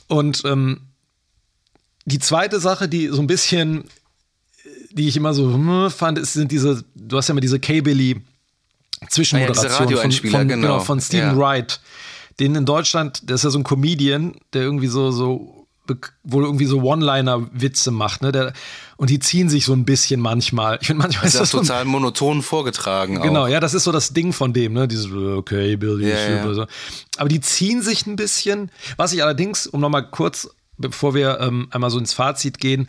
Und 0.06 0.42
ähm, 0.44 0.87
die 2.08 2.18
zweite 2.18 2.60
Sache, 2.60 2.88
die 2.88 3.08
so 3.08 3.20
ein 3.20 3.26
bisschen, 3.26 3.84
die 4.90 5.08
ich 5.08 5.16
immer 5.16 5.34
so 5.34 5.52
hm, 5.52 5.90
fand, 5.90 6.18
ist, 6.18 6.32
sind 6.32 6.50
diese, 6.50 6.84
du 6.94 7.16
hast 7.16 7.28
ja 7.28 7.32
immer 7.32 7.40
diese 7.40 7.60
K-Billy 7.60 8.20
Zwischenmoderation 9.08 9.86
ah, 9.86 9.90
ja, 9.90 9.96
von, 9.98 10.12
von, 10.12 10.48
genau. 10.48 10.66
genau. 10.66 10.80
von 10.80 11.00
Stephen 11.00 11.28
ja. 11.28 11.36
Wright. 11.36 11.80
Den 12.40 12.54
in 12.54 12.66
Deutschland, 12.66 13.28
der 13.28 13.34
ist 13.36 13.44
ja 13.44 13.50
so 13.50 13.58
ein 13.58 13.64
Comedian, 13.64 14.34
der 14.52 14.62
irgendwie 14.62 14.88
so, 14.88 15.10
so 15.10 15.66
wohl 16.22 16.44
irgendwie 16.44 16.66
so 16.66 16.82
One-Liner-Witze 16.82 17.90
macht, 17.90 18.22
ne? 18.22 18.30
Der, 18.30 18.52
und 18.96 19.08
die 19.10 19.20
ziehen 19.20 19.48
sich 19.48 19.64
so 19.64 19.72
ein 19.72 19.84
bisschen 19.84 20.20
manchmal. 20.20 20.78
Ich 20.80 20.88
finde 20.88 21.02
manchmal 21.02 21.24
das 21.24 21.34
ist 21.34 21.40
das, 21.40 21.50
das 21.50 21.60
total 21.62 21.84
so 21.84 21.90
monoton 21.90 22.42
vorgetragen. 22.42 23.22
Genau, 23.22 23.44
auch. 23.44 23.48
ja, 23.48 23.60
das 23.60 23.72
ist 23.72 23.84
so 23.84 23.92
das 23.92 24.12
Ding 24.12 24.32
von 24.32 24.52
dem, 24.52 24.74
ne? 24.74 24.86
Dieses 24.86 25.10
okay, 25.10 25.76
Billy, 25.76 26.06
yeah, 26.06 26.44
yeah. 26.44 26.54
so. 26.54 26.66
Aber 27.16 27.28
die 27.28 27.40
ziehen 27.40 27.80
sich 27.80 28.06
ein 28.06 28.16
bisschen. 28.16 28.70
Was 28.96 29.12
ich 29.12 29.22
allerdings, 29.22 29.66
um 29.66 29.80
nochmal 29.80 30.10
kurz, 30.10 30.50
bevor 30.78 31.14
wir 31.14 31.40
ähm, 31.40 31.68
einmal 31.70 31.90
so 31.90 31.98
ins 31.98 32.12
Fazit 32.12 32.58
gehen, 32.58 32.88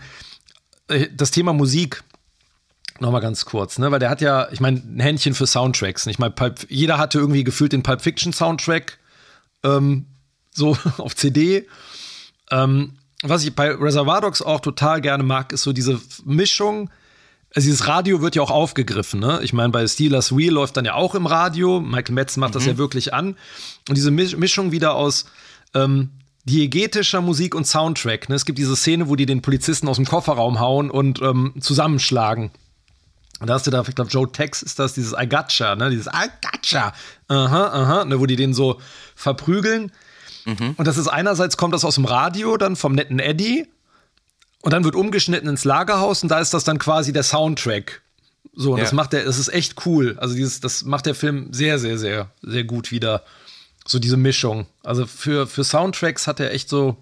äh, 0.88 1.08
das 1.14 1.32
Thema 1.32 1.54
Musik. 1.54 2.04
Nochmal 3.00 3.22
ganz 3.22 3.46
kurz, 3.46 3.78
ne? 3.78 3.92
Weil 3.92 4.00
der 4.00 4.10
hat 4.10 4.20
ja, 4.20 4.50
ich 4.52 4.60
meine, 4.60 4.78
ein 4.78 5.00
Händchen 5.00 5.34
für 5.34 5.48
Soundtracks. 5.48 6.06
Ich 6.08 6.20
meine, 6.20 6.34
jeder 6.68 6.98
hatte 6.98 7.18
irgendwie 7.18 7.46
gefühlt 7.46 7.72
den 7.72 7.84
Pulp 7.84 8.02
Fiction 8.02 8.34
Soundtrack 8.34 8.98
ähm, 9.64 10.06
so 10.52 10.78
auf 10.98 11.16
CD. 11.16 11.68
Ähm, 12.52 12.94
was 13.22 13.44
ich 13.44 13.56
bei 13.56 13.72
Reservoir 13.72 14.22
Dogs 14.22 14.42
auch 14.42 14.60
total 14.60 15.02
gerne 15.02 15.24
mag, 15.24 15.52
ist 15.54 15.64
so 15.64 15.74
diese 15.74 16.00
Mischung. 16.26 16.90
Also 17.56 17.66
dieses 17.68 17.88
Radio 17.88 18.22
wird 18.22 18.36
ja 18.36 18.42
auch 18.42 18.52
aufgegriffen, 18.52 19.20
ne? 19.20 19.40
Ich 19.44 19.54
meine, 19.54 19.70
bei 19.70 19.88
Steelers 19.88 20.36
Wheel 20.36 20.54
läuft 20.54 20.78
dann 20.78 20.86
ja 20.86 20.94
auch 20.94 21.16
im 21.16 21.26
Radio. 21.26 21.80
Michael 21.80 22.14
Metz 22.14 22.38
macht 22.38 22.52
mhm. 22.52 22.54
das 22.54 22.66
ja 22.66 22.78
wirklich 22.78 23.14
an. 23.14 23.38
Und 23.88 23.96
diese 23.96 24.12
Mischung 24.12 24.72
wieder 24.72 24.96
aus 24.96 25.26
ähm, 25.74 26.12
diegetischer 26.46 27.22
Musik 27.22 27.56
und 27.56 27.66
Soundtrack. 27.66 28.30
Ne? 28.30 28.36
Es 28.36 28.46
gibt 28.46 28.58
diese 28.58 28.76
Szene, 28.76 29.10
wo 29.10 29.16
die 29.16 29.26
den 29.26 29.42
Polizisten 29.42 29.88
aus 29.88 29.98
dem 29.98 30.06
Kofferraum 30.06 30.60
hauen 30.60 30.90
und 30.90 31.22
ähm, 31.22 31.54
zusammenschlagen. 31.60 32.52
Und 33.40 33.48
da 33.48 33.54
hast 33.54 33.68
du 33.68 33.72
da, 33.72 33.84
ich 33.88 33.96
glaube, 33.96 34.12
Joe 34.12 34.30
Tex 34.32 34.62
ist 34.62 34.80
das, 34.80 34.94
dieses 34.94 35.14
I 35.14 35.28
gotcha, 35.28 35.76
ne? 35.76 35.90
Dieses 35.90 36.08
I 36.08 36.28
gotcha. 36.42 36.94
Aha, 37.30 37.68
aha, 37.68 38.06
ne? 38.06 38.20
wo 38.20 38.26
die 38.26 38.36
den 38.36 38.54
so 38.54 38.82
verprügeln. 39.16 39.92
Mhm. 40.46 40.74
Und 40.76 40.88
das 40.88 40.98
ist 40.98 41.08
einerseits 41.08 41.56
kommt 41.56 41.74
das 41.74 41.86
aus 41.86 41.96
dem 41.96 42.06
Radio, 42.06 42.58
dann 42.58 42.76
vom 42.76 42.94
netten 42.94 43.20
Eddie. 43.20 43.68
Und 44.62 44.74
dann 44.74 44.84
wird 44.84 44.96
umgeschnitten 44.96 45.48
ins 45.48 45.64
Lagerhaus 45.64 46.22
und 46.22 46.30
da 46.30 46.40
ist 46.40 46.54
das 46.54 46.66
dann 46.66 46.80
quasi 46.80 47.14
der 47.14 47.24
Soundtrack. 47.24 48.02
So, 48.54 48.74
und 48.74 48.80
ja. 48.80 48.84
das 48.84 48.92
macht 48.92 49.14
der, 49.14 49.24
das 49.24 49.38
ist 49.38 49.48
echt 49.50 49.86
cool. 49.86 50.18
Also 50.20 50.36
dieses, 50.36 50.60
das 50.60 50.84
macht 50.84 51.06
der 51.06 51.16
Film 51.16 51.48
sehr, 51.54 51.80
sehr, 51.80 51.98
sehr, 51.98 52.30
sehr 52.42 52.66
gut 52.66 52.92
wieder. 52.92 53.24
So 53.90 53.98
diese 53.98 54.18
Mischung. 54.18 54.68
Also 54.84 55.08
für, 55.08 55.48
für 55.48 55.64
Soundtracks 55.64 56.28
hat 56.28 56.40
er 56.40 56.54
echt 56.54 56.70
so 56.70 56.96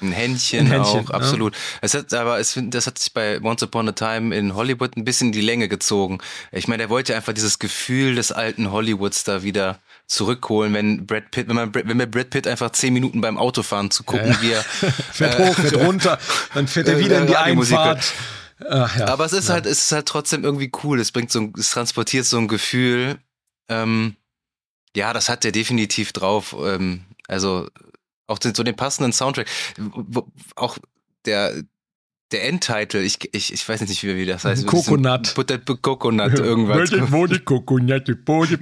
ein 0.00 0.12
Händchen, 0.12 0.60
ein 0.60 0.66
Händchen 0.68 1.00
auch, 1.00 1.10
ja. 1.10 1.14
absolut. 1.16 1.56
Es 1.80 1.94
hat, 1.94 2.14
aber 2.14 2.38
es, 2.38 2.56
das 2.56 2.86
hat 2.86 2.98
sich 2.98 3.12
bei 3.12 3.42
Once 3.42 3.64
Upon 3.64 3.88
a 3.88 3.92
Time 3.92 4.36
in 4.36 4.54
Hollywood 4.54 4.96
ein 4.96 5.04
bisschen 5.04 5.32
die 5.32 5.40
Länge 5.40 5.66
gezogen. 5.66 6.18
Ich 6.52 6.68
meine, 6.68 6.84
er 6.84 6.90
wollte 6.90 7.16
einfach 7.16 7.32
dieses 7.32 7.58
Gefühl 7.58 8.14
des 8.14 8.30
alten 8.30 8.70
Hollywoods 8.70 9.24
da 9.24 9.42
wieder 9.42 9.80
zurückholen, 10.06 10.72
wenn 10.74 11.06
Brad 11.06 11.32
Pitt, 11.32 11.48
wenn 11.48 11.56
man, 11.56 11.74
wenn 11.74 11.98
wir 11.98 12.06
Brad 12.06 12.30
Pitt 12.30 12.46
einfach 12.46 12.70
zehn 12.70 12.92
Minuten 12.92 13.20
beim 13.20 13.36
Autofahren 13.36 13.90
zu 13.90 14.04
gucken, 14.04 14.28
ja, 14.28 14.34
ja. 14.34 14.42
wie 14.42 14.52
er 14.52 14.62
fährt 15.12 15.40
äh, 15.40 15.48
hoch, 15.48 15.54
fährt 15.56 15.76
runter, 15.76 16.20
dann 16.54 16.68
fährt 16.68 16.86
er 16.86 17.00
wieder 17.00 17.20
in 17.20 17.26
die 17.26 17.36
Einfahrt. 17.36 18.12
Ach. 18.70 19.00
Aber 19.00 19.24
es 19.24 19.32
ist 19.32 19.50
halt, 19.50 19.66
es 19.66 19.82
ist 19.82 19.90
halt 19.92 20.06
trotzdem 20.06 20.44
irgendwie 20.44 20.70
cool. 20.84 21.00
Es 21.00 21.10
bringt 21.10 21.32
so, 21.32 21.40
ein, 21.40 21.52
es 21.58 21.70
transportiert 21.70 22.26
so 22.26 22.38
ein 22.38 22.46
Gefühl. 22.46 23.18
Ähm, 23.68 24.14
ja, 24.96 25.12
das 25.12 25.28
hat 25.28 25.44
er 25.44 25.52
definitiv 25.52 26.12
drauf. 26.12 26.54
Ähm, 26.58 27.04
also 27.28 27.68
auch 28.26 28.38
den, 28.38 28.54
so 28.54 28.62
den 28.62 28.76
passenden 28.76 29.12
Soundtrack. 29.12 29.46
Auch 30.56 30.78
der, 31.24 31.62
der 32.32 32.44
Endtitle, 32.48 33.02
ich, 33.02 33.18
ich, 33.32 33.52
ich 33.52 33.68
weiß 33.68 33.82
nicht, 33.82 34.02
wie, 34.02 34.16
wie 34.16 34.26
das 34.26 34.44
heißt. 34.44 34.66
Coconut. 34.66 35.34
Coconut, 35.82 36.38
irgendwas. 36.38 36.90
Wo 37.10 37.26
die 37.26 37.38
Coconut, 37.38 38.04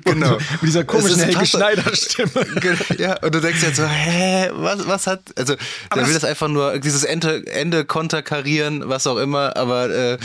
genau. 0.04 0.36
Mit 0.36 0.62
dieser 0.62 0.84
komischen 0.84 1.20
Helge 1.20 1.46
Schneider-Stimme. 1.46 2.46
ja, 2.98 3.18
und 3.22 3.34
du 3.34 3.40
denkst 3.40 3.62
jetzt 3.62 3.76
so, 3.76 3.86
hä, 3.86 4.50
was, 4.54 4.86
was 4.86 5.06
hat, 5.06 5.22
also, 5.38 5.54
der 5.94 6.06
will 6.06 6.14
das 6.14 6.24
einfach 6.24 6.48
nur, 6.48 6.78
dieses 6.78 7.04
Ende, 7.04 7.46
Ende 7.46 7.84
konterkarieren, 7.84 8.88
was 8.88 9.06
auch 9.06 9.18
immer, 9.18 9.56
aber, 9.56 9.90
äh, 9.90 10.18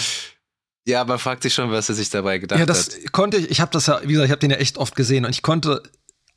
ja, 0.87 1.03
man 1.03 1.17
fragt 1.17 1.43
sich 1.43 1.53
schon, 1.53 1.71
was 1.71 1.89
er 1.89 1.95
sich 1.95 2.09
dabei 2.09 2.37
gedacht 2.37 2.59
hat. 2.59 2.67
Ja, 2.67 2.73
das 2.73 2.89
hat. 2.89 3.11
konnte 3.11 3.37
ich, 3.37 3.49
ich 3.49 3.61
habe 3.61 3.71
das 3.71 3.87
ja, 3.87 4.01
wie 4.03 4.13
gesagt, 4.13 4.25
ich 4.25 4.31
habe 4.31 4.39
den 4.39 4.51
ja 4.51 4.57
echt 4.57 4.77
oft 4.77 4.95
gesehen 4.95 5.25
und 5.25 5.31
ich 5.31 5.41
konnte 5.41 5.81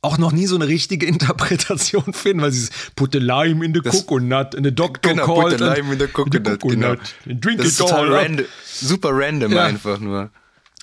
auch 0.01 0.17
noch 0.17 0.31
nie 0.31 0.47
so 0.47 0.55
eine 0.55 0.67
richtige 0.67 1.05
Interpretation 1.05 2.13
finden, 2.13 2.41
weil 2.41 2.51
sie 2.51 2.69
put 2.95 3.11
the 3.13 3.19
lime 3.19 3.65
in 3.65 3.73
the 3.73 3.81
das, 3.81 3.93
coconut 3.93 4.55
and 4.55 4.65
the 4.65 4.73
doctor 4.73 5.09
genau, 5.09 5.25
called 5.25 5.57
put 5.57 5.59
the 5.59 5.63
lime 5.65 5.93
in 5.93 5.99
the 5.99 6.07
coconut, 6.07 6.45
the 6.45 6.57
coconut 6.57 6.99
genau. 7.25 7.39
drink 7.39 7.57
das 7.57 7.67
it 7.67 7.73
ist 7.73 7.81
all 7.81 8.11
random, 8.11 8.45
super 8.65 9.09
random 9.11 9.51
ja. 9.51 9.65
einfach 9.65 9.99
nur. 9.99 10.29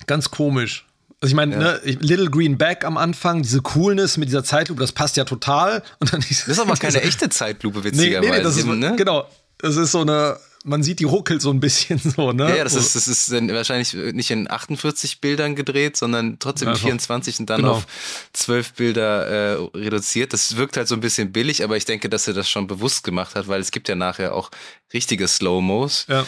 Ganz 0.05 0.29
komisch. 0.29 0.85
Also 1.19 1.31
ich 1.31 1.35
meine, 1.35 1.53
ja. 1.53 1.59
ne, 1.59 1.79
Little 1.99 2.29
Green 2.29 2.59
Bag 2.59 2.85
am 2.85 2.95
Anfang, 2.95 3.41
diese 3.41 3.61
Coolness 3.61 4.17
mit 4.17 4.29
dieser 4.29 4.43
Zeitlupe, 4.43 4.79
das 4.79 4.91
passt 4.91 5.17
ja 5.17 5.23
total. 5.23 5.81
Und 5.99 6.13
dann 6.13 6.21
das 6.21 6.47
ist 6.47 6.59
aber 6.59 6.73
keine 6.79 7.01
echte 7.01 7.29
Zeitlupe, 7.29 7.83
witzigerweise. 7.83 8.29
Nee, 8.29 8.37
nee, 8.37 8.43
das 8.43 8.57
ist, 8.57 8.67
ne? 8.67 8.95
Genau. 8.95 9.27
Es 9.59 9.77
ist 9.77 9.91
so 9.91 10.01
eine, 10.01 10.37
man 10.63 10.83
sieht 10.83 10.99
die 10.99 11.05
ruckelt 11.05 11.41
so 11.41 11.51
ein 11.51 11.59
bisschen 11.59 11.97
so, 11.99 12.31
ne? 12.31 12.57
Ja, 12.57 12.63
das 12.63 12.73
ist, 12.73 12.95
das 12.95 13.07
ist 13.07 13.31
wahrscheinlich 13.31 13.93
nicht 13.93 14.31
in 14.31 14.49
48 14.49 15.21
Bildern 15.21 15.55
gedreht, 15.55 15.97
sondern 15.97 16.39
trotzdem 16.39 16.69
in 16.69 16.75
24 16.75 17.39
und 17.39 17.49
dann 17.49 17.61
genau. 17.61 17.73
auf 17.73 17.87
12 18.33 18.73
Bilder 18.73 19.27
äh, 19.27 19.69
reduziert. 19.75 20.33
Das 20.33 20.57
wirkt 20.57 20.77
halt 20.77 20.87
so 20.87 20.95
ein 20.95 21.01
bisschen 21.01 21.31
billig, 21.31 21.63
aber 21.63 21.77
ich 21.77 21.85
denke, 21.85 22.09
dass 22.09 22.27
er 22.27 22.33
das 22.33 22.49
schon 22.49 22.67
bewusst 22.67 23.03
gemacht 23.03 23.35
hat, 23.35 23.47
weil 23.47 23.61
es 23.61 23.71
gibt 23.71 23.87
ja 23.89 23.95
nachher 23.95 24.33
auch 24.33 24.51
richtige 24.93 25.27
Slow-Mos. 25.27 26.07
Ja. 26.09 26.25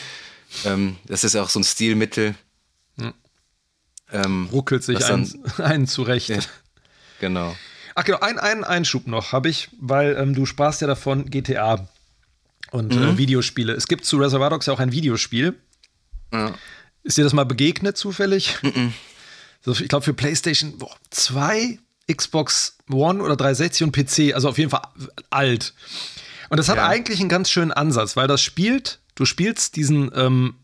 Ähm, 0.65 0.97
das 1.05 1.23
ist 1.23 1.35
auch 1.35 1.49
so 1.49 1.59
ein 1.59 1.63
Stilmittel. 1.63 2.35
Hm. 2.97 3.13
Ähm, 4.11 4.49
ruckelt 4.51 4.83
sich 4.83 5.05
einen, 5.05 5.31
einen 5.57 5.87
zurecht. 5.87 6.29
Ja, 6.29 6.39
genau. 7.19 7.55
Ach 7.95 8.03
genau, 8.05 8.19
ein, 8.19 8.39
einen 8.39 8.63
Einschub 8.63 9.07
noch 9.07 9.33
habe 9.33 9.49
ich, 9.49 9.69
weil 9.79 10.15
ähm, 10.17 10.33
du 10.33 10.45
sprachst 10.45 10.81
ja 10.81 10.87
davon 10.87 11.29
GTA 11.29 11.87
und 12.71 12.95
mhm. 12.95 13.03
äh, 13.03 13.17
Videospiele. 13.17 13.73
Es 13.73 13.87
gibt 13.87 14.05
zu 14.05 14.17
Reservoir 14.17 14.49
Dogs 14.49 14.65
ja 14.65 14.73
auch 14.73 14.79
ein 14.79 14.91
Videospiel. 14.91 15.55
Ja. 16.33 16.53
Ist 17.03 17.17
dir 17.17 17.23
das 17.23 17.33
mal 17.33 17.45
begegnet 17.45 17.97
zufällig? 17.97 18.57
Mhm. 18.61 18.93
Ich 19.65 19.87
glaube 19.89 20.05
für 20.05 20.13
PlayStation 20.13 20.73
2 21.09 21.79
Xbox 22.11 22.77
One 22.89 23.21
oder 23.21 23.35
360 23.35 23.83
und 23.83 23.91
PC, 23.91 24.33
also 24.33 24.49
auf 24.49 24.57
jeden 24.57 24.71
Fall 24.71 24.81
alt. 25.29 25.73
Und 26.49 26.57
das 26.57 26.69
hat 26.69 26.77
ja. 26.77 26.87
eigentlich 26.87 27.19
einen 27.19 27.29
ganz 27.29 27.49
schönen 27.49 27.71
Ansatz, 27.71 28.15
weil 28.15 28.27
das 28.27 28.41
spielt, 28.41 28.99
du 29.15 29.25
spielst 29.25 29.75
diesen 29.75 30.11
ähm, 30.15 30.55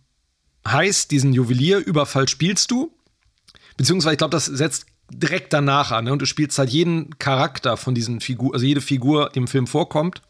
Heiß, 0.68 1.08
diesen 1.08 1.34
Juwelierüberfall 1.34 2.28
spielst 2.28 2.72
du, 2.72 2.92
beziehungsweise 3.78 4.14
ich 4.14 4.18
glaube, 4.18 4.32
das 4.32 4.46
setzt 4.46 4.88
direkt 5.12 5.54
danach 5.54 5.92
an. 5.92 6.06
Ne? 6.06 6.14
Und 6.14 6.22
du 6.22 6.26
spielst 6.26 6.58
halt 6.58 6.72
jeden 6.72 7.20
Charakter 7.20 7.78
von 7.78 7.94
diesen 7.94 8.22
Figuren, 8.22 8.54
also 8.54 8.66
jede 8.66 8.82
Figur, 8.82 9.30
die 9.34 9.40
im 9.40 9.48
Film 9.48 9.68
vorkommt. 9.68 10.22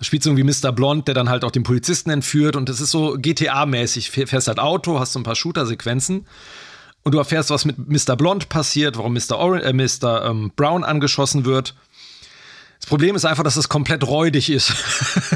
Da 0.00 0.04
spielst 0.04 0.24
du 0.24 0.30
irgendwie 0.30 0.66
Mr. 0.66 0.72
Blond, 0.72 1.08
der 1.08 1.14
dann 1.14 1.28
halt 1.28 1.44
auch 1.44 1.50
den 1.50 1.62
Polizisten 1.62 2.08
entführt. 2.08 2.56
Und 2.56 2.70
das 2.70 2.80
ist 2.80 2.90
so 2.90 3.18
GTA-mäßig. 3.18 4.10
Fährst 4.10 4.48
halt 4.48 4.58
Auto, 4.58 4.98
hast 4.98 5.12
so 5.12 5.20
ein 5.20 5.24
paar 5.24 5.36
Shooter-Sequenzen. 5.36 6.26
Und 7.02 7.12
du 7.12 7.18
erfährst, 7.18 7.50
was 7.50 7.66
mit 7.66 7.76
Mr. 7.86 8.16
Blond 8.16 8.48
passiert, 8.48 8.96
warum 8.96 9.12
Mr. 9.12 9.38
Or 9.38 9.62
äh, 9.62 9.74
Mr. 9.74 10.24
Ähm, 10.24 10.52
Brown 10.56 10.84
angeschossen 10.84 11.44
wird. 11.44 11.74
Das 12.80 12.88
Problem 12.88 13.14
ist 13.14 13.26
einfach, 13.26 13.44
dass 13.44 13.56
es 13.56 13.68
komplett 13.68 14.06
räudig 14.06 14.48
ist. 14.48 14.72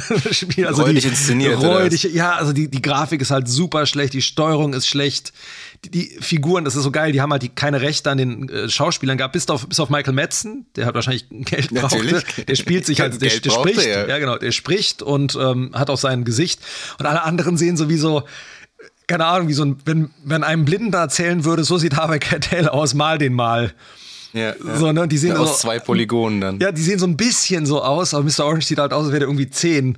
das 0.09 0.36
Spiel, 0.36 0.66
also 0.66 0.82
räudig 0.82 1.03
die, 1.03 1.11
inszeniert. 1.11 1.61
Räudig, 1.61 2.05
ja, 2.05 2.32
also 2.32 2.55
die, 2.55 2.70
die 2.70 2.80
Grafik 2.80 3.20
ist 3.20 3.30
halt 3.30 3.49
super 3.49 3.84
schlecht, 3.84 4.14
die 4.14 4.22
Steuerung 4.22 4.72
ist 4.72 4.86
schlecht. 4.86 5.34
Die, 5.84 5.90
die 5.90 6.16
Figuren, 6.20 6.64
das 6.64 6.74
ist 6.74 6.84
so 6.84 6.90
geil, 6.90 7.12
die 7.12 7.20
haben 7.20 7.30
halt 7.30 7.42
die, 7.42 7.51
keine 7.51 7.82
Rechte 7.82 8.11
an 8.11 8.16
den 8.16 8.49
äh, 8.49 8.70
Schauspielern 8.70 9.18
gehabt, 9.18 9.34
bis 9.34 9.47
auf, 9.49 9.68
bis 9.68 9.78
auf 9.78 9.90
Michael 9.90 10.14
Madsen, 10.14 10.64
der 10.74 10.86
hat 10.86 10.95
wahrscheinlich 10.95 11.26
Geld 11.30 11.68
brauchte. 11.68 12.24
Der 12.49 12.55
spielt 12.55 12.86
sich 12.86 13.01
halt, 13.01 13.20
der, 13.20 13.28
der 13.28 13.51
spricht, 13.51 13.84
ja. 13.84 14.07
ja. 14.07 14.18
genau, 14.18 14.38
der 14.38 14.51
spricht 14.51 15.03
und 15.03 15.36
ähm, 15.38 15.72
hat 15.74 15.90
auch 15.90 15.99
sein 15.99 16.24
Gesicht. 16.24 16.61
Und 16.99 17.05
alle 17.05 17.24
anderen 17.24 17.59
sehen 17.59 17.76
sowieso, 17.76 18.24
keine 19.07 19.26
Ahnung, 19.26 19.49
wie 19.49 19.55
so 19.55 19.66
ein, 19.66 19.76
wenn, 19.84 20.11
wenn 20.24 20.45
einem 20.45 20.64
Blinden 20.64 20.92
da 20.92 21.03
erzählen 21.03 21.45
würde, 21.45 21.62
so 21.62 21.76
sieht 21.76 21.97
Harvey 21.97 22.20
Keitel 22.20 22.68
aus, 22.68 22.95
mal 22.95 23.18
den 23.18 23.34
mal. 23.34 23.74
Ja, 24.35 24.53
so, 24.59 24.91
ne? 24.91 25.07
die 25.07 25.16
sehen 25.16 25.30
ja, 25.30 25.39
aus 25.39 25.61
so, 25.61 25.68
zwei 25.68 25.78
Polygonen 25.78 26.41
dann. 26.41 26.59
Ja, 26.59 26.72
die 26.72 26.82
sehen 26.82 26.99
so 26.99 27.07
ein 27.07 27.16
bisschen 27.16 27.66
so 27.66 27.80
aus, 27.80 28.14
aber 28.14 28.24
Mr. 28.24 28.45
Orange 28.45 28.66
sieht 28.66 28.78
halt 28.78 28.93
aus, 28.93 29.05
als 29.05 29.12
wäre 29.12 29.20
der 29.20 29.28
irgendwie 29.28 29.49
zehn. 29.49 29.97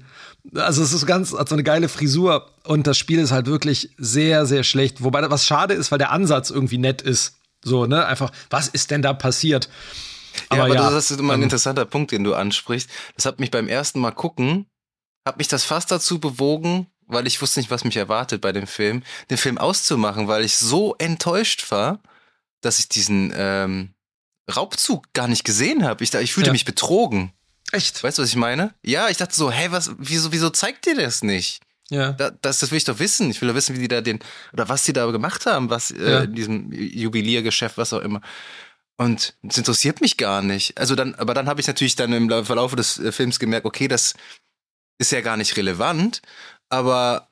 Also 0.54 0.82
es 0.82 0.92
ist 0.92 1.06
ganz, 1.06 1.32
hat 1.32 1.48
so 1.48 1.54
eine 1.54 1.64
geile 1.64 1.88
Frisur 1.88 2.50
und 2.64 2.86
das 2.86 2.98
Spiel 2.98 3.18
ist 3.18 3.32
halt 3.32 3.46
wirklich 3.46 3.90
sehr, 3.96 4.44
sehr 4.44 4.62
schlecht. 4.62 5.02
Wobei 5.02 5.28
was 5.30 5.46
schade 5.46 5.72
ist, 5.72 5.90
weil 5.90 5.98
der 5.98 6.12
Ansatz 6.12 6.50
irgendwie 6.50 6.76
nett 6.76 7.00
ist. 7.00 7.36
So, 7.64 7.86
ne? 7.86 8.04
Einfach, 8.04 8.30
was 8.50 8.68
ist 8.68 8.90
denn 8.90 9.00
da 9.00 9.14
passiert? 9.14 9.70
Aber, 10.50 10.58
ja, 10.58 10.64
aber 10.64 10.74
ja, 10.74 10.90
das 10.90 11.10
ist 11.10 11.18
immer 11.18 11.32
ein 11.32 11.40
ähm, 11.40 11.44
interessanter 11.44 11.86
Punkt, 11.86 12.12
den 12.12 12.22
du 12.22 12.34
ansprichst. 12.34 12.90
Das 13.14 13.24
hat 13.24 13.40
mich 13.40 13.50
beim 13.50 13.68
ersten 13.68 14.00
Mal 14.00 14.12
gucken, 14.12 14.66
hat 15.24 15.38
mich 15.38 15.48
das 15.48 15.64
fast 15.64 15.90
dazu 15.90 16.20
bewogen, 16.20 16.88
weil 17.06 17.26
ich 17.26 17.40
wusste 17.40 17.58
nicht, 17.58 17.70
was 17.70 17.84
mich 17.84 17.96
erwartet 17.96 18.42
bei 18.42 18.52
dem 18.52 18.66
Film, 18.66 19.02
den 19.30 19.38
Film 19.38 19.56
auszumachen, 19.56 20.28
weil 20.28 20.44
ich 20.44 20.58
so 20.58 20.94
enttäuscht 20.98 21.70
war, 21.70 22.00
dass 22.60 22.78
ich 22.78 22.90
diesen 22.90 23.32
ähm, 23.34 23.94
Raubzug 24.54 25.12
gar 25.12 25.28
nicht 25.28 25.44
gesehen 25.44 25.84
habe. 25.84 26.04
Ich, 26.04 26.14
ich 26.14 26.32
fühlte 26.32 26.48
ja. 26.48 26.52
mich 26.52 26.64
betrogen. 26.64 27.32
Echt? 27.72 28.02
Weißt 28.02 28.18
du, 28.18 28.22
was 28.22 28.28
ich 28.28 28.36
meine? 28.36 28.74
Ja, 28.84 29.08
ich 29.08 29.16
dachte 29.16 29.34
so, 29.34 29.50
hey, 29.50 29.72
was, 29.72 29.90
wieso, 29.98 30.32
wieso 30.32 30.50
zeigt 30.50 30.86
dir 30.86 30.94
das 30.94 31.22
nicht? 31.22 31.60
Ja. 31.88 32.12
Da, 32.12 32.30
das, 32.30 32.58
das 32.58 32.70
will 32.70 32.78
ich 32.78 32.84
doch 32.84 32.98
wissen. 32.98 33.30
Ich 33.30 33.40
will 33.40 33.48
doch 33.48 33.54
wissen, 33.54 33.74
wie 33.74 33.80
die 33.80 33.88
da 33.88 34.00
den, 34.00 34.20
oder 34.52 34.68
was 34.68 34.84
die 34.84 34.92
da 34.92 35.10
gemacht 35.10 35.46
haben, 35.46 35.70
was 35.70 35.90
äh, 35.90 36.10
ja. 36.10 36.20
in 36.20 36.34
diesem 36.34 36.72
Jubiliergeschäft, 36.72 37.76
was 37.76 37.92
auch 37.92 38.00
immer. 38.00 38.20
Und 38.96 39.36
es 39.46 39.58
interessiert 39.58 40.00
mich 40.00 40.16
gar 40.16 40.42
nicht. 40.42 40.78
Also 40.78 40.94
dann, 40.94 41.14
aber 41.16 41.34
dann 41.34 41.48
habe 41.48 41.60
ich 41.60 41.66
natürlich 41.66 41.96
dann 41.96 42.12
im 42.12 42.44
Verlauf 42.44 42.74
des 42.74 42.98
äh, 42.98 43.12
Films 43.12 43.38
gemerkt, 43.38 43.66
okay, 43.66 43.88
das 43.88 44.14
ist 44.98 45.12
ja 45.12 45.20
gar 45.20 45.36
nicht 45.36 45.56
relevant, 45.56 46.22
aber 46.70 47.28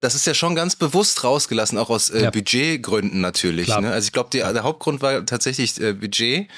das 0.00 0.14
ist 0.14 0.26
ja 0.26 0.34
schon 0.34 0.54
ganz 0.54 0.76
bewusst 0.76 1.24
rausgelassen, 1.24 1.78
auch 1.78 1.90
aus 1.90 2.10
äh, 2.10 2.24
ja. 2.24 2.30
Budgetgründen 2.30 3.20
natürlich. 3.20 3.68
Ne? 3.68 3.90
Also 3.90 4.06
ich 4.06 4.12
glaube, 4.12 4.30
der 4.30 4.62
Hauptgrund 4.62 5.02
war 5.02 5.24
tatsächlich 5.26 5.80
äh, 5.80 5.92
Budget. 5.92 6.48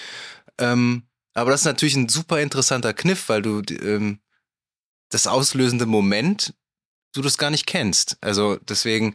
Ähm, 0.59 1.05
aber 1.35 1.51
das 1.51 1.63
ist 1.63 1.67
natürlich 1.67 1.97
ein 1.97 2.09
super 2.09 2.41
interessanter 2.41 2.93
Kniff, 2.93 3.29
weil 3.29 3.43
du 3.43 3.63
ähm, 3.71 4.21
das 5.11 5.27
auslösende 5.27 5.87
Moment 5.87 6.55
du 7.13 7.23
das 7.23 7.39
gar 7.39 7.51
nicht 7.51 7.67
kennst. 7.67 8.17
Also 8.21 8.57
deswegen 8.69 9.15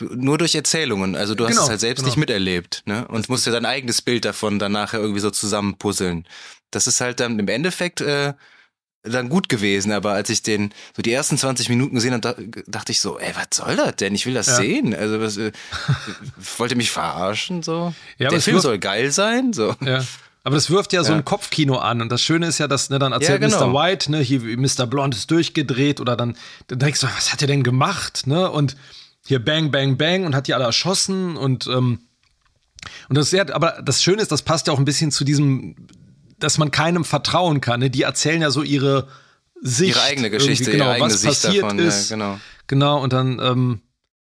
nur 0.00 0.38
durch 0.38 0.54
Erzählungen. 0.54 1.14
Also 1.14 1.34
du 1.34 1.44
hast 1.44 1.52
genau, 1.52 1.64
es 1.64 1.68
halt 1.68 1.80
selbst 1.80 2.00
genau. 2.00 2.08
nicht 2.08 2.16
miterlebt, 2.16 2.82
ne? 2.86 3.06
Und 3.08 3.28
musst 3.28 3.46
dir 3.46 3.52
dein 3.52 3.66
eigenes 3.66 4.02
Bild 4.02 4.24
davon 4.24 4.58
dann 4.58 4.72
nachher 4.72 5.00
irgendwie 5.00 5.20
so 5.20 5.30
zusammenpuzzeln. 5.30 6.26
Das 6.70 6.86
ist 6.86 7.00
halt 7.00 7.20
dann 7.20 7.38
im 7.38 7.48
Endeffekt 7.48 8.00
äh, 8.00 8.34
dann 9.02 9.28
gut 9.28 9.48
gewesen, 9.48 9.92
aber 9.92 10.12
als 10.12 10.28
ich 10.30 10.42
den 10.42 10.72
so 10.94 11.02
die 11.02 11.12
ersten 11.12 11.38
20 11.38 11.68
Minuten 11.68 11.94
gesehen 11.94 12.14
habe, 12.14 12.48
dachte 12.66 12.92
ich 12.92 13.00
so, 13.00 13.18
ey, 13.18 13.32
was 13.34 13.56
soll 13.56 13.76
das 13.76 13.96
denn? 13.96 14.14
Ich 14.14 14.26
will 14.26 14.34
das 14.34 14.48
ja. 14.48 14.56
sehen. 14.56 14.94
Also 14.94 15.20
was, 15.20 15.36
äh, 15.36 15.52
wollte 16.58 16.74
mich 16.74 16.90
verarschen 16.90 17.62
so. 17.62 17.94
Ja, 18.18 18.28
Der 18.28 18.40
Film 18.40 18.58
soll 18.60 18.78
geil 18.78 19.10
sein, 19.10 19.52
so. 19.52 19.74
Ja. 19.80 20.04
Aber 20.44 20.54
das 20.54 20.70
wirft 20.70 20.92
ja, 20.92 21.04
so 21.04 21.12
ein 21.12 21.24
Kopfkino 21.24 21.76
an. 21.76 22.00
Und 22.00 22.10
das 22.10 22.22
Schöne 22.22 22.46
ist 22.46 22.58
ja, 22.58 22.68
dass 22.68 22.90
ne, 22.90 22.98
dann 22.98 23.12
erzählt 23.12 23.40
genau. 23.40 23.68
Mr. 23.68 23.74
White, 23.74 24.10
ne, 24.10 24.20
hier 24.20 24.40
Mr. 24.40 24.86
Blond 24.86 25.14
ist 25.14 25.30
durchgedreht 25.30 26.00
oder 26.00 26.16
dann, 26.16 26.36
dann 26.68 26.78
denkst 26.78 27.00
du, 27.00 27.06
was 27.06 27.32
hat 27.32 27.42
er 27.42 27.48
denn 27.48 27.62
gemacht? 27.62 28.26
Ne? 28.26 28.50
Und 28.50 28.76
hier 29.26 29.44
Bang, 29.44 29.70
Bang, 29.70 29.98
Bang 29.98 30.24
und 30.24 30.34
hat 30.34 30.46
die 30.46 30.54
alle 30.54 30.64
erschossen 30.64 31.36
und 31.36 31.66
ähm, 31.66 32.00
und 33.08 33.18
das 33.18 33.26
ist 33.26 33.30
sehr, 33.30 33.54
aber 33.54 33.82
das 33.82 34.02
Schöne 34.02 34.22
ist, 34.22 34.30
das 34.32 34.42
passt 34.42 34.68
ja 34.68 34.72
auch 34.72 34.78
ein 34.78 34.84
bisschen 34.84 35.10
zu 35.10 35.24
diesem 35.24 35.74
dass 36.38 36.58
man 36.58 36.70
keinem 36.70 37.04
vertrauen 37.04 37.60
kann. 37.60 37.80
Ne? 37.80 37.90
Die 37.90 38.02
erzählen 38.02 38.42
ja 38.42 38.50
so 38.50 38.62
ihre 38.62 39.08
Sicht. 39.60 39.96
Ihre 39.96 40.02
eigene 40.02 40.30
Geschichte, 40.30 40.70
genau, 40.70 40.84
ihre 40.84 40.94
eigene 40.94 41.14
was 41.14 41.20
Sicht 41.20 41.42
passiert 41.42 41.64
davon. 41.64 41.78
Ist. 41.78 42.10
Ja, 42.10 42.16
genau. 42.16 42.40
Genau, 42.66 43.02
und 43.02 43.12
dann. 43.12 43.40
Ähm, 43.40 43.80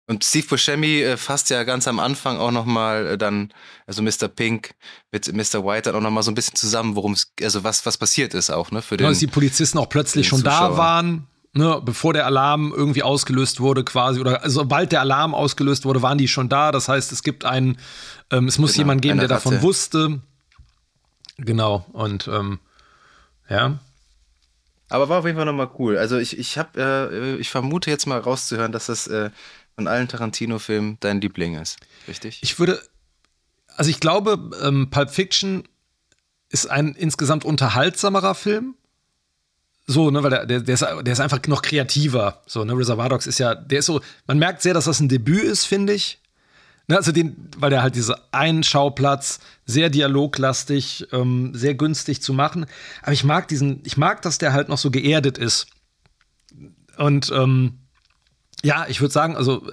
und 0.06 0.24
Steve 0.24 0.46
Buscemi 0.48 1.02
äh, 1.02 1.16
fasst 1.16 1.50
ja 1.50 1.62
ganz 1.62 1.86
am 1.86 2.00
Anfang 2.00 2.38
auch 2.38 2.50
nochmal 2.50 3.06
äh, 3.06 3.18
dann, 3.18 3.52
also 3.86 4.02
Mr. 4.02 4.26
Pink 4.26 4.72
mit 5.12 5.32
Mr. 5.32 5.64
White 5.64 5.82
dann 5.82 5.94
auch 5.94 6.00
nochmal 6.00 6.24
so 6.24 6.32
ein 6.32 6.34
bisschen 6.34 6.56
zusammen, 6.56 6.96
worum 6.96 7.12
es, 7.12 7.32
also 7.40 7.62
was, 7.62 7.86
was 7.86 7.96
passiert 7.96 8.34
ist 8.34 8.50
auch, 8.50 8.72
ne, 8.72 8.82
für 8.82 8.96
den. 8.96 9.06
Dass 9.06 9.20
die 9.20 9.28
Polizisten 9.28 9.78
auch 9.78 9.88
plötzlich 9.88 10.26
schon 10.26 10.40
Zuschauer. 10.40 10.70
da 10.70 10.76
waren, 10.76 11.28
ne, 11.52 11.80
bevor 11.84 12.12
der 12.12 12.26
Alarm 12.26 12.72
irgendwie 12.76 13.04
ausgelöst 13.04 13.60
wurde 13.60 13.84
quasi, 13.84 14.18
oder 14.18 14.40
sobald 14.46 14.90
der 14.90 15.00
Alarm 15.00 15.32
ausgelöst 15.32 15.84
wurde, 15.84 16.02
waren 16.02 16.18
die 16.18 16.26
schon 16.26 16.48
da. 16.48 16.72
Das 16.72 16.88
heißt, 16.88 17.12
es 17.12 17.22
gibt 17.22 17.44
einen, 17.44 17.78
ähm, 18.32 18.48
es 18.48 18.58
muss 18.58 18.72
genau, 18.72 18.80
jemand 18.80 19.02
geben, 19.02 19.18
der 19.20 19.28
davon 19.28 19.62
wusste. 19.62 20.20
Genau, 21.44 21.86
und 21.92 22.28
ähm, 22.28 22.58
ja. 23.48 23.78
Aber 24.88 25.08
war 25.08 25.20
auf 25.20 25.24
jeden 25.24 25.36
Fall 25.36 25.46
nochmal 25.46 25.70
cool. 25.78 25.96
Also 25.96 26.18
ich, 26.18 26.36
ich 26.38 26.58
habe, 26.58 27.10
äh, 27.12 27.36
ich 27.36 27.50
vermute 27.50 27.90
jetzt 27.90 28.06
mal 28.06 28.18
rauszuhören, 28.18 28.72
dass 28.72 28.86
das 28.86 29.06
äh, 29.06 29.30
von 29.76 29.86
allen 29.86 30.08
Tarantino-Filmen 30.08 30.98
dein 31.00 31.20
Liebling 31.20 31.54
ist. 31.56 31.78
Richtig? 32.08 32.40
Ich 32.42 32.58
würde, 32.58 32.82
also 33.76 33.90
ich 33.90 34.00
glaube, 34.00 34.50
ähm, 34.62 34.90
Pulp 34.90 35.10
Fiction 35.10 35.64
ist 36.50 36.68
ein 36.68 36.94
insgesamt 36.94 37.44
unterhaltsamerer 37.44 38.34
Film. 38.34 38.74
So, 39.86 40.10
ne, 40.10 40.22
weil 40.22 40.30
der, 40.30 40.46
der, 40.46 40.60
der, 40.60 40.74
ist, 40.74 40.82
der 40.82 41.12
ist 41.12 41.20
einfach 41.20 41.40
noch 41.46 41.62
kreativer. 41.62 42.42
So, 42.46 42.64
ne, 42.64 42.76
Reservoir 42.76 43.08
Dogs 43.08 43.26
ist 43.26 43.38
ja, 43.38 43.54
der 43.54 43.80
ist 43.80 43.86
so, 43.86 44.00
man 44.26 44.38
merkt 44.38 44.62
sehr, 44.62 44.74
dass 44.74 44.84
das 44.84 45.00
ein 45.00 45.08
Debüt 45.08 45.44
ist, 45.44 45.64
finde 45.64 45.94
ich. 45.94 46.19
Ne, 46.88 46.96
also 46.96 47.12
den, 47.12 47.48
weil 47.56 47.70
der 47.70 47.82
halt 47.82 47.94
dieser 47.94 48.20
einen 48.32 48.64
Schauplatz 48.64 49.38
sehr 49.64 49.90
dialoglastig, 49.90 51.06
ähm, 51.12 51.52
sehr 51.54 51.74
günstig 51.74 52.20
zu 52.20 52.32
machen. 52.32 52.66
Aber 53.02 53.12
ich 53.12 53.22
mag 53.22 53.46
diesen, 53.48 53.80
ich 53.84 53.96
mag, 53.96 54.22
dass 54.22 54.38
der 54.38 54.52
halt 54.52 54.68
noch 54.68 54.78
so 54.78 54.90
geerdet 54.90 55.38
ist. 55.38 55.68
Und 56.98 57.30
ähm, 57.32 57.78
ja, 58.62 58.86
ich 58.88 59.00
würde 59.00 59.12
sagen, 59.12 59.36
also 59.36 59.66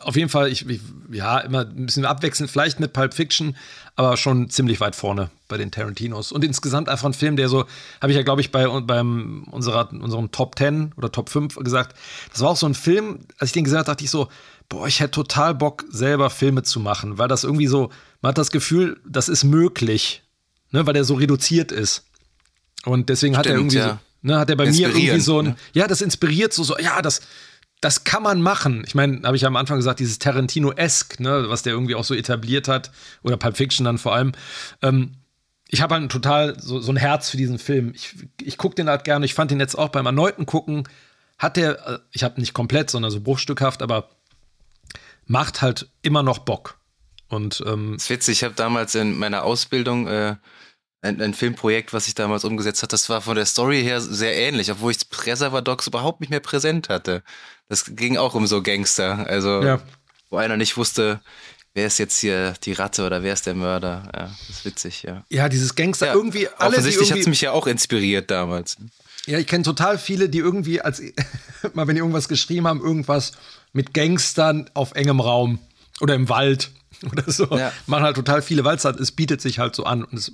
auf 0.00 0.16
jeden 0.16 0.28
Fall, 0.28 0.48
ich, 0.48 0.68
ich, 0.68 0.80
ja, 1.10 1.38
immer 1.38 1.60
ein 1.60 1.86
bisschen 1.86 2.04
abwechselnd, 2.04 2.50
vielleicht 2.50 2.80
mit 2.80 2.92
Pulp 2.92 3.14
Fiction, 3.14 3.56
aber 3.96 4.16
schon 4.16 4.48
ziemlich 4.48 4.80
weit 4.80 4.96
vorne 4.96 5.30
bei 5.48 5.58
den 5.58 5.70
Tarantinos. 5.70 6.32
Und 6.32 6.42
insgesamt 6.42 6.88
einfach 6.88 7.06
ein 7.06 7.12
Film, 7.14 7.36
der 7.36 7.48
so, 7.48 7.66
habe 8.00 8.12
ich 8.12 8.16
ja, 8.16 8.22
glaube 8.22 8.40
ich, 8.40 8.50
bei 8.50 8.66
beim 8.80 9.44
unserer, 9.50 9.92
unserem 9.92 10.30
Top 10.30 10.56
10 10.58 10.94
oder 10.96 11.12
Top 11.12 11.28
5 11.28 11.56
gesagt, 11.56 11.96
das 12.32 12.40
war 12.40 12.50
auch 12.50 12.56
so 12.56 12.66
ein 12.66 12.74
Film, 12.74 13.20
als 13.38 13.50
ich 13.50 13.54
den 13.54 13.64
gesehen 13.64 13.78
habe, 13.78 13.86
dachte 13.86 14.04
ich 14.04 14.10
so, 14.10 14.28
boah, 14.70 14.86
ich 14.86 15.00
hätte 15.00 15.10
total 15.10 15.54
Bock, 15.54 15.84
selber 15.90 16.30
Filme 16.30 16.62
zu 16.62 16.80
machen, 16.80 17.18
weil 17.18 17.28
das 17.28 17.44
irgendwie 17.44 17.66
so, 17.66 17.90
man 18.22 18.30
hat 18.30 18.38
das 18.38 18.50
Gefühl, 18.50 18.98
das 19.06 19.28
ist 19.28 19.44
möglich, 19.44 20.22
ne, 20.70 20.86
weil 20.86 20.94
der 20.94 21.04
so 21.04 21.14
reduziert 21.14 21.70
ist. 21.72 22.06
Und 22.86 23.10
deswegen 23.10 23.34
Stimmt, 23.34 23.46
hat 23.46 23.52
er 23.52 23.58
irgendwie 23.58 23.76
ja. 23.76 23.88
so, 23.90 23.98
ne, 24.22 24.38
hat 24.38 24.48
er 24.48 24.56
bei 24.56 24.70
mir 24.70 24.88
irgendwie 24.88 25.20
so 25.20 25.40
ein, 25.40 25.48
ne? 25.48 25.56
ja, 25.74 25.86
das 25.86 26.00
inspiriert 26.00 26.54
so, 26.54 26.62
so, 26.62 26.78
ja, 26.78 27.02
das, 27.02 27.20
das 27.80 28.04
kann 28.04 28.22
man 28.22 28.40
machen. 28.40 28.84
Ich 28.86 28.94
meine, 28.94 29.22
habe 29.24 29.36
ich 29.36 29.42
ja 29.42 29.48
am 29.48 29.56
Anfang 29.56 29.76
gesagt, 29.76 30.00
dieses 30.00 30.20
Tarantino-esque, 30.20 31.20
ne, 31.20 31.46
was 31.48 31.62
der 31.62 31.72
irgendwie 31.72 31.96
auch 31.96 32.04
so 32.04 32.14
etabliert 32.14 32.68
hat, 32.68 32.92
oder 33.22 33.36
Pulp 33.36 33.56
Fiction 33.56 33.84
dann 33.84 33.98
vor 33.98 34.14
allem. 34.14 34.32
Ähm, 34.82 35.16
ich 35.68 35.82
habe 35.82 35.94
halt 35.94 36.10
total 36.12 36.58
so, 36.60 36.80
so, 36.80 36.92
ein 36.92 36.96
Herz 36.96 37.30
für 37.30 37.36
diesen 37.36 37.58
Film. 37.58 37.92
Ich, 37.94 38.14
ich 38.40 38.56
gucke 38.56 38.74
den 38.76 38.88
halt 38.88 39.04
gerne. 39.04 39.24
Ich 39.24 39.34
fand 39.34 39.50
den 39.50 39.60
jetzt 39.60 39.76
auch 39.76 39.88
beim 39.88 40.06
erneuten 40.06 40.46
Gucken, 40.46 40.84
hat 41.38 41.56
der, 41.56 41.86
äh, 41.86 41.98
ich 42.12 42.22
habe 42.22 42.40
nicht 42.40 42.54
komplett, 42.54 42.90
sondern 42.90 43.10
so 43.10 43.20
bruchstückhaft, 43.20 43.82
aber 43.82 44.10
macht 45.30 45.62
halt 45.62 45.88
immer 46.02 46.24
noch 46.24 46.38
Bock. 46.38 46.80
Und 47.28 47.62
ähm, 47.64 47.92
das 47.94 48.04
ist 48.04 48.10
witzig, 48.10 48.38
ich 48.38 48.44
habe 48.44 48.54
damals 48.54 48.96
in 48.96 49.16
meiner 49.16 49.44
Ausbildung 49.44 50.08
äh, 50.08 50.34
ein, 51.02 51.22
ein, 51.22 51.34
Filmprojekt, 51.34 51.92
was 51.92 52.08
ich 52.08 52.14
damals 52.14 52.44
umgesetzt 52.44 52.82
hat, 52.82 52.92
das 52.92 53.08
war 53.08 53.20
von 53.20 53.36
der 53.36 53.46
Story 53.46 53.80
her 53.82 54.00
sehr 54.00 54.36
ähnlich, 54.36 54.72
obwohl 54.72 54.90
ich 54.90 54.98
Reservoir 55.24 55.62
Dogs 55.62 55.86
überhaupt 55.86 56.20
nicht 56.20 56.30
mehr 56.30 56.40
präsent 56.40 56.88
hatte. 56.88 57.22
Das 57.68 57.84
ging 57.94 58.16
auch 58.16 58.34
um 58.34 58.48
so 58.48 58.60
Gangster, 58.60 59.24
also 59.28 59.62
ja. 59.62 59.80
wo 60.30 60.36
einer 60.36 60.56
nicht 60.56 60.76
wusste, 60.76 61.20
wer 61.74 61.86
ist 61.86 61.98
jetzt 61.98 62.18
hier 62.18 62.54
die 62.64 62.72
Ratte 62.72 63.06
oder 63.06 63.22
wer 63.22 63.32
ist 63.32 63.46
der 63.46 63.54
Mörder? 63.54 64.10
Ja, 64.12 64.22
das 64.48 64.50
ist 64.50 64.64
witzig, 64.64 65.04
ja. 65.04 65.24
Ja, 65.30 65.48
dieses 65.48 65.76
Gangster, 65.76 66.06
ja, 66.06 66.14
irgendwie 66.14 66.48
alle. 66.48 66.70
Offensichtlich 66.70 67.12
hat 67.12 67.18
es 67.18 67.26
mich 67.28 67.40
ja 67.40 67.52
auch 67.52 67.68
inspiriert 67.68 68.32
damals. 68.32 68.78
Ja, 69.26 69.38
ich 69.38 69.46
kenne 69.46 69.62
total 69.62 69.96
viele, 69.96 70.28
die 70.28 70.38
irgendwie, 70.38 70.80
als 70.80 71.00
mal 71.74 71.86
wenn 71.86 71.94
die 71.94 72.00
irgendwas 72.00 72.28
geschrieben 72.28 72.66
haben, 72.66 72.80
irgendwas 72.80 73.30
mit 73.72 73.94
Gangstern 73.94 74.70
auf 74.74 74.92
engem 74.92 75.20
Raum 75.20 75.58
oder 76.00 76.14
im 76.14 76.28
Wald 76.28 76.70
oder 77.10 77.30
so. 77.30 77.46
Ja. 77.56 77.72
Machen 77.86 78.04
halt 78.04 78.16
total 78.16 78.42
viele, 78.42 78.64
weil 78.64 78.76
es 78.76 78.84
halt, 78.84 79.00
es 79.00 79.12
bietet 79.12 79.40
sich 79.40 79.58
halt 79.58 79.74
so 79.74 79.84
an. 79.84 80.04
Und 80.04 80.14
es, 80.14 80.32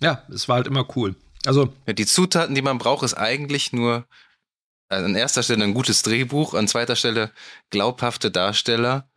ja, 0.00 0.22
es 0.32 0.48
war 0.48 0.56
halt 0.56 0.66
immer 0.66 0.86
cool. 0.96 1.16
Also. 1.46 1.72
Ja, 1.86 1.92
die 1.92 2.06
Zutaten, 2.06 2.54
die 2.54 2.62
man 2.62 2.78
braucht, 2.78 3.04
ist 3.04 3.14
eigentlich 3.14 3.72
nur 3.72 4.06
also 4.88 5.06
an 5.06 5.14
erster 5.14 5.42
Stelle 5.42 5.64
ein 5.64 5.74
gutes 5.74 6.02
Drehbuch, 6.02 6.54
an 6.54 6.68
zweiter 6.68 6.96
Stelle 6.96 7.30
glaubhafte 7.70 8.30
Darsteller. 8.30 9.08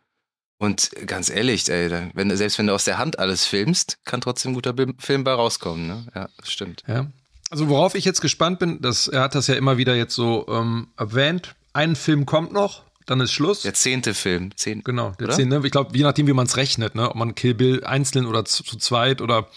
Und 0.60 0.90
ganz 1.06 1.30
ehrlich, 1.30 1.68
ey, 1.68 2.10
wenn, 2.14 2.36
selbst 2.36 2.58
wenn 2.58 2.66
du 2.66 2.74
aus 2.74 2.84
der 2.84 2.98
Hand 2.98 3.20
alles 3.20 3.44
filmst, 3.44 3.98
kann 4.04 4.20
trotzdem 4.20 4.50
ein 4.50 4.54
guter 4.54 4.74
Film 4.98 5.22
bei 5.22 5.32
rauskommen. 5.32 5.86
Ne? 5.86 6.06
Ja, 6.14 6.28
das 6.36 6.50
stimmt. 6.50 6.82
Ja. 6.88 7.06
Also 7.50 7.68
worauf 7.68 7.94
ich 7.94 8.04
jetzt 8.04 8.20
gespannt 8.20 8.58
bin, 8.58 8.82
das, 8.82 9.06
er 9.06 9.22
hat 9.22 9.34
das 9.34 9.46
ja 9.46 9.54
immer 9.54 9.78
wieder 9.78 9.94
jetzt 9.94 10.14
so 10.14 10.46
ähm, 10.48 10.88
erwähnt. 10.96 11.54
Ein 11.72 11.94
Film 11.94 12.26
kommt 12.26 12.52
noch, 12.52 12.82
dann 13.08 13.20
ist 13.20 13.32
Schluss. 13.32 13.62
Der 13.62 13.74
zehnte 13.74 14.12
Film. 14.12 14.54
Zehn, 14.54 14.84
genau, 14.84 15.12
der 15.18 15.30
zehnte. 15.30 15.60
Ich 15.64 15.72
glaube, 15.72 15.96
je 15.96 16.02
nachdem, 16.02 16.26
wie 16.26 16.34
man 16.34 16.46
es 16.46 16.56
rechnet, 16.56 16.94
ne? 16.94 17.08
ob 17.08 17.16
man 17.16 17.34
Kill 17.34 17.54
Bill 17.54 17.82
einzeln 17.84 18.26
oder 18.26 18.44
zu, 18.44 18.62
zu 18.62 18.76
zweit 18.76 19.20
oder. 19.20 19.48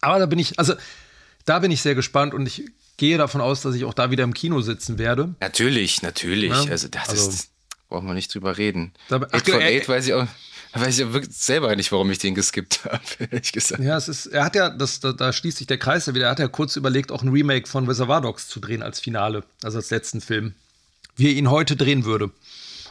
Aber 0.00 0.18
da 0.18 0.26
bin 0.26 0.38
ich, 0.38 0.58
also 0.58 0.74
da 1.44 1.60
bin 1.60 1.70
ich 1.70 1.80
sehr 1.80 1.94
gespannt 1.94 2.34
und 2.34 2.46
ich 2.46 2.64
gehe 2.96 3.18
davon 3.18 3.40
aus, 3.40 3.62
dass 3.62 3.74
ich 3.74 3.84
auch 3.84 3.94
da 3.94 4.10
wieder 4.10 4.24
im 4.24 4.34
Kino 4.34 4.60
sitzen 4.60 4.98
werde. 4.98 5.34
Natürlich, 5.40 6.02
natürlich. 6.02 6.50
Ja? 6.50 6.64
Also 6.70 6.88
das 6.88 7.08
also, 7.08 7.30
ist, 7.30 7.50
brauchen 7.88 8.06
wir 8.08 8.14
nicht 8.14 8.34
drüber 8.34 8.58
reden. 8.58 8.92
Da, 9.08 9.20
ach, 9.30 9.32
Eight 9.32 9.48
for 9.48 9.60
äh, 9.60 9.76
Eight 9.78 9.88
weiß 9.88 10.06
ich 10.08 10.14
auch. 10.14 10.26
weiß 10.74 10.94
ich 10.94 11.00
ja 11.00 11.12
wirklich 11.12 11.36
selber 11.36 11.74
nicht, 11.76 11.92
warum 11.92 12.10
ich 12.10 12.18
den 12.18 12.34
geskippt 12.34 12.84
habe, 12.84 13.00
ehrlich 13.30 13.52
gesagt. 13.52 13.80
Ja, 13.80 13.96
es 13.96 14.08
ist, 14.08 14.26
er 14.26 14.44
hat 14.44 14.56
ja, 14.56 14.70
das, 14.70 14.98
da, 14.98 15.12
da 15.12 15.32
schließt 15.32 15.58
sich 15.58 15.68
der 15.68 15.78
Kreis 15.78 16.06
ja 16.06 16.14
wieder, 16.14 16.26
er 16.26 16.32
hat 16.32 16.40
ja 16.40 16.48
kurz 16.48 16.74
überlegt, 16.74 17.12
auch 17.12 17.22
ein 17.22 17.28
Remake 17.28 17.68
von 17.68 17.86
Reservoir 17.86 18.20
Dogs 18.20 18.48
zu 18.48 18.58
drehen 18.58 18.82
als 18.82 18.98
Finale, 18.98 19.44
also 19.62 19.78
als 19.78 19.90
letzten 19.90 20.20
Film 20.20 20.54
wie 21.16 21.28
er 21.28 21.32
ihn 21.34 21.50
heute 21.50 21.76
drehen 21.76 22.04
würde. 22.04 22.30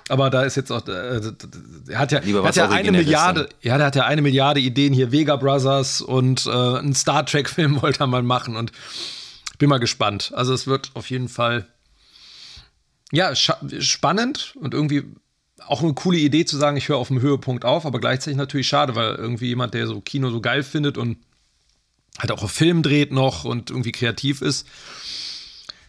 Aber 0.09 0.29
da 0.29 0.43
ist 0.43 0.55
jetzt 0.55 0.71
auch, 0.71 0.85
äh, 0.87 1.21
er 1.87 1.99
hat 1.99 2.11
ja, 2.11 2.19
er 2.19 2.43
hat 2.43 2.55
ja 2.55 2.69
eine 2.69 2.91
Milliarde, 2.91 3.49
ja, 3.61 3.77
der 3.77 3.87
hat 3.87 3.95
ja 3.95 4.05
eine 4.05 4.21
Milliarde 4.21 4.59
Ideen 4.59 4.93
hier, 4.93 5.11
Vega 5.11 5.37
Brothers 5.37 6.01
und 6.01 6.45
äh, 6.45 6.49
einen 6.49 6.93
Star 6.93 7.25
Trek-Film 7.25 7.81
wollte 7.81 8.01
er 8.01 8.07
mal 8.07 8.23
machen 8.23 8.57
und 8.57 8.71
bin 9.59 9.69
mal 9.69 9.79
gespannt. 9.79 10.31
Also 10.35 10.53
es 10.53 10.67
wird 10.67 10.91
auf 10.93 11.09
jeden 11.09 11.29
Fall 11.29 11.67
ja 13.11 13.33
spannend 13.35 14.55
und 14.59 14.73
irgendwie 14.73 15.03
auch 15.67 15.81
eine 15.81 15.93
coole 15.93 16.17
Idee 16.17 16.45
zu 16.45 16.57
sagen, 16.57 16.75
ich 16.75 16.89
höre 16.89 16.97
auf 16.97 17.07
dem 17.07 17.21
Höhepunkt 17.21 17.63
auf, 17.63 17.85
aber 17.85 17.99
gleichzeitig 17.99 18.37
natürlich 18.37 18.67
schade, 18.67 18.95
weil 18.95 19.15
irgendwie 19.15 19.47
jemand, 19.47 19.73
der 19.73 19.87
so 19.87 20.01
Kino 20.01 20.29
so 20.29 20.41
geil 20.41 20.63
findet 20.63 20.97
und 20.97 21.17
halt 22.19 22.31
auch 22.31 22.43
auf 22.43 22.51
Film 22.51 22.83
dreht 22.83 23.11
noch 23.11 23.45
und 23.45 23.69
irgendwie 23.69 23.91
kreativ 23.91 24.41
ist, 24.41 24.67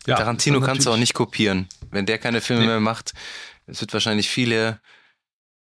ja, 0.06 0.16
Tarantino 0.16 0.60
kannst 0.60 0.86
du 0.86 0.90
auch 0.90 0.96
nicht 0.96 1.14
kopieren. 1.14 1.66
Wenn 1.94 2.06
der 2.06 2.18
keine 2.18 2.40
Filme 2.40 2.62
nee. 2.62 2.68
mehr 2.68 2.80
macht, 2.80 3.12
es 3.66 3.80
wird 3.80 3.92
wahrscheinlich 3.92 4.28
viele 4.28 4.80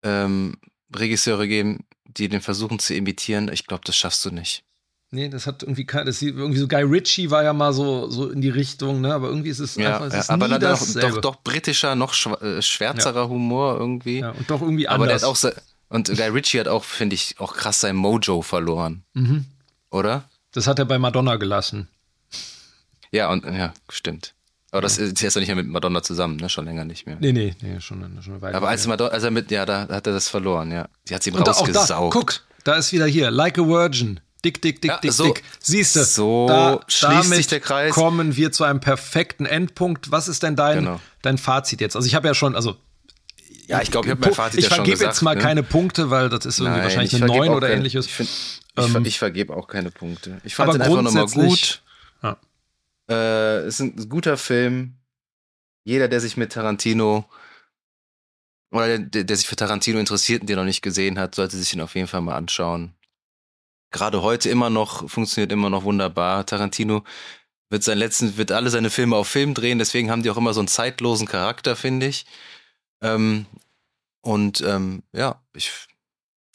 ähm, 0.03 0.57
Regisseure 0.95 1.47
geben, 1.47 1.86
die 2.05 2.30
den 2.30 2.41
versuchen 2.41 2.80
zu 2.80 2.95
imitieren. 2.95 3.51
Ich 3.51 3.68
glaube, 3.68 3.84
das 3.86 3.97
schaffst 3.97 4.24
du 4.26 4.32
nicht. 4.32 4.63
Nee, 5.11 5.30
das 5.30 5.45
hat 5.45 5.63
irgendwie 5.63 5.86
kein, 5.86 6.05
das 6.05 6.22
irgendwie 6.22 6.57
so 6.57 6.68
Guy 6.68 6.82
Ritchie 6.84 7.30
war 7.30 7.43
ja 7.43 7.53
mal 7.53 7.74
so, 7.74 8.09
so 8.09 8.30
in 8.30 8.41
die 8.41 8.49
Richtung, 8.49 9.01
ne? 9.01 9.13
Aber 9.13 9.28
irgendwie 9.28 9.49
ist 9.49 9.59
es 9.59 9.76
ja, 9.76 9.93
einfach, 9.93 10.07
es 10.07 10.26
ist 10.26 10.30
aber 10.30 10.47
nie 10.47 10.59
dann 10.59 10.78
doch, 10.78 10.93
doch, 10.93 11.22
doch, 11.22 11.43
britischer, 11.43 11.95
noch 11.95 12.13
äh, 12.41 12.61
schwärzerer 12.61 13.24
ja. 13.24 13.30
Humor 13.30 13.78
irgendwie. 13.78 14.20
Ja, 14.20 14.32
und 14.32 14.49
doch 14.49 14.61
irgendwie 14.61 14.88
anders. 14.88 14.95
Aber 14.95 15.07
der 15.07 15.16
hat 15.16 15.24
auch 15.24 15.61
und 15.88 16.09
Guy 16.09 16.28
Ritchie 16.28 16.59
hat 16.59 16.68
auch, 16.68 16.84
finde 16.84 17.13
ich, 17.13 17.36
auch 17.39 17.53
krass 17.53 17.82
sein 17.82 17.95
Mojo 17.95 18.41
verloren. 18.41 19.03
Mhm. 19.13 19.45
Oder? 19.91 20.28
Das 20.51 20.68
hat 20.68 20.80
er 20.80 20.86
bei 20.86 20.97
Madonna 20.97 21.36
gelassen. 21.36 21.88
Ja, 23.11 23.30
und 23.30 23.45
ja, 23.45 23.74
stimmt. 23.89 24.34
Aber 24.72 24.82
das 24.82 24.97
ist 24.97 25.22
jetzt 25.22 25.36
doch 25.36 25.39
nicht 25.39 25.47
mehr 25.47 25.55
mit 25.55 25.68
Madonna 25.68 26.03
zusammen, 26.03 26.38
ne? 26.38 26.49
Schon 26.49 26.66
länger 26.66 26.86
nicht 26.86 27.05
mehr. 27.05 27.18
Nee, 27.20 27.32
nee, 27.32 27.55
nee, 27.61 27.80
schon, 27.80 28.01
schon 28.22 28.34
eine 28.34 28.41
Weile. 28.41 28.55
Aber 28.55 28.68
als, 28.68 28.86
Madonna, 28.88 29.11
als 29.11 29.24
er 29.24 29.32
mit, 29.32 29.49
ja, 29.51 29.66
da 29.66 29.88
hat 29.88 30.07
er 30.07 30.13
das 30.13 30.28
verloren, 30.28 30.72
ja. 30.72 30.88
Sie 31.05 31.16
hat 31.16 31.24
sie 31.24 31.30
ihm 31.30 31.36
und 31.38 31.47
rausgesaugt. 31.47 32.13
Da, 32.13 32.20
guck, 32.20 32.41
da 32.63 32.76
ist 32.76 32.91
wieder 32.91 33.05
hier, 33.05 33.32
Like 33.32 33.57
a 33.57 33.61
Virgin. 33.61 34.20
Dick, 34.43 34.61
dick, 34.61 34.82
dick, 34.82 34.91
ja, 34.91 34.97
dick, 34.97 35.11
so, 35.11 35.26
dick. 35.26 35.43
Siehst 35.59 35.95
du, 35.95 36.03
so 36.03 36.47
da, 36.47 36.80
schließt 36.88 37.34
sich 37.34 37.47
der 37.47 37.59
Kreis. 37.61 37.93
kommen 37.93 38.36
wir 38.36 38.51
zu 38.51 38.63
einem 38.63 38.80
perfekten 38.80 39.47
Endpunkt. 39.47 40.11
Was 40.11 40.28
ist 40.28 40.43
denn 40.43 40.55
dein, 40.55 40.80
genau. 40.80 41.01
dein 41.24 41.39
Fazit 41.39 41.82
jetzt? 41.82 41.95
Also 41.95 42.07
ich 42.07 42.13
habe 42.13 42.28
ja 42.28 42.36
schon, 42.36 42.55
also 42.55 42.76
ja, 43.68 43.82
ich 43.82 43.89
glaube, 43.89 44.05
ich 44.05 44.11
habe 44.11 44.22
mein 44.22 44.34
Fazit 44.34 44.59
ich 44.59 44.70
ja 44.70 44.76
vergebe 44.76 45.03
jetzt 45.03 45.22
mal 45.24 45.36
ne? 45.36 45.41
keine 45.41 45.63
Punkte, 45.63 46.11
weil 46.11 46.30
das 46.30 46.45
ist 46.45 46.59
irgendwie 46.59 46.78
Nein, 46.78 46.84
wahrscheinlich 46.84 47.16
eine 47.16 47.26
9 47.26 47.49
oder 47.49 47.68
kein, 47.68 47.78
ähnliches. 47.78 48.05
Ich, 48.05 48.13
find, 48.13 48.30
ich, 48.78 48.95
ähm, 48.95 49.05
ich 49.05 49.18
vergebe 49.18 49.55
auch 49.55 49.68
keine 49.68 49.89
Punkte. 49.89 50.39
Ich 50.43 50.53
fand 50.53 50.76
es 50.76 50.80
einfach 50.80 51.01
nochmal 51.01 51.26
gut. 51.26 51.82
Äh, 53.09 53.67
ist 53.67 53.79
ein 53.79 54.09
guter 54.09 54.37
Film. 54.37 54.97
Jeder, 55.83 56.07
der 56.07 56.19
sich 56.19 56.37
mit 56.37 56.51
Tarantino 56.51 57.29
oder 58.71 58.97
der, 58.99 59.23
der, 59.23 59.37
sich 59.37 59.47
für 59.47 59.55
Tarantino 59.55 59.99
interessiert 59.99 60.41
und 60.41 60.47
den 60.47 60.57
noch 60.57 60.65
nicht 60.65 60.81
gesehen 60.81 61.19
hat, 61.19 61.35
sollte 61.35 61.57
sich 61.57 61.73
ihn 61.73 61.81
auf 61.81 61.95
jeden 61.95 62.07
Fall 62.07 62.21
mal 62.21 62.35
anschauen. 62.35 62.95
Gerade 63.91 64.21
heute 64.21 64.49
immer 64.49 64.69
noch, 64.69 65.09
funktioniert 65.09 65.51
immer 65.51 65.69
noch 65.69 65.83
wunderbar. 65.83 66.45
Tarantino 66.45 67.03
wird 67.69 67.83
seinen 67.83 67.99
letzten, 67.99 68.37
wird 68.37 68.51
alle 68.51 68.69
seine 68.69 68.89
Filme 68.89 69.15
auf 69.15 69.27
Film 69.27 69.53
drehen, 69.53 69.79
deswegen 69.79 70.11
haben 70.11 70.23
die 70.23 70.29
auch 70.29 70.37
immer 70.37 70.53
so 70.53 70.59
einen 70.59 70.67
zeitlosen 70.67 71.27
Charakter, 71.27 71.75
finde 71.75 72.07
ich. 72.07 72.25
Ähm, 73.01 73.45
und 74.21 74.61
ähm, 74.61 75.03
ja, 75.13 75.41
ich 75.53 75.71